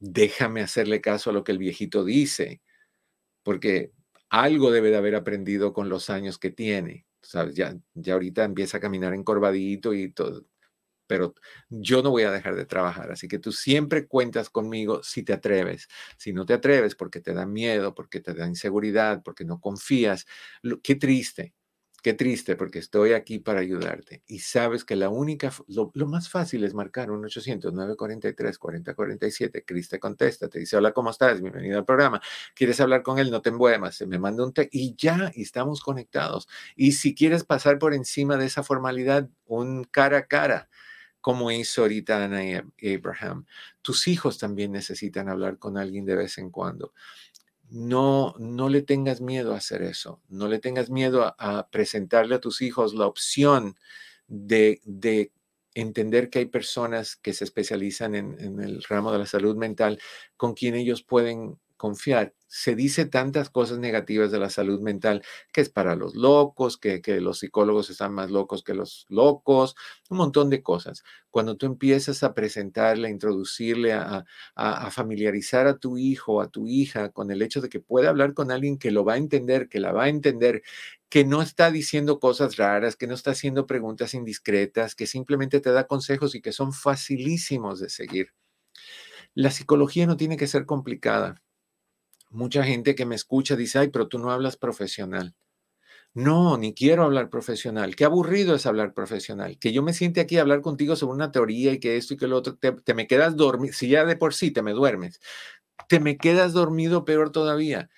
déjame 0.00 0.62
hacerle 0.62 1.00
caso 1.00 1.30
a 1.30 1.32
lo 1.34 1.44
que 1.44 1.52
el 1.52 1.58
viejito 1.58 2.04
dice, 2.04 2.62
porque 3.42 3.92
algo 4.30 4.70
debe 4.72 4.90
de 4.90 4.96
haber 4.98 5.16
aprendido 5.16 5.72
con 5.72 5.88
los 5.88 6.10
años 6.10 6.38
que 6.38 6.50
tiene. 6.50 7.06
¿Sabes? 7.22 7.54
Ya, 7.56 7.76
ya 7.94 8.14
ahorita 8.14 8.44
empieza 8.44 8.78
a 8.78 8.80
caminar 8.80 9.14
encorvadito 9.14 9.94
y 9.94 10.12
todo, 10.12 10.46
pero 11.06 11.34
yo 11.70 12.02
no 12.02 12.10
voy 12.10 12.24
a 12.24 12.32
dejar 12.32 12.56
de 12.56 12.66
trabajar. 12.66 13.12
Así 13.12 13.28
que 13.28 13.38
tú 13.40 13.52
siempre 13.52 14.06
cuentas 14.08 14.50
conmigo 14.50 15.02
si 15.04 15.22
te 15.24 15.32
atreves. 15.34 15.88
Si 16.18 16.32
no 16.32 16.46
te 16.46 16.54
atreves 16.54 16.94
porque 16.96 17.20
te 17.20 17.34
da 17.34 17.46
miedo, 17.46 17.94
porque 17.94 18.20
te 18.20 18.34
da 18.34 18.46
inseguridad, 18.48 19.22
porque 19.24 19.44
no 19.44 19.60
confías, 19.60 20.26
qué 20.82 20.96
triste. 20.96 21.54
Qué 22.02 22.14
triste, 22.14 22.56
porque 22.56 22.78
estoy 22.78 23.12
aquí 23.12 23.40
para 23.40 23.60
ayudarte. 23.60 24.22
Y 24.26 24.38
sabes 24.38 24.86
que 24.86 24.96
la 24.96 25.10
única, 25.10 25.52
lo, 25.68 25.92
más 26.06 26.30
fácil 26.30 26.64
es 26.64 26.72
marcar 26.72 27.10
un 27.10 27.22
800-943-4047. 27.24 29.64
Cris 29.66 29.90
te 29.90 30.00
contesta, 30.00 30.48
te 30.48 30.60
dice, 30.60 30.78
hola, 30.78 30.92
¿cómo 30.92 31.10
estás? 31.10 31.42
Bienvenido 31.42 31.78
al 31.78 31.84
programa. 31.84 32.22
¿Quieres 32.54 32.80
hablar 32.80 33.02
con 33.02 33.18
él? 33.18 33.30
No 33.30 33.42
te 33.42 33.50
envuelvas. 33.50 33.96
Se 33.96 34.06
me 34.06 34.18
manda 34.18 34.44
un 34.44 34.54
texto 34.54 34.70
y 34.72 34.94
ya 34.96 35.30
estamos 35.34 35.82
conectados. 35.82 36.48
Y 36.74 36.92
si 36.92 37.14
quieres 37.14 37.44
pasar 37.44 37.78
por 37.78 37.92
encima 37.92 38.38
de 38.38 38.46
esa 38.46 38.62
formalidad, 38.62 39.28
un 39.44 39.84
cara 39.84 40.16
a 40.18 40.26
cara, 40.26 40.70
como 41.20 41.50
hizo 41.50 41.82
ahorita 41.82 42.24
Ana 42.24 42.64
y 42.78 42.94
Abraham, 42.94 43.44
tus 43.82 44.08
hijos 44.08 44.38
también 44.38 44.72
necesitan 44.72 45.28
hablar 45.28 45.58
con 45.58 45.76
alguien 45.76 46.06
de 46.06 46.16
vez 46.16 46.38
en 46.38 46.50
cuando 46.50 46.94
no, 47.70 48.34
no 48.38 48.68
le 48.68 48.82
tengas 48.82 49.20
miedo 49.20 49.54
a 49.54 49.58
hacer 49.58 49.82
eso, 49.82 50.20
no 50.28 50.48
le 50.48 50.58
tengas 50.58 50.90
miedo 50.90 51.34
a, 51.38 51.68
presentarle 51.70 52.34
a 52.34 52.40
tus 52.40 52.62
hijos 52.62 52.94
la 52.94 53.06
opción 53.06 53.76
de, 54.26 54.80
de, 54.84 55.32
entender 55.72 56.30
que 56.30 56.40
hay 56.40 56.46
personas 56.46 57.14
que 57.14 57.32
se 57.32 57.44
especializan 57.44 58.16
en, 58.16 58.36
en 58.40 58.60
el 58.60 58.82
ramo 58.82 59.12
de 59.12 59.20
la 59.20 59.26
salud 59.26 59.56
mental 59.56 60.00
con 60.36 60.54
quien 60.54 60.74
ellos 60.74 61.04
pueden 61.04 61.60
confiar. 61.76 62.34
Se 62.52 62.74
dice 62.74 63.04
tantas 63.06 63.48
cosas 63.48 63.78
negativas 63.78 64.32
de 64.32 64.40
la 64.40 64.50
salud 64.50 64.80
mental, 64.80 65.22
que 65.52 65.60
es 65.60 65.68
para 65.68 65.94
los 65.94 66.16
locos, 66.16 66.78
que, 66.78 67.00
los 67.20 67.38
psicólogos 67.38 67.90
están 67.90 68.12
más 68.12 68.28
locos 68.32 68.64
que 68.64 68.74
los 68.74 69.06
locos, 69.08 69.76
un 70.08 70.16
montón 70.16 70.50
de 70.50 70.60
cosas. 70.60 71.04
Cuando 71.30 71.56
tú 71.56 71.66
empiezas 71.66 72.24
a 72.24 72.34
presentarle, 72.34 73.06
a 73.06 73.10
introducirle, 73.12 73.92
a, 73.92 74.24
a, 74.56 74.90
familiarizar 74.90 75.68
a 75.68 75.78
tu 75.78 75.96
hijo, 75.96 76.40
a 76.40 76.48
tu 76.48 76.66
hija, 76.66 77.10
con 77.10 77.30
el 77.30 77.40
hecho 77.40 77.60
de 77.60 77.68
que 77.68 77.78
puede 77.78 78.08
hablar 78.08 78.34
con 78.34 78.50
alguien 78.50 78.78
que 78.78 78.90
lo 78.90 79.04
va 79.04 79.12
a 79.14 79.18
entender, 79.18 79.68
que 79.68 79.78
la 79.78 79.92
va 79.92 80.04
a 80.04 80.08
entender, 80.08 80.62
que 81.08 81.24
no 81.24 81.42
está 81.42 81.70
diciendo 81.70 82.18
cosas 82.18 82.56
raras, 82.56 82.96
que 82.96 83.06
no 83.06 83.14
está 83.14 83.30
haciendo 83.30 83.66
preguntas 83.68 84.12
indiscretas, 84.12 84.96
que 84.96 85.06
simplemente 85.06 85.60
te 85.60 85.70
da 85.70 85.86
consejos 85.86 86.34
y 86.34 86.40
que 86.40 86.50
son 86.50 86.72
facilísimos 86.72 87.78
de 87.78 87.90
seguir. 87.90 88.34
La 89.34 89.52
psicología 89.52 90.06
no 90.08 90.16
tiene 90.16 90.36
que 90.36 90.48
ser 90.48 90.66
complicada 90.66 91.40
mucha 92.30 92.64
gente 92.64 92.94
que 92.94 93.06
me 93.06 93.14
escucha 93.14 93.56
dice, 93.56 93.78
ay, 93.78 93.88
pero 93.88 94.08
tú 94.08 94.18
no 94.18 94.30
hablas 94.30 94.56
profesional. 94.56 95.34
No, 96.14 96.58
ni 96.58 96.74
quiero 96.74 97.04
hablar 97.04 97.30
profesional. 97.30 97.94
Qué 97.94 98.04
aburrido 98.04 98.54
es 98.56 98.66
hablar 98.66 98.94
profesional. 98.94 99.58
Que 99.58 99.72
yo 99.72 99.82
me 99.82 99.92
siente 99.92 100.20
aquí 100.20 100.38
a 100.38 100.42
hablar 100.42 100.60
contigo 100.60 100.96
sobre 100.96 101.14
una 101.14 101.30
teoría 101.32 101.72
y 101.72 101.78
que 101.80 101.96
esto 101.96 102.14
y 102.14 102.16
que 102.16 102.26
lo 102.26 102.36
otro, 102.38 102.56
te, 102.56 102.94
me 102.94 103.06
quedas 103.06 103.36
dormido. 103.36 103.74
Si 103.74 103.88
ya 103.88 104.04
de 104.04 104.16
por 104.16 104.34
sí 104.34 104.50
te 104.50 104.62
me 104.62 104.72
duermes, 104.72 105.20
te 105.88 106.00
me 106.00 106.16
quedas 106.18 106.52
dormido 106.52 107.04
peor 107.04 107.30
todavía 107.30 107.90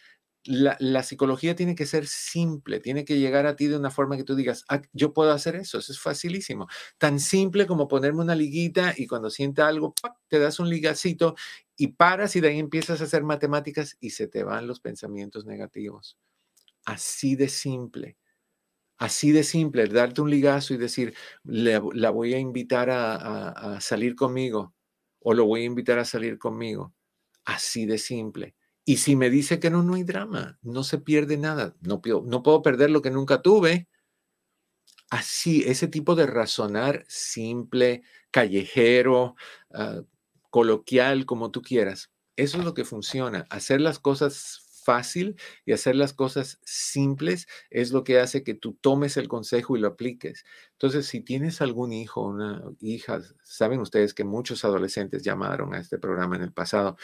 la, 0.45 1.03
psicología 1.03 1.55
tiene 1.55 1.75
que 1.75 1.87
ser 1.87 2.07
simple, 2.07 2.81
tiene 2.81 3.05
que 3.05 3.19
llegar 3.19 3.47
a 3.47 3.57
ti 3.57 3.67
de 3.67 3.77
una 3.77 3.91
forma 3.91 4.17
que 4.17 4.25
tú 4.25 4.35
digas, 4.35 4.65
ah, 4.69 4.83
yo 4.93 5.13
puedo 5.13 5.33
hacer 5.33 5.57
eso, 5.57 5.79
eso 5.79 5.93
es 5.93 6.01
facilísimo. 6.01 6.69
Tan 6.99 7.21
simple 7.21 7.67
como 7.67 7.89
ponerme 7.89 8.23
una 8.23 8.35
liguita 8.35 8.95
y 8.97 9.07
cuando 9.07 9.31
sienta 9.31 9.69
algo, 9.69 9.95
te 10.29 10.39
das 10.39 10.59
un 10.59 10.69
ligacito 10.69 11.37
y 11.83 11.89
paras 11.89 12.37
y 12.37 12.41
de 12.41 12.49
ahí 12.49 12.59
empiezas 12.59 13.01
a 13.01 13.05
hacer 13.05 13.25
matemáticas 13.25 13.97
y 14.01 14.11
se 14.11 14.29
te 14.29 14.45
van 14.45 14.67
los 14.67 14.81
pensamientos 14.81 15.47
negativos. 15.47 16.19
Así 16.85 17.37
de 17.37 17.49
simple. 17.49 18.19
Así 18.99 19.33
de 19.33 19.45
simple, 19.45 19.87
darte 19.89 20.21
un 20.23 20.31
ligazo 20.31 20.75
y 20.75 20.77
decir, 20.77 21.15
la 21.45 22.11
voy 22.11 22.35
a 22.35 22.39
invitar 22.39 22.91
a 22.91 23.81
salir 23.81 24.15
conmigo 24.15 24.75
o 25.21 25.35
lo 25.35 25.47
voy 25.47 25.63
a 25.63 25.67
invitar 25.67 25.99
a 25.99 26.05
salir 26.05 26.39
conmigo. 26.39 26.95
Así 27.45 27.87
de 27.87 27.99
simple 27.99 28.55
y 28.85 28.97
si 28.97 29.17
me 29.17 29.31
dice 29.31 29.61
que 29.61 29.71
no, 29.71 29.83
no 29.83 29.95
hay 29.95 30.03
drama, 30.03 30.59
no 30.63 30.83
se 30.85 30.99
pierde 30.99 31.37
nada, 31.37 31.77
no, 31.81 32.03
no 32.25 32.43
puedo 32.43 32.63
perder 32.63 32.91
lo 32.91 33.03
que 33.03 33.11
nunca 33.11 33.43
tuve. 33.43 33.89
Así, 35.11 35.63
ese 35.67 35.89
tipo 35.89 36.15
de 36.15 36.27
razonar 36.27 37.05
simple, 37.07 38.03
callejero, 38.31 39.37
ah, 39.75 40.03
coloquial, 40.53 41.25
como 41.25 41.51
tú 41.51 41.63
quieras, 41.63 42.11
eso 42.37 42.59
es 42.59 42.65
lo 42.65 42.75
que 42.75 42.85
funciona. 42.85 43.47
Hacer 43.49 43.81
las 43.81 43.99
cosas 43.99 44.69
fácil 44.85 45.37
y 45.65 45.73
hacer 45.73 45.97
las 45.97 46.13
cosas 46.13 46.59
simples 46.65 47.47
es 47.71 47.93
lo 47.93 48.05
que 48.05 48.19
hace 48.21 48.43
que 48.43 48.55
tú 48.55 48.75
tomes 48.81 49.17
el 49.17 49.29
consejo 49.29 49.77
y 49.77 49.81
lo 49.81 49.89
apliques. 49.89 50.45
Entonces, 50.73 51.07
si 51.07 51.21
tienes 51.21 51.63
algún 51.63 51.93
hijo, 51.93 52.23
una 52.23 52.63
hija, 52.81 53.21
saben 53.43 53.81
ustedes 53.81 54.13
que 54.13 54.25
muchos 54.25 54.65
adolescentes 54.65 55.23
llamaron 55.23 55.73
a 55.75 55.79
este 55.79 55.99
programa 55.99 56.37
en 56.37 56.43
el 56.43 56.53
pasado, 56.53 56.97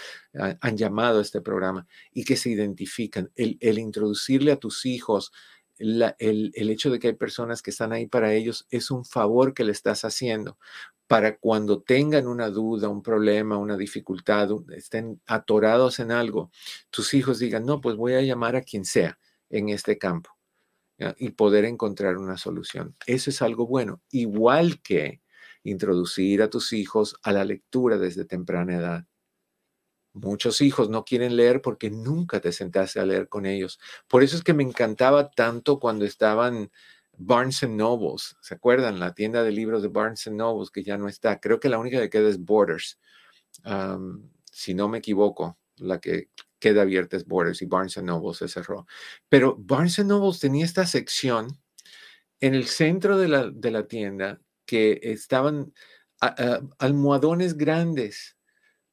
han 0.61 0.77
llamado 0.77 1.21
a 1.21 1.23
este 1.23 1.41
programa 1.41 1.87
y 2.13 2.25
que 2.25 2.37
se 2.37 2.51
identifican. 2.51 3.31
El, 3.35 3.79
introducirle 3.79 4.53
a 4.53 4.57
tus 4.57 4.85
hijos 4.85 5.33
el, 5.79 6.53
el, 6.55 6.71
hecho 6.71 6.91
de 6.91 6.99
que 6.99 7.09
hay 7.09 7.15
personas 7.15 7.63
que 7.63 7.71
están 7.71 7.93
ahí 7.93 8.07
para 8.07 8.33
ellos 8.33 8.67
es 8.71 8.91
un 8.91 9.05
favor 9.05 9.55
que 9.55 9.65
le 9.65 9.73
estás 9.73 10.05
haciendo 10.05 10.59
para 11.09 11.39
cuando 11.39 11.81
tengan 11.81 12.29
una 12.29 12.51
duda, 12.51 12.89
un 12.89 13.03
problema, 13.03 13.57
una 13.57 13.77
dificultad, 13.77 14.51
estén 14.77 15.21
atorados 15.27 16.01
en 16.01 16.13
algo, 16.13 16.51
tus 16.91 17.15
hijos 17.15 17.39
digan, 17.39 17.65
no, 17.65 17.81
pues 17.81 17.97
voy 17.97 18.13
a 18.13 18.21
llamar 18.21 18.57
a 18.57 18.63
quien 18.63 18.85
sea 18.85 19.19
en 19.49 19.71
este 19.71 19.97
campo 19.97 20.31
y 21.17 21.31
poder 21.31 21.65
encontrar 21.65 22.19
una 22.19 22.37
solución. 22.37 22.95
Eso 23.07 23.31
es 23.31 23.41
algo 23.41 23.67
bueno, 23.67 24.03
igual 24.11 24.83
que 24.83 25.23
introducir 25.63 26.43
a 26.43 26.51
tus 26.51 26.73
hijos 26.73 27.17
a 27.23 27.33
la 27.33 27.45
lectura 27.45 27.97
desde 27.97 28.25
temprana 28.25 28.77
edad. 28.77 29.05
Muchos 30.13 30.61
hijos 30.61 30.89
no 30.89 31.05
quieren 31.05 31.37
leer 31.37 31.63
porque 31.63 31.91
nunca 31.91 32.41
te 32.41 32.53
sentaste 32.53 33.01
a 33.01 33.07
leer 33.07 33.29
con 33.29 33.47
ellos. 33.47 33.79
Por 34.09 34.23
eso 34.23 34.37
es 34.37 34.43
que 34.43 34.55
me 34.55 34.63
encantaba 34.63 35.31
tanto 35.31 35.79
cuando 35.79 36.05
estaban 36.05 36.71
Barnes 37.19 37.69
Nobles, 37.69 38.37
¿se 38.41 38.55
acuerdan? 38.55 39.01
La 39.01 39.15
tienda 39.15 39.43
de 39.43 39.53
libros 39.53 39.83
de 39.83 39.89
Barnes 39.89 40.27
Nobles 40.29 40.71
que 40.71 40.85
ya 40.85 40.97
no 40.97 41.09
está. 41.09 41.41
Creo 41.41 41.61
que 41.61 41.69
la 41.69 41.79
única 41.79 42.01
que 42.01 42.11
queda 42.11 42.29
es 42.29 42.39
Borders. 42.39 42.99
si 44.53 44.75
no 44.75 44.89
me 44.89 44.99
equivoco, 44.99 45.59
la 45.77 46.01
que 46.01 46.29
queda 46.59 46.83
abierta 46.83 47.17
es 47.17 47.27
Borders 47.27 47.63
y 47.63 47.67
Barnes 47.67 48.03
Nobles 48.03 48.39
se 48.39 48.49
cerró. 48.49 48.87
Pero 49.29 49.57
Barnes 49.59 49.99
Nobles 50.05 50.41
tenía 50.41 50.65
esta 50.65 50.87
sección 50.87 51.59
en 52.41 52.55
el 52.55 52.67
centro 52.67 53.19
de 53.19 53.29
la, 53.29 53.51
de 53.51 53.71
la 53.71 53.87
tienda 53.87 54.41
que 54.65 55.01
estaban 55.03 55.73
almohadones 56.79 57.57
grandes 57.57 58.38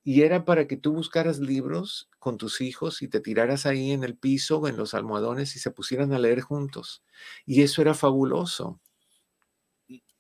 y 0.07 0.21
era 0.21 0.45
para 0.45 0.67
que 0.67 0.77
tú 0.77 0.93
buscaras 0.93 1.39
libros 1.39 2.11
con 2.19 2.37
tus 2.37 2.61
hijos 2.61 3.01
y 3.01 3.07
te 3.07 3.19
tiraras 3.19 3.65
ahí 3.65 3.91
en 3.91 4.03
el 4.03 4.15
piso 4.15 4.59
o 4.59 4.67
en 4.67 4.77
los 4.77 4.93
almohadones 4.93 5.55
y 5.55 5.59
se 5.59 5.71
pusieran 5.71 6.13
a 6.13 6.19
leer 6.19 6.41
juntos. 6.41 7.03
Y 7.43 7.63
eso 7.63 7.81
era 7.81 7.95
fabuloso. 7.95 8.79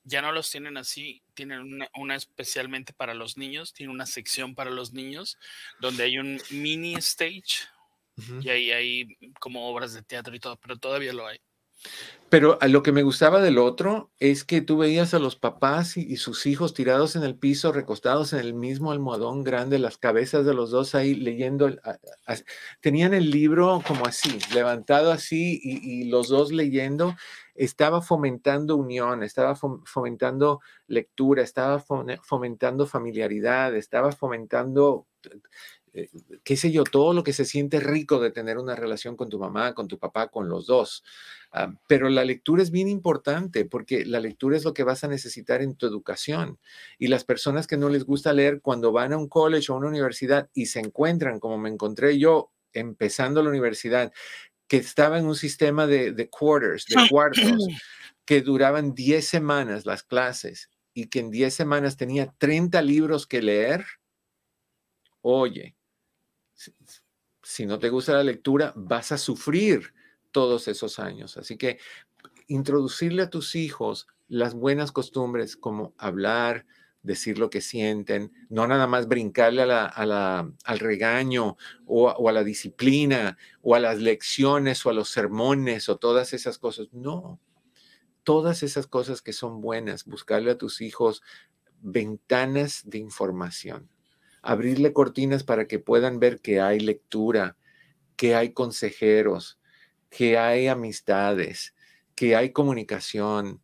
Ya 0.03 0.23
no 0.23 0.31
los 0.31 0.49
tienen 0.49 0.77
así, 0.77 1.21
tienen 1.35 1.87
una, 1.95 2.15
especialmente 2.15 2.93
para 2.93 3.13
los 3.13 3.37
niños, 3.37 3.73
tiene 3.73 3.93
una 3.93 4.07
sección 4.07 4.55
para 4.55 4.71
los 4.71 4.91
niños 4.91 5.37
donde 5.79 6.03
hay 6.03 6.17
un 6.17 6.41
mini 6.49 6.95
stage 6.95 7.67
y 8.41 8.49
ahí 8.49 8.71
hay 8.71 9.17
como 9.39 9.69
obras 9.69 9.93
de 9.93 10.01
teatro 10.01 10.33
y 10.33 10.39
todo, 10.39 10.57
pero 10.57 10.77
todavía 10.77 11.13
lo 11.13 11.27
hay. 11.27 11.39
Pero 12.29 12.57
lo 12.67 12.81
que 12.81 12.91
me 12.91 13.03
gustaba 13.03 13.39
del 13.39 13.59
otro 13.59 14.11
es 14.19 14.43
que 14.43 14.59
tú 14.61 14.77
veías 14.77 15.13
a 15.13 15.19
los 15.19 15.35
papás 15.35 15.95
y, 15.95 16.17
sus 16.17 16.47
hijos 16.47 16.73
tirados 16.73 17.15
en 17.15 17.23
el 17.23 17.37
piso, 17.37 17.71
recostados 17.71 18.33
en 18.33 18.39
el 18.39 18.53
mismo 18.53 18.91
almohadón 18.91 19.43
grande, 19.43 19.77
las 19.77 19.97
cabezas 19.97 20.43
de 20.45 20.53
los 20.53 20.71
dos 20.71 20.95
ahí 20.95 21.13
leyendo. 21.15 21.69
tenían 22.81 23.13
el 23.13 23.29
libro 23.29 23.81
como 23.87 24.05
así, 24.05 24.39
levantado 24.53 25.11
así 25.11 25.59
y, 25.63 26.05
los 26.09 26.27
dos 26.27 26.51
leyendo. 26.51 27.15
Estaba 27.53 28.01
fomentando 28.01 28.75
unión, 28.75 29.23
estaba 29.23 29.55
fomentando 29.55 30.59
lectura, 30.87 31.41
estaba 31.41 31.79
fomentando 31.79 32.85
familiaridad, 32.85 33.73
estaba 33.75 34.11
fomentando 34.11 35.07
eh, 35.95 36.09
qué 36.43 36.57
sé 36.57 36.73
yo, 36.73 36.83
todo 36.83 37.13
lo 37.13 37.23
que 37.23 37.31
se 37.31 37.45
siente 37.45 37.79
rico 37.79 38.19
de 38.19 38.29
tener 38.29 38.57
una 38.57 38.75
relación 38.75 39.15
con 39.15 39.29
tu 39.29 39.39
mamá, 39.39 39.73
con 39.73 39.87
tu 39.87 39.97
papá, 39.97 40.27
con 40.27 40.49
los 40.49 40.67
dos. 40.67 41.05
Ah, 41.53 41.73
pero 41.87 42.09
la 42.09 42.25
lectura 42.25 42.61
es 42.61 42.69
bien 42.69 42.89
importante 42.89 43.63
porque 43.63 44.03
la 44.03 44.19
lectura 44.19 44.57
es 44.57 44.65
lo 44.65 44.73
que 44.73 44.83
vas 44.83 45.05
a 45.05 45.07
necesitar 45.07 45.61
en 45.61 45.75
tu 45.75 45.87
educación. 45.87 46.59
Y 46.99 47.07
las 47.07 47.23
personas 47.23 47.65
que 47.65 47.77
no 47.77 47.87
les 47.87 48.03
gusta 48.03 48.33
leer 48.33 48.59
cuando 48.61 48.91
van 48.91 49.13
a 49.13 49.17
un 49.17 49.29
college 49.29 49.71
o 49.71 49.75
a 49.75 49.77
una 49.77 49.87
universidad 49.87 50.49
y 50.53 50.65
se 50.65 50.81
encuentran, 50.81 51.39
como 51.39 51.57
me 51.57 51.69
encontré 51.69 52.19
yo 52.19 52.51
empezando 52.73 53.41
la 53.41 53.51
universidad, 53.51 54.11
que 54.67 54.77
estaba 54.77 55.17
en 55.17 55.25
un 55.25 55.35
sistema 55.35 55.87
de, 55.87 56.11
de 56.11 56.29
quarters, 56.29 56.85
de 56.87 57.07
cuartos, 57.09 57.41
que 58.25 58.41
duraban 58.41 58.93
10 58.93 59.25
semanas 59.25 59.85
las 59.85 60.03
clases 60.03 60.69
y 60.93 61.07
que 61.07 61.19
en 61.19 61.31
10 61.31 61.53
semanas 61.53 61.95
tenía 61.95 62.33
30 62.37 62.81
libros 62.81 63.27
que 63.27 63.41
leer, 63.41 63.85
oye, 65.21 65.74
si 67.43 67.65
no 67.65 67.79
te 67.79 67.89
gusta 67.89 68.13
la 68.13 68.23
lectura, 68.23 68.73
vas 68.75 69.11
a 69.11 69.17
sufrir 69.17 69.93
todos 70.31 70.67
esos 70.67 70.99
años. 70.99 71.37
Así 71.37 71.57
que 71.57 71.79
introducirle 72.47 73.23
a 73.23 73.29
tus 73.29 73.55
hijos 73.55 74.07
las 74.27 74.53
buenas 74.53 74.91
costumbres 74.91 75.55
como 75.55 75.93
hablar, 75.97 76.65
decir 77.03 77.37
lo 77.37 77.49
que 77.51 77.61
sienten, 77.61 78.31
no 78.49 78.67
nada 78.67 78.87
más 78.87 79.07
brincarle 79.07 79.61
al 79.61 80.79
regaño 80.79 81.55
o, 81.85 82.09
o, 82.09 82.29
a 82.29 82.31
la 82.31 82.43
disciplina 82.43 83.37
o 83.61 83.75
a 83.75 83.79
las 83.79 83.99
lecciones 83.99 84.85
o 84.85 84.89
a 84.89 84.93
los 84.93 85.09
sermones 85.09 85.87
o 85.87 85.97
todas 85.97 86.33
esas 86.33 86.57
cosas. 86.57 86.87
No, 86.91 87.39
todas 88.23 88.63
esas 88.63 88.87
cosas 88.87 89.21
que 89.21 89.33
son 89.33 89.61
buenas, 89.61 90.05
buscarle 90.05 90.51
a 90.51 90.57
tus 90.57 90.81
hijos 90.81 91.21
ventanas 91.79 92.81
de 92.85 92.97
información, 92.97 93.87
abrirle 94.45 94.93
cortinas 94.93 95.43
para 95.43 95.67
que 95.67 95.79
puedan 95.79 96.19
ver 96.19 96.39
que 96.39 96.61
hay 96.61 96.79
lectura, 96.79 97.57
que 98.15 98.35
hay 98.35 98.53
consejeros, 98.53 99.59
que 100.09 100.37
hay 100.37 100.67
amistades, 100.67 101.73
que 102.13 102.35
hay 102.35 102.51
comunicación, 102.51 103.61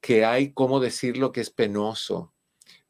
que 0.00 0.24
hay 0.24 0.52
cómo 0.52 0.80
decir 0.80 1.16
lo 1.16 1.30
que 1.30 1.40
es 1.40 1.50
penoso, 1.50 2.34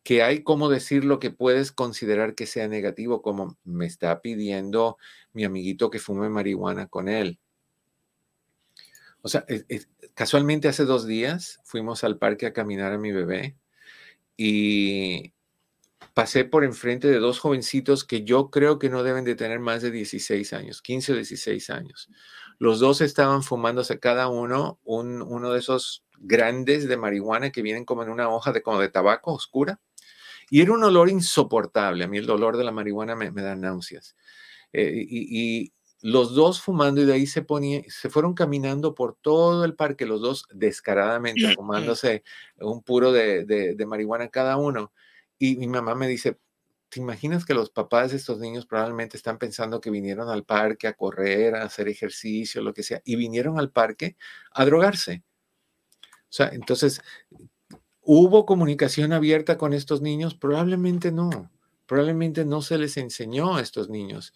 que 0.03 0.23
hay 0.23 0.43
cómo 0.43 0.71
decir 0.71 1.05
lo 1.05 1.19
que 1.19 1.31
puedes 1.31 1.71
considerar 1.71 2.35
que 2.35 2.47
sea 2.47 2.67
negativo, 2.67 3.21
como 3.21 3.59
me 3.63 3.87
está 3.87 4.23
pidiendo 4.23 4.97
mi 5.35 5.45
amiguito 5.45 5.91
que 5.91 5.99
fume 5.99 6.31
marihuana 6.31 6.89
con 6.89 7.09
él. 7.09 7.39
O 9.21 9.29
sea, 9.29 9.45
casualmente 10.15 10.69
hace 10.69 10.85
dos 10.85 11.07
días 11.07 11.61
fuimos 11.63 12.05
al 12.05 12.19
parque 12.19 12.47
a 12.47 12.53
caminar 12.55 12.93
a 12.93 12.99
mi 12.99 13.13
bebé 13.13 13.55
y 14.37 15.34
pasé 16.15 16.45
por 16.45 16.65
enfrente 16.65 17.09
de 17.09 17.19
dos 17.19 17.41
jovencitos 17.41 18.05
que 18.05 18.23
yo 18.23 18.49
creo 18.51 18.79
que 18.79 18.89
no 18.89 19.03
deben 19.03 19.25
de 19.25 19.35
tener 19.35 19.59
más 19.59 19.83
de 19.83 19.91
16 19.91 20.53
años, 20.53 20.81
15 20.81 21.13
o 21.13 21.15
16 21.17 21.71
años. 21.71 22.09
Los 22.59 22.79
dos 22.79 23.01
estaban 23.01 23.43
fumándose 23.43 23.99
cada 23.99 24.29
uno 24.29 24.79
un, 24.85 25.21
uno 25.21 25.53
de 25.53 25.59
esos 25.59 26.05
grandes 26.19 26.89
de 26.89 26.97
marihuana 26.97 27.51
que 27.51 27.63
vienen 27.63 27.85
como 27.85 28.05
en 28.05 28.11
una 28.11 28.29
hoja 28.29 28.53
de, 28.53 28.63
como 28.63 28.79
de 28.79 28.89
tabaco 28.89 29.33
oscura. 29.33 29.81
Y 30.51 30.63
era 30.63 30.73
un 30.73 30.85
olor 30.85 31.09
insoportable. 31.09 32.05
A 32.05 32.09
mí 32.09 32.19
el 32.19 32.31
olor 32.31 32.57
de 32.57 32.65
la 32.65 32.71
marihuana 32.71 33.17
me, 33.17 33.31
da 33.31 33.57
náuseas. 33.57 34.15
Eh, 34.73 35.05
y, 35.09 35.73
los 36.01 36.35
dos 36.35 36.61
fumando 36.61 37.01
y 37.01 37.07
de 37.07 37.15
ahí 37.15 37.27
se 37.27 37.41
ponía, 37.41 37.81
se 37.89 38.11
fueron 38.11 38.35
caminando 38.35 38.95
por 38.95 39.17
todo 39.17 39.65
el 39.65 39.75
parque, 39.75 40.05
los 40.05 40.21
dos 40.21 40.45
descaradamente 40.53 41.35
fumándose 41.57 42.23
un 42.61 42.83
puro 42.83 43.11
de, 43.11 43.47
de 43.47 43.87
marihuana 43.87 44.29
cada 44.29 44.59
uno. 44.59 44.93
Y 45.39 45.57
mi 45.57 45.67
mamá 45.67 45.95
me 45.95 46.09
dice, 46.09 46.39
¿Te 46.95 47.01
imaginas 47.01 47.45
que 47.45 47.55
los 47.55 47.71
papás 47.71 48.13
de 48.13 48.19
estos 48.19 48.39
niños 48.39 48.67
probablemente 48.67 49.17
están 49.17 49.37
pensando 49.37 49.81
que 49.81 49.91
vinieron 49.91 50.29
al 50.31 50.45
parque 50.45 50.87
a 50.87 50.93
correr, 50.93 51.57
a 51.57 51.65
hacer 51.65 51.89
ejercicio, 51.89 52.63
lo 52.63 52.73
que 52.73 52.85
sea, 52.85 53.03
y 53.05 53.17
vinieron 53.17 53.59
al 53.59 53.73
parque 53.73 54.17
a 54.53 54.65
drogarse? 54.65 55.25
O 55.99 56.33
sea, 56.37 56.51
entonces, 56.51 57.01
¿hubo 58.01 58.47
comunicación 58.47 59.13
abierta 59.13 59.59
con 59.59 59.73
estos 59.73 60.03
niños? 60.03 60.37
Probablemente 60.37 61.11
no. 61.11 61.51
Probablemente 61.87 62.45
no 62.45 62.63
se 62.63 62.79
les 62.79 62.97
enseñó 62.97 63.57
a 63.57 63.61
estos 63.61 63.91
niños 63.91 64.33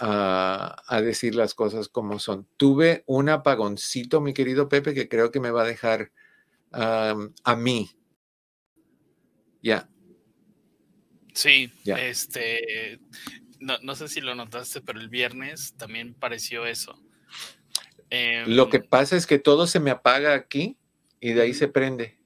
a, 0.00 1.00
decir 1.00 1.36
las 1.36 1.54
cosas 1.54 1.86
como 1.86 2.18
son. 2.18 2.48
Tuve 2.56 3.04
un 3.06 3.28
apagoncito, 3.28 4.20
mi 4.20 4.34
querido 4.34 4.68
Pepe, 4.68 4.94
que 4.94 5.08
creo 5.08 5.30
que 5.30 5.38
me 5.38 5.52
va 5.52 5.62
a 5.62 5.66
dejar 5.66 6.10
a 6.72 7.56
mí. 7.56 7.97
Ya, 9.62 9.88
Sí, 11.38 11.72
este, 11.84 12.98
no, 13.60 13.94
sé 13.94 14.08
si 14.08 14.20
lo 14.20 14.34
notaste, 14.34 14.80
pero 14.80 14.98
el 14.98 15.08
viernes 15.08 15.72
también 15.76 16.12
pareció 16.14 16.66
eso. 16.66 17.00
lo 18.46 18.68
que 18.68 18.78
em, 18.78 18.88
pasa 18.88 19.14
es 19.14 19.24
que 19.24 19.38
todo 19.38 19.68
se 19.68 19.78
me 19.78 19.92
apaga 19.92 20.34
aquí 20.34 20.76
y 21.20 21.34
de 21.34 21.42
ahí 21.42 21.54
se 21.54 21.68
prende. 21.68 22.18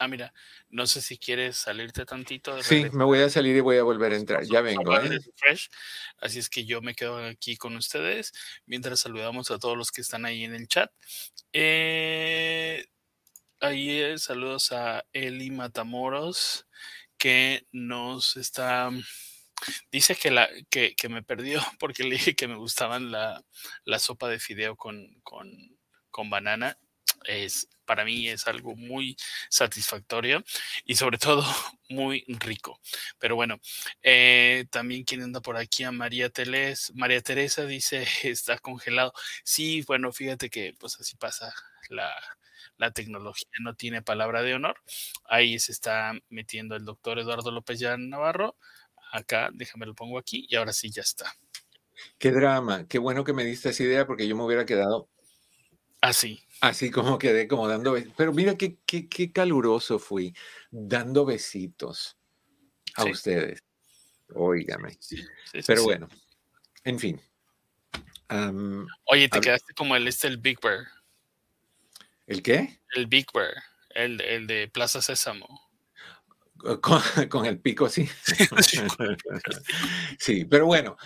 Ah, 0.00 0.08
mira, 0.08 0.34
no 0.70 0.88
sé 0.88 1.02
si 1.02 1.18
quieres 1.18 1.56
salirte 1.56 2.04
tantito. 2.04 2.60
sí, 2.64 2.86
me 2.92 3.04
voy 3.04 3.20
a 3.20 3.30
salir 3.30 3.54
y 3.54 3.60
voy 3.60 3.76
a 3.76 3.84
volver 3.84 4.12
a 4.12 4.16
entrar. 4.16 4.42
Ya 4.42 4.60
vengo. 4.60 4.98
¿eh? 4.98 5.20
Así 6.18 6.40
es 6.40 6.50
que 6.50 6.64
yo 6.64 6.82
me 6.82 6.96
quedo 6.96 7.24
aquí 7.24 7.56
con 7.56 7.76
ustedes 7.76 8.32
mientras 8.66 8.98
saludamos 8.98 9.52
a 9.52 9.58
todos 9.60 9.76
los 9.76 9.92
que 9.92 10.00
están 10.00 10.24
ahí 10.24 10.42
en 10.42 10.56
el 10.56 10.66
chat. 10.66 10.90
Eh, 11.52 12.86
ahí 13.60 14.18
saludos 14.18 14.72
a 14.72 15.04
Eli 15.12 15.50
Matamoros 15.50 16.66
que 17.18 17.66
nos 17.72 18.36
está... 18.36 18.90
Dice 19.92 20.16
que, 20.16 20.30
la, 20.30 20.48
que, 20.70 20.94
me 21.10 21.22
perdió 21.22 21.60
porque 21.78 22.02
le 22.02 22.12
dije 22.12 22.34
que 22.34 22.48
me 22.48 22.56
gustaban 22.56 23.10
la, 23.12 23.44
sopa 23.98 24.28
de 24.28 24.38
fideo 24.38 24.76
con, 24.76 25.20
con, 25.22 26.30
banana. 26.30 26.78
Es, 27.26 27.68
para 27.84 28.04
mí 28.06 28.28
es 28.28 28.46
algo 28.46 28.74
muy 28.76 29.16
satisfactorio 29.50 30.42
y 30.84 30.96
sobre 30.96 31.18
todo 31.18 31.44
muy 31.90 32.24
rico. 32.28 32.80
Pero 33.18 33.36
bueno, 33.36 33.60
eh, 34.02 34.64
también 34.70 35.04
quien 35.04 35.22
anda 35.22 35.40
por 35.40 35.58
aquí 35.58 35.84
a 35.84 35.92
María 35.92 36.30
Teles, 36.30 36.92
María 36.94 37.20
Teresa 37.20 37.66
dice 37.66 38.06
está 38.22 38.58
congelado. 38.58 39.12
Sí, 39.44 39.82
bueno, 39.86 40.12
fíjate 40.12 40.48
que 40.48 40.74
pues 40.78 40.98
así 40.98 41.16
pasa 41.16 41.52
la, 41.90 42.10
la 42.80 42.90
tecnología 42.92 43.50
no 43.60 43.74
tiene 43.74 44.00
palabra 44.00 44.42
de 44.42 44.54
honor. 44.54 44.76
Ahí 45.26 45.58
se 45.58 45.70
está 45.70 46.14
metiendo 46.30 46.74
el 46.76 46.86
doctor 46.86 47.18
Eduardo 47.18 47.50
López 47.50 47.78
ya 47.78 47.98
Navarro. 47.98 48.56
Acá, 49.12 49.50
déjame 49.52 49.84
lo 49.84 49.94
pongo 49.94 50.18
aquí 50.18 50.46
y 50.48 50.56
ahora 50.56 50.72
sí 50.72 50.90
ya 50.90 51.02
está. 51.02 51.30
Qué 52.18 52.30
drama, 52.30 52.88
qué 52.88 52.98
bueno 52.98 53.22
que 53.22 53.34
me 53.34 53.44
diste 53.44 53.68
esa 53.68 53.82
idea 53.82 54.06
porque 54.06 54.26
yo 54.26 54.34
me 54.34 54.44
hubiera 54.44 54.64
quedado 54.64 55.10
así. 56.00 56.42
Así 56.62 56.90
como 56.90 57.18
quedé 57.18 57.46
como 57.46 57.68
dando 57.68 57.92
besitos. 57.92 58.14
Pero 58.16 58.32
mira 58.32 58.56
qué, 58.56 58.78
qué, 58.86 59.30
caluroso 59.30 59.98
fui, 59.98 60.34
dando 60.70 61.26
besitos 61.26 62.16
a 62.96 63.04
ustedes. 63.04 63.62
Óigame. 64.34 64.96
Pero 65.66 65.82
bueno, 65.82 66.08
en 66.84 66.98
fin. 66.98 67.20
Oye, 69.04 69.28
te 69.28 69.40
quedaste 69.40 69.74
como 69.74 69.94
el 69.96 70.08
este, 70.08 70.28
el 70.28 70.38
Big 70.38 70.58
Bear. 70.62 70.86
¿El 72.30 72.44
qué? 72.44 72.80
El 72.94 73.08
Big 73.08 73.26
Bear, 73.34 73.54
el, 73.92 74.46
de 74.46 74.70
Plaza 74.72 75.02
Sésamo. 75.02 75.48
Con, 76.80 77.02
el 77.44 77.58
pico, 77.58 77.88
sí. 77.88 78.08
sí, 80.20 80.44
pero 80.44 80.66
bueno, 80.66 80.96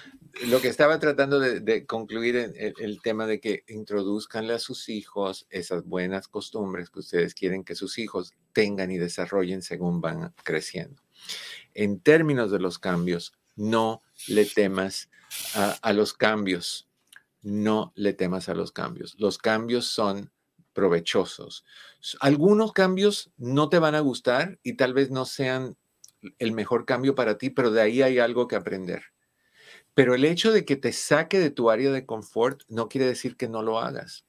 lo 0.49 0.61
que 0.61 0.69
estaba 0.69 0.99
tratando 0.99 1.41
de, 1.41 1.87
concluir 1.87 2.37
en 2.37 2.75
el, 2.79 3.01
tema 3.01 3.27
de 3.27 3.41
que 3.41 3.65
introduzcanle 3.69 4.53
a 4.53 4.59
sus 4.59 4.91
hijos 4.91 5.47
esas 5.49 5.87
buenas 5.87 6.29
costumbres 6.29 6.91
que 6.91 6.99
ustedes 6.99 7.33
quieren 7.33 7.65
que 7.65 7.75
sus 7.75 7.97
hijos 7.97 8.35
tengan 8.53 8.91
y 8.91 8.99
desarrollen 8.99 9.63
según 9.63 10.03
van 10.03 10.35
creciendo. 10.43 11.01
En 11.73 12.01
términos 12.01 12.51
de 12.51 12.59
los 12.59 12.79
cambios, 12.79 13.33
no 13.57 14.03
le 14.27 14.45
temas 14.45 15.09
a 15.55 15.93
los 15.95 16.13
cambios. 16.13 16.87
No 17.41 17.95
le 17.95 18.13
temas 18.13 18.51
a 18.51 18.55
los 18.55 18.73
cambios. 18.73 19.17
Los 19.19 19.39
cambios 19.39 19.87
son 19.87 20.34
provechosos. 20.75 21.65
Algunos 22.21 22.73
cambios 22.73 23.33
no 23.39 23.71
te 23.71 23.79
van 23.79 23.95
a 23.95 24.01
gustar 24.01 24.59
y 24.63 24.75
tal 24.75 24.93
vez 24.93 25.11
no 25.11 25.25
sean 25.25 25.77
el 26.39 26.53
mejor 26.53 26.85
cambio 26.85 27.15
para 27.15 27.39
ti, 27.39 27.51
pero 27.51 27.71
de 27.71 27.81
ahí 27.81 28.03
hay 28.03 28.19
algo 28.19 28.49
que 28.49 28.57
aprender. 28.57 29.05
Pero 29.95 30.15
el 30.15 30.25
hecho 30.25 30.53
de 30.53 30.65
que 30.65 30.77
te 30.77 30.93
saque 30.93 31.39
de 31.39 31.51
tu 31.51 31.71
área 31.71 31.91
de 31.93 32.05
confort 32.05 32.63
no 32.69 32.89
quiere 32.89 33.07
decir 33.07 33.37
que 33.37 33.49
no 33.49 33.63
lo 33.63 33.79
hagas. 33.79 34.27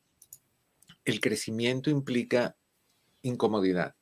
el 1.05 1.19
crecimiento 1.19 1.91
implica 1.91 2.57
incomodidad 3.21 3.95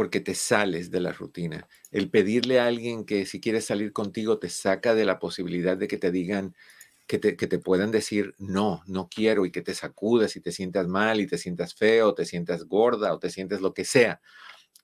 porque 0.00 0.20
te 0.20 0.34
sales 0.34 0.90
de 0.90 1.00
la 1.00 1.12
rutina. 1.12 1.68
El 1.90 2.08
pedirle 2.08 2.58
a 2.58 2.66
alguien 2.66 3.04
que 3.04 3.26
si 3.26 3.38
quieres 3.38 3.66
salir 3.66 3.92
contigo 3.92 4.38
te 4.38 4.48
saca 4.48 4.94
de 4.94 5.04
la 5.04 5.18
posibilidad 5.18 5.76
de 5.76 5.88
que 5.88 5.98
te 5.98 6.10
digan, 6.10 6.54
que 7.10 7.18
te, 7.18 7.36
que 7.36 7.48
te 7.48 7.58
puedan 7.58 7.90
decir, 7.90 8.36
no, 8.38 8.84
no 8.86 9.08
quiero 9.08 9.44
y 9.44 9.50
que 9.50 9.62
te 9.62 9.74
sacudas 9.74 10.36
y 10.36 10.40
te 10.40 10.52
sientas 10.52 10.86
mal 10.86 11.20
y 11.20 11.26
te 11.26 11.38
sientas 11.38 11.74
feo, 11.74 12.14
te 12.14 12.24
sientas 12.24 12.66
gorda 12.66 13.12
o 13.12 13.18
te 13.18 13.30
sientes 13.30 13.60
lo 13.60 13.74
que 13.74 13.84
sea, 13.84 14.20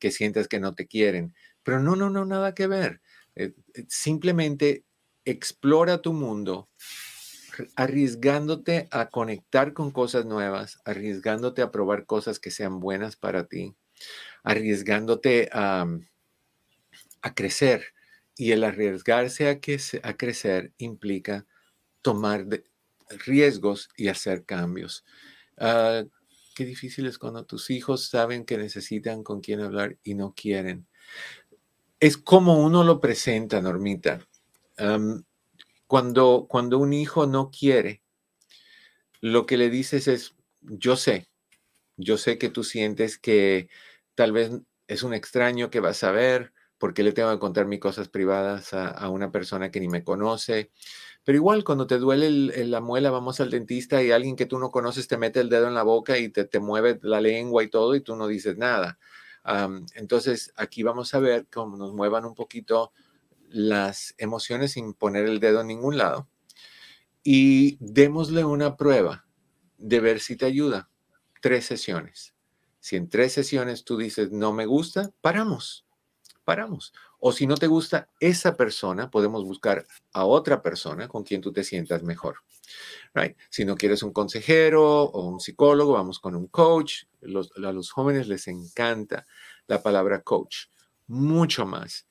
que 0.01 0.11
sientas 0.11 0.49
que 0.49 0.59
no 0.59 0.74
te 0.74 0.89
quieren. 0.89 1.37
Pero 1.62 1.79
no, 1.79 1.95
no, 1.95 2.11
no, 2.11 2.24
nada 2.24 2.53
que 2.53 2.66
ver. 2.66 3.01
Eh, 3.37 3.55
eh, 3.74 3.85
simplemente 3.87 4.85
explora 5.24 6.03
tu 6.03 6.12
mundo 6.14 6.68
arriesgándote 7.77 8.89
a 8.91 9.09
conectar 9.09 9.72
con 9.72 9.93
cosas 9.93 10.27
nuevas, 10.27 10.81
arriesgándote 10.85 11.62
a 11.62 11.70
probar 11.70 12.07
cosas 12.07 12.41
que 12.41 12.51
sean 12.51 12.81
buenas 12.81 13.14
para 13.14 13.47
ti 13.47 13.77
arriesgándote 14.43 15.49
a, 15.53 15.87
a 17.22 17.35
crecer. 17.35 17.85
Y 18.37 18.51
el 18.51 18.64
arriesgarse 18.64 19.49
a, 19.49 19.61
que, 19.61 19.81
a 20.03 20.16
crecer 20.16 20.72
implica 20.77 21.47
tomar 22.07 22.46
riesgos 23.26 23.88
y 23.96 24.07
hacer 24.07 24.44
cambios. 24.44 25.04
Ah, 25.59 26.04
qué 26.54 26.64
difícil 26.64 27.07
es 27.07 27.18
cuando 27.18 27.44
tus 27.44 27.68
hijos 27.70 28.09
saben 28.09 28.44
que 28.44 28.57
necesitan 28.57 29.24
con 29.24 29.40
quién 29.40 29.61
hablar 29.61 29.98
y 30.04 30.14
no 30.14 30.32
quieren. 30.32 30.86
Es 31.98 32.16
como 32.16 32.64
uno 32.64 32.84
lo 32.84 33.00
presenta, 33.00 33.61
Normita. 33.61 34.24
cuando, 35.88 36.46
cuando 36.48 36.78
un 36.78 36.92
hijo 36.92 37.26
no 37.26 37.50
quiere, 37.50 38.04
lo 39.20 39.46
que 39.46 39.57
le 39.57 39.68
dices 39.68 40.07
es, 40.07 40.36
yo 40.61 40.94
sé, 40.94 41.26
yo 41.96 42.18
sé 42.18 42.38
que 42.38 42.50
tú 42.50 42.62
sientes 42.62 43.18
que 43.18 43.68
tal 44.14 44.30
vez 44.30 44.52
es 44.86 45.02
un 45.02 45.12
extraño 45.12 45.70
que 45.70 45.80
vas 45.80 46.04
a 46.04 46.12
ver, 46.12 46.52
porque 46.79 47.03
le 47.03 47.12
tengo 47.12 47.31
que 47.33 47.39
contar 47.39 47.66
mis 47.66 47.81
cosas 47.81 48.09
privadas 48.09 48.74
a, 48.74 49.09
una 49.09 49.31
persona 49.31 49.70
que 49.70 49.81
ni 49.81 49.89
me 49.89 50.05
conoce. 50.05 50.70
Pero 51.24 51.37
igual, 51.37 51.64
cuando 51.64 51.87
te 51.87 51.99
duele 51.99 52.31
la 52.66 52.81
muela, 52.81 53.11
vamos 53.11 53.41
al 53.41 53.51
dentista 53.51 54.03
y 54.03 54.12
alguien 54.12 54.37
que 54.37 54.47
tú 54.47 54.59
no 54.59 54.70
conoces 54.70 55.09
te 55.09 55.16
mete 55.16 55.41
el 55.41 55.49
dedo 55.49 55.68
en 55.68 55.74
la 55.74 55.83
boca 55.83 56.18
y 56.18 56.29
te 56.29 56.61
mueve 56.61 56.99
la 57.03 57.20
lengua 57.20 57.64
y 57.64 57.68
todo 57.68 57.95
y 57.95 58.01
tú 58.01 58.16
no 58.16 58.27
dices 58.29 58.57
nada. 58.57 58.99
entonces, 59.95 60.53
aquí 60.57 60.83
vamos 60.83 61.14
a 61.14 61.18
ver 61.20 61.47
cómo 61.53 61.77
nos 61.77 61.93
muevan 61.93 62.24
un 62.24 62.35
poquito 62.35 62.93
las 63.49 64.14
emociones 64.18 64.72
sin 64.72 64.93
poner 64.93 65.27
el 65.27 65.41
dedo 65.41 65.61
en 65.62 65.68
ningún 65.68 65.97
lado. 65.97 66.29
Y 67.22 67.77
démosle 67.81 68.45
una 68.45 68.77
prueba 68.77 69.27
de 69.79 70.01
ver 70.01 70.20
si 70.20 70.37
te 70.37 70.47
ayuda. 70.47 70.91
Tres 71.41 71.66
sesiones. 71.66 72.35
Si 72.81 72.97
en 72.97 73.09
tres 73.09 73.33
sesiones 73.33 73.85
tú 73.85 73.97
dices, 73.97 74.31
no 74.31 74.53
me 74.53 74.66
gusta, 74.66 75.11
paramos, 75.20 75.86
paramos. 76.47 76.94
O 77.18 77.32
si 77.32 77.47
no 77.47 77.57
te 77.57 77.66
gusta 77.66 78.09
esa 78.20 78.57
persona, 78.57 79.11
podemos 79.11 79.44
buscar 79.44 79.84
a 80.12 80.24
otra 80.24 80.62
persona 80.62 81.09
con 81.09 81.24
quien 81.24 81.42
tú 81.42 81.53
te 81.53 81.64
sientas 81.64 82.05
mejor. 82.05 82.36
Right? 83.12 83.36
Si 83.51 83.64
no 83.64 83.76
quieres 83.76 84.03
un 84.05 84.12
consejero 84.12 85.03
o 85.03 85.26
un 85.26 85.40
psicólogo, 85.40 85.94
vamos 85.94 86.20
con 86.20 86.36
un 86.36 86.47
coach. 86.47 87.05
a 87.22 87.72
los 87.72 87.90
jóvenes 87.90 88.28
les 88.28 88.47
encanta 88.47 89.26
la 89.66 89.82
palabra 89.82 90.22
coach, 90.22 90.68
mucho 91.09 91.66
más 91.66 92.07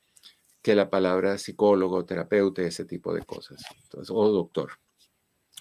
que 0.61 0.75
la 0.75 0.89
palabra 0.89 1.37
psicólogo, 1.37 2.05
terapeuta, 2.05 2.61
ese 2.61 2.83
tipo 2.83 3.13
de 3.13 3.23
cosas. 3.23 3.63
o 4.09 4.29
doctor. 4.29 4.73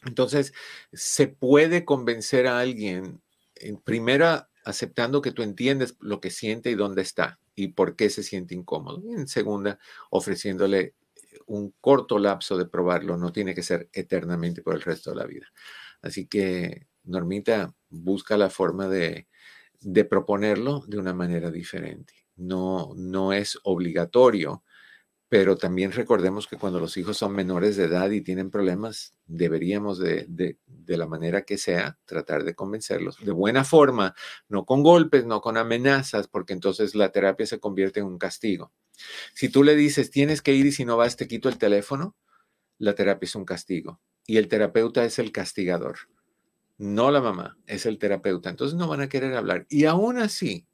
Entonces, 0.04 0.52
se 0.92 1.28
puede 1.28 1.84
convencer 1.84 2.48
a 2.48 2.58
alguien 2.58 3.22
en 3.54 3.76
primera 3.76 4.50
aceptando 4.64 5.22
que 5.22 5.30
tú 5.30 5.42
entiendes 5.42 5.94
lo 6.00 6.20
que 6.20 6.30
siente 6.30 6.70
y 6.70 6.74
dónde 6.74 7.02
está 7.02 7.38
y 7.54 7.68
por 7.68 7.96
qué 7.96 8.10
se 8.10 8.22
siente 8.22 8.54
incómodo. 8.54 9.02
Y 9.04 9.14
en 9.14 9.28
segunda, 9.28 9.78
ofreciéndole 10.10 10.94
un 11.46 11.74
corto 11.80 12.18
lapso 12.18 12.56
de 12.56 12.66
probarlo, 12.66 13.16
no 13.16 13.32
tiene 13.32 13.54
que 13.54 13.62
ser 13.62 13.88
eternamente 13.92 14.62
por 14.62 14.74
el 14.74 14.82
resto 14.82 15.10
de 15.10 15.16
la 15.16 15.26
vida. 15.26 15.46
Así 16.02 16.26
que, 16.26 16.86
Normita, 17.04 17.74
busca 17.88 18.36
la 18.36 18.50
forma 18.50 18.88
de, 18.88 19.28
de 19.80 20.04
proponerlo 20.04 20.84
de 20.86 20.98
una 20.98 21.14
manera 21.14 21.50
diferente. 21.50 22.14
No, 22.36 22.92
no 22.96 23.32
es 23.32 23.58
obligatorio 23.64 24.64
pero 25.28 25.56
también 25.56 25.92
recordemos 25.92 26.46
que 26.46 26.56
cuando 26.56 26.78
los 26.78 26.96
hijos 26.96 27.16
son 27.16 27.34
menores 27.34 27.76
de 27.76 27.84
edad 27.84 28.10
y 28.10 28.20
tienen 28.20 28.50
problemas, 28.50 29.14
deberíamos 29.26 29.98
de, 29.98 30.26
de, 30.28 30.96
la 30.96 31.06
manera 31.06 31.42
que 31.42 31.58
sea 31.58 31.98
tratar 32.04 32.44
de 32.44 32.54
convencerlos 32.54 33.16
de 33.24 33.32
buena 33.32 33.64
forma, 33.64 34.14
no 34.48 34.64
con 34.64 34.82
golpes, 34.82 35.24
no 35.26 35.40
con 35.40 35.56
amenazas, 35.56 36.28
porque 36.28 36.52
entonces 36.52 36.94
la 36.94 37.10
terapia 37.10 37.46
se 37.46 37.58
convierte 37.58 38.00
en 38.00 38.06
un 38.06 38.18
castigo. 38.18 38.72
Si 39.34 39.48
tú 39.48 39.64
le 39.64 39.74
dices, 39.74 40.10
tienes 40.10 40.40
que 40.40 40.54
ir 40.54 40.66
y 40.66 40.72
si 40.72 40.84
no 40.84 40.96
vas, 40.96 41.16
te 41.16 41.26
quito 41.26 41.48
el 41.48 41.58
teléfono, 41.58 42.14
la 42.78 42.94
terapia 42.94 43.26
es 43.26 43.34
un 43.34 43.44
castigo 43.44 44.00
y 44.26 44.36
el 44.36 44.48
terapeuta 44.48 45.04
es 45.04 45.18
el 45.18 45.32
castigador, 45.32 45.96
no 46.78 47.10
la 47.10 47.20
mamá, 47.20 47.58
es 47.66 47.86
el 47.86 47.98
terapeuta. 47.98 48.50
Entonces 48.50 48.76
no 48.76 48.88
van 48.88 49.00
a 49.00 49.08
querer 49.08 49.34
hablar. 49.34 49.66
Y 49.68 49.86
aún 49.86 50.18
así 50.18 50.66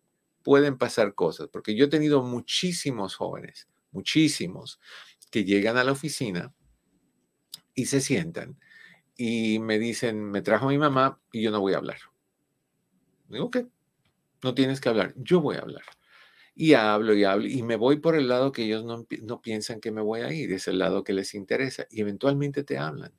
pueden 0.42 0.76
pasar 0.76 1.14
cosas, 1.14 1.48
porque 1.48 1.74
yo 1.74 1.86
he 1.86 1.88
tenido 1.88 2.22
muchísimos 2.22 3.14
jóvenes 3.14 3.68
muchísimos, 3.92 4.80
que 5.30 5.44
llegan 5.44 5.76
a 5.76 5.84
la 5.84 5.92
oficina 5.92 6.52
y 7.74 7.86
se 7.86 8.00
sientan 8.00 8.58
y 9.16 9.58
me 9.58 9.78
dicen, 9.78 10.30
me 10.30 10.42
trajo 10.42 10.68
mi 10.68 10.78
mamá 10.78 11.20
y 11.32 11.42
yo 11.42 11.50
no 11.50 11.60
voy 11.60 11.74
a 11.74 11.78
hablar. 11.78 11.98
Digo, 13.28 13.50
¿qué? 13.50 13.66
No 14.42 14.54
tienes 14.54 14.80
que 14.80 14.88
hablar, 14.88 15.14
yo 15.16 15.40
voy 15.40 15.56
a 15.56 15.60
hablar. 15.60 15.84
Y 16.54 16.74
hablo 16.74 17.14
y 17.14 17.24
hablo 17.24 17.46
y 17.46 17.62
me 17.62 17.76
voy 17.76 18.00
por 18.00 18.16
el 18.16 18.28
lado 18.28 18.52
que 18.52 18.64
ellos 18.64 18.84
no, 18.84 19.06
no 19.22 19.40
piensan 19.40 19.80
que 19.80 19.92
me 19.92 20.02
voy 20.02 20.22
a 20.22 20.32
ir, 20.32 20.52
es 20.52 20.68
el 20.68 20.78
lado 20.78 21.04
que 21.04 21.12
les 21.12 21.34
interesa 21.34 21.86
y 21.90 22.00
eventualmente 22.00 22.64
te 22.64 22.78
hablan. 22.78 23.12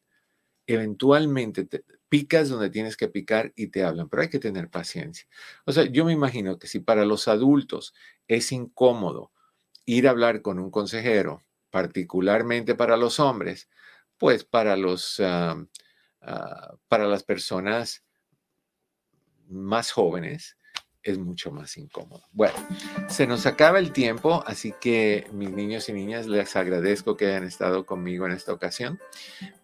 Eventualmente 0.67 1.65
te, 1.65 1.84
picas 2.09 2.49
donde 2.49 2.69
tienes 2.69 2.97
que 2.97 3.07
picar 3.07 3.53
y 3.55 3.67
te 3.67 3.84
hablan, 3.84 4.09
pero 4.09 4.24
hay 4.24 4.30
que 4.30 4.39
tener 4.39 4.69
paciencia. 4.69 5.28
O 5.65 5.72
sea, 5.72 5.86
yo 5.86 6.03
me 6.03 6.13
imagino 6.13 6.59
que 6.59 6.67
si 6.67 6.80
para 6.80 7.05
los 7.05 7.28
adultos 7.28 7.93
es 8.28 8.51
incómodo 8.51 9.32
ir 9.86 10.07
a 10.07 10.11
hablar 10.11 10.41
con 10.41 10.59
un 10.59 10.71
consejero, 10.71 11.43
particularmente 11.69 12.75
para 12.75 12.97
los 12.97 13.19
hombres, 13.19 13.69
pues 14.17 14.43
para 14.43 14.75
los 14.75 15.19
ah, 15.19 15.63
ah, 16.21 16.75
para 16.88 17.07
las 17.07 17.23
personas 17.23 18.03
más 19.47 19.91
jóvenes 19.91 20.57
es 21.03 21.17
mucho 21.17 21.51
más 21.51 21.77
incómodo. 21.77 22.23
Bueno, 22.32 22.55
se 23.09 23.25
nos 23.25 23.45
acaba 23.45 23.79
el 23.79 23.91
tiempo, 23.91 24.43
así 24.45 24.73
que 24.79 25.27
mis 25.32 25.49
niños 25.49 25.89
y 25.89 25.93
niñas, 25.93 26.27
les 26.27 26.55
agradezco 26.55 27.17
que 27.17 27.27
hayan 27.27 27.43
estado 27.43 27.86
conmigo 27.86 28.25
en 28.25 28.34
esta 28.34 28.53
ocasión. 28.53 28.99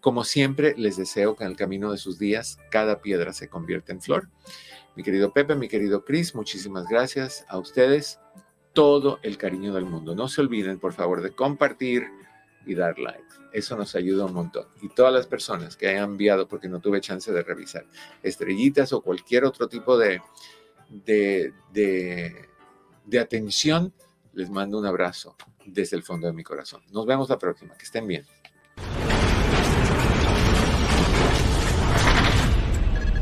Como 0.00 0.24
siempre, 0.24 0.74
les 0.76 0.96
deseo 0.96 1.36
que 1.36 1.44
en 1.44 1.50
el 1.50 1.56
camino 1.56 1.92
de 1.92 1.98
sus 1.98 2.18
días 2.18 2.58
cada 2.70 3.00
piedra 3.00 3.32
se 3.32 3.48
convierta 3.48 3.92
en 3.92 4.02
flor. 4.02 4.28
Mi 4.96 5.04
querido 5.04 5.32
Pepe, 5.32 5.54
mi 5.54 5.68
querido 5.68 6.04
Chris, 6.04 6.34
muchísimas 6.34 6.88
gracias 6.88 7.44
a 7.48 7.58
ustedes 7.58 8.18
todo 8.78 9.18
el 9.22 9.36
cariño 9.38 9.74
del 9.74 9.86
mundo. 9.86 10.14
No 10.14 10.28
se 10.28 10.40
olviden, 10.40 10.78
por 10.78 10.92
favor, 10.92 11.20
de 11.20 11.32
compartir 11.32 12.06
y 12.64 12.76
dar 12.76 12.96
like. 12.96 13.24
Eso 13.52 13.76
nos 13.76 13.96
ayuda 13.96 14.26
un 14.26 14.32
montón. 14.32 14.68
Y 14.80 14.88
todas 14.88 15.12
las 15.12 15.26
personas 15.26 15.76
que 15.76 15.88
hayan 15.88 16.10
enviado, 16.10 16.46
porque 16.46 16.68
no 16.68 16.78
tuve 16.78 17.00
chance 17.00 17.32
de 17.32 17.42
revisar, 17.42 17.84
estrellitas 18.22 18.92
o 18.92 19.00
cualquier 19.00 19.44
otro 19.46 19.66
tipo 19.68 19.98
de, 19.98 20.22
de, 20.90 21.52
de, 21.72 23.18
atención, 23.18 23.92
les 24.32 24.48
mando 24.48 24.78
un 24.78 24.86
abrazo 24.86 25.34
desde 25.66 25.96
el 25.96 26.04
fondo 26.04 26.28
de 26.28 26.32
mi 26.32 26.44
corazón. 26.44 26.80
Nos 26.92 27.04
vemos 27.04 27.28
la 27.28 27.36
próxima. 27.36 27.76
Que 27.76 27.84
estén 27.84 28.06
bien. 28.06 28.24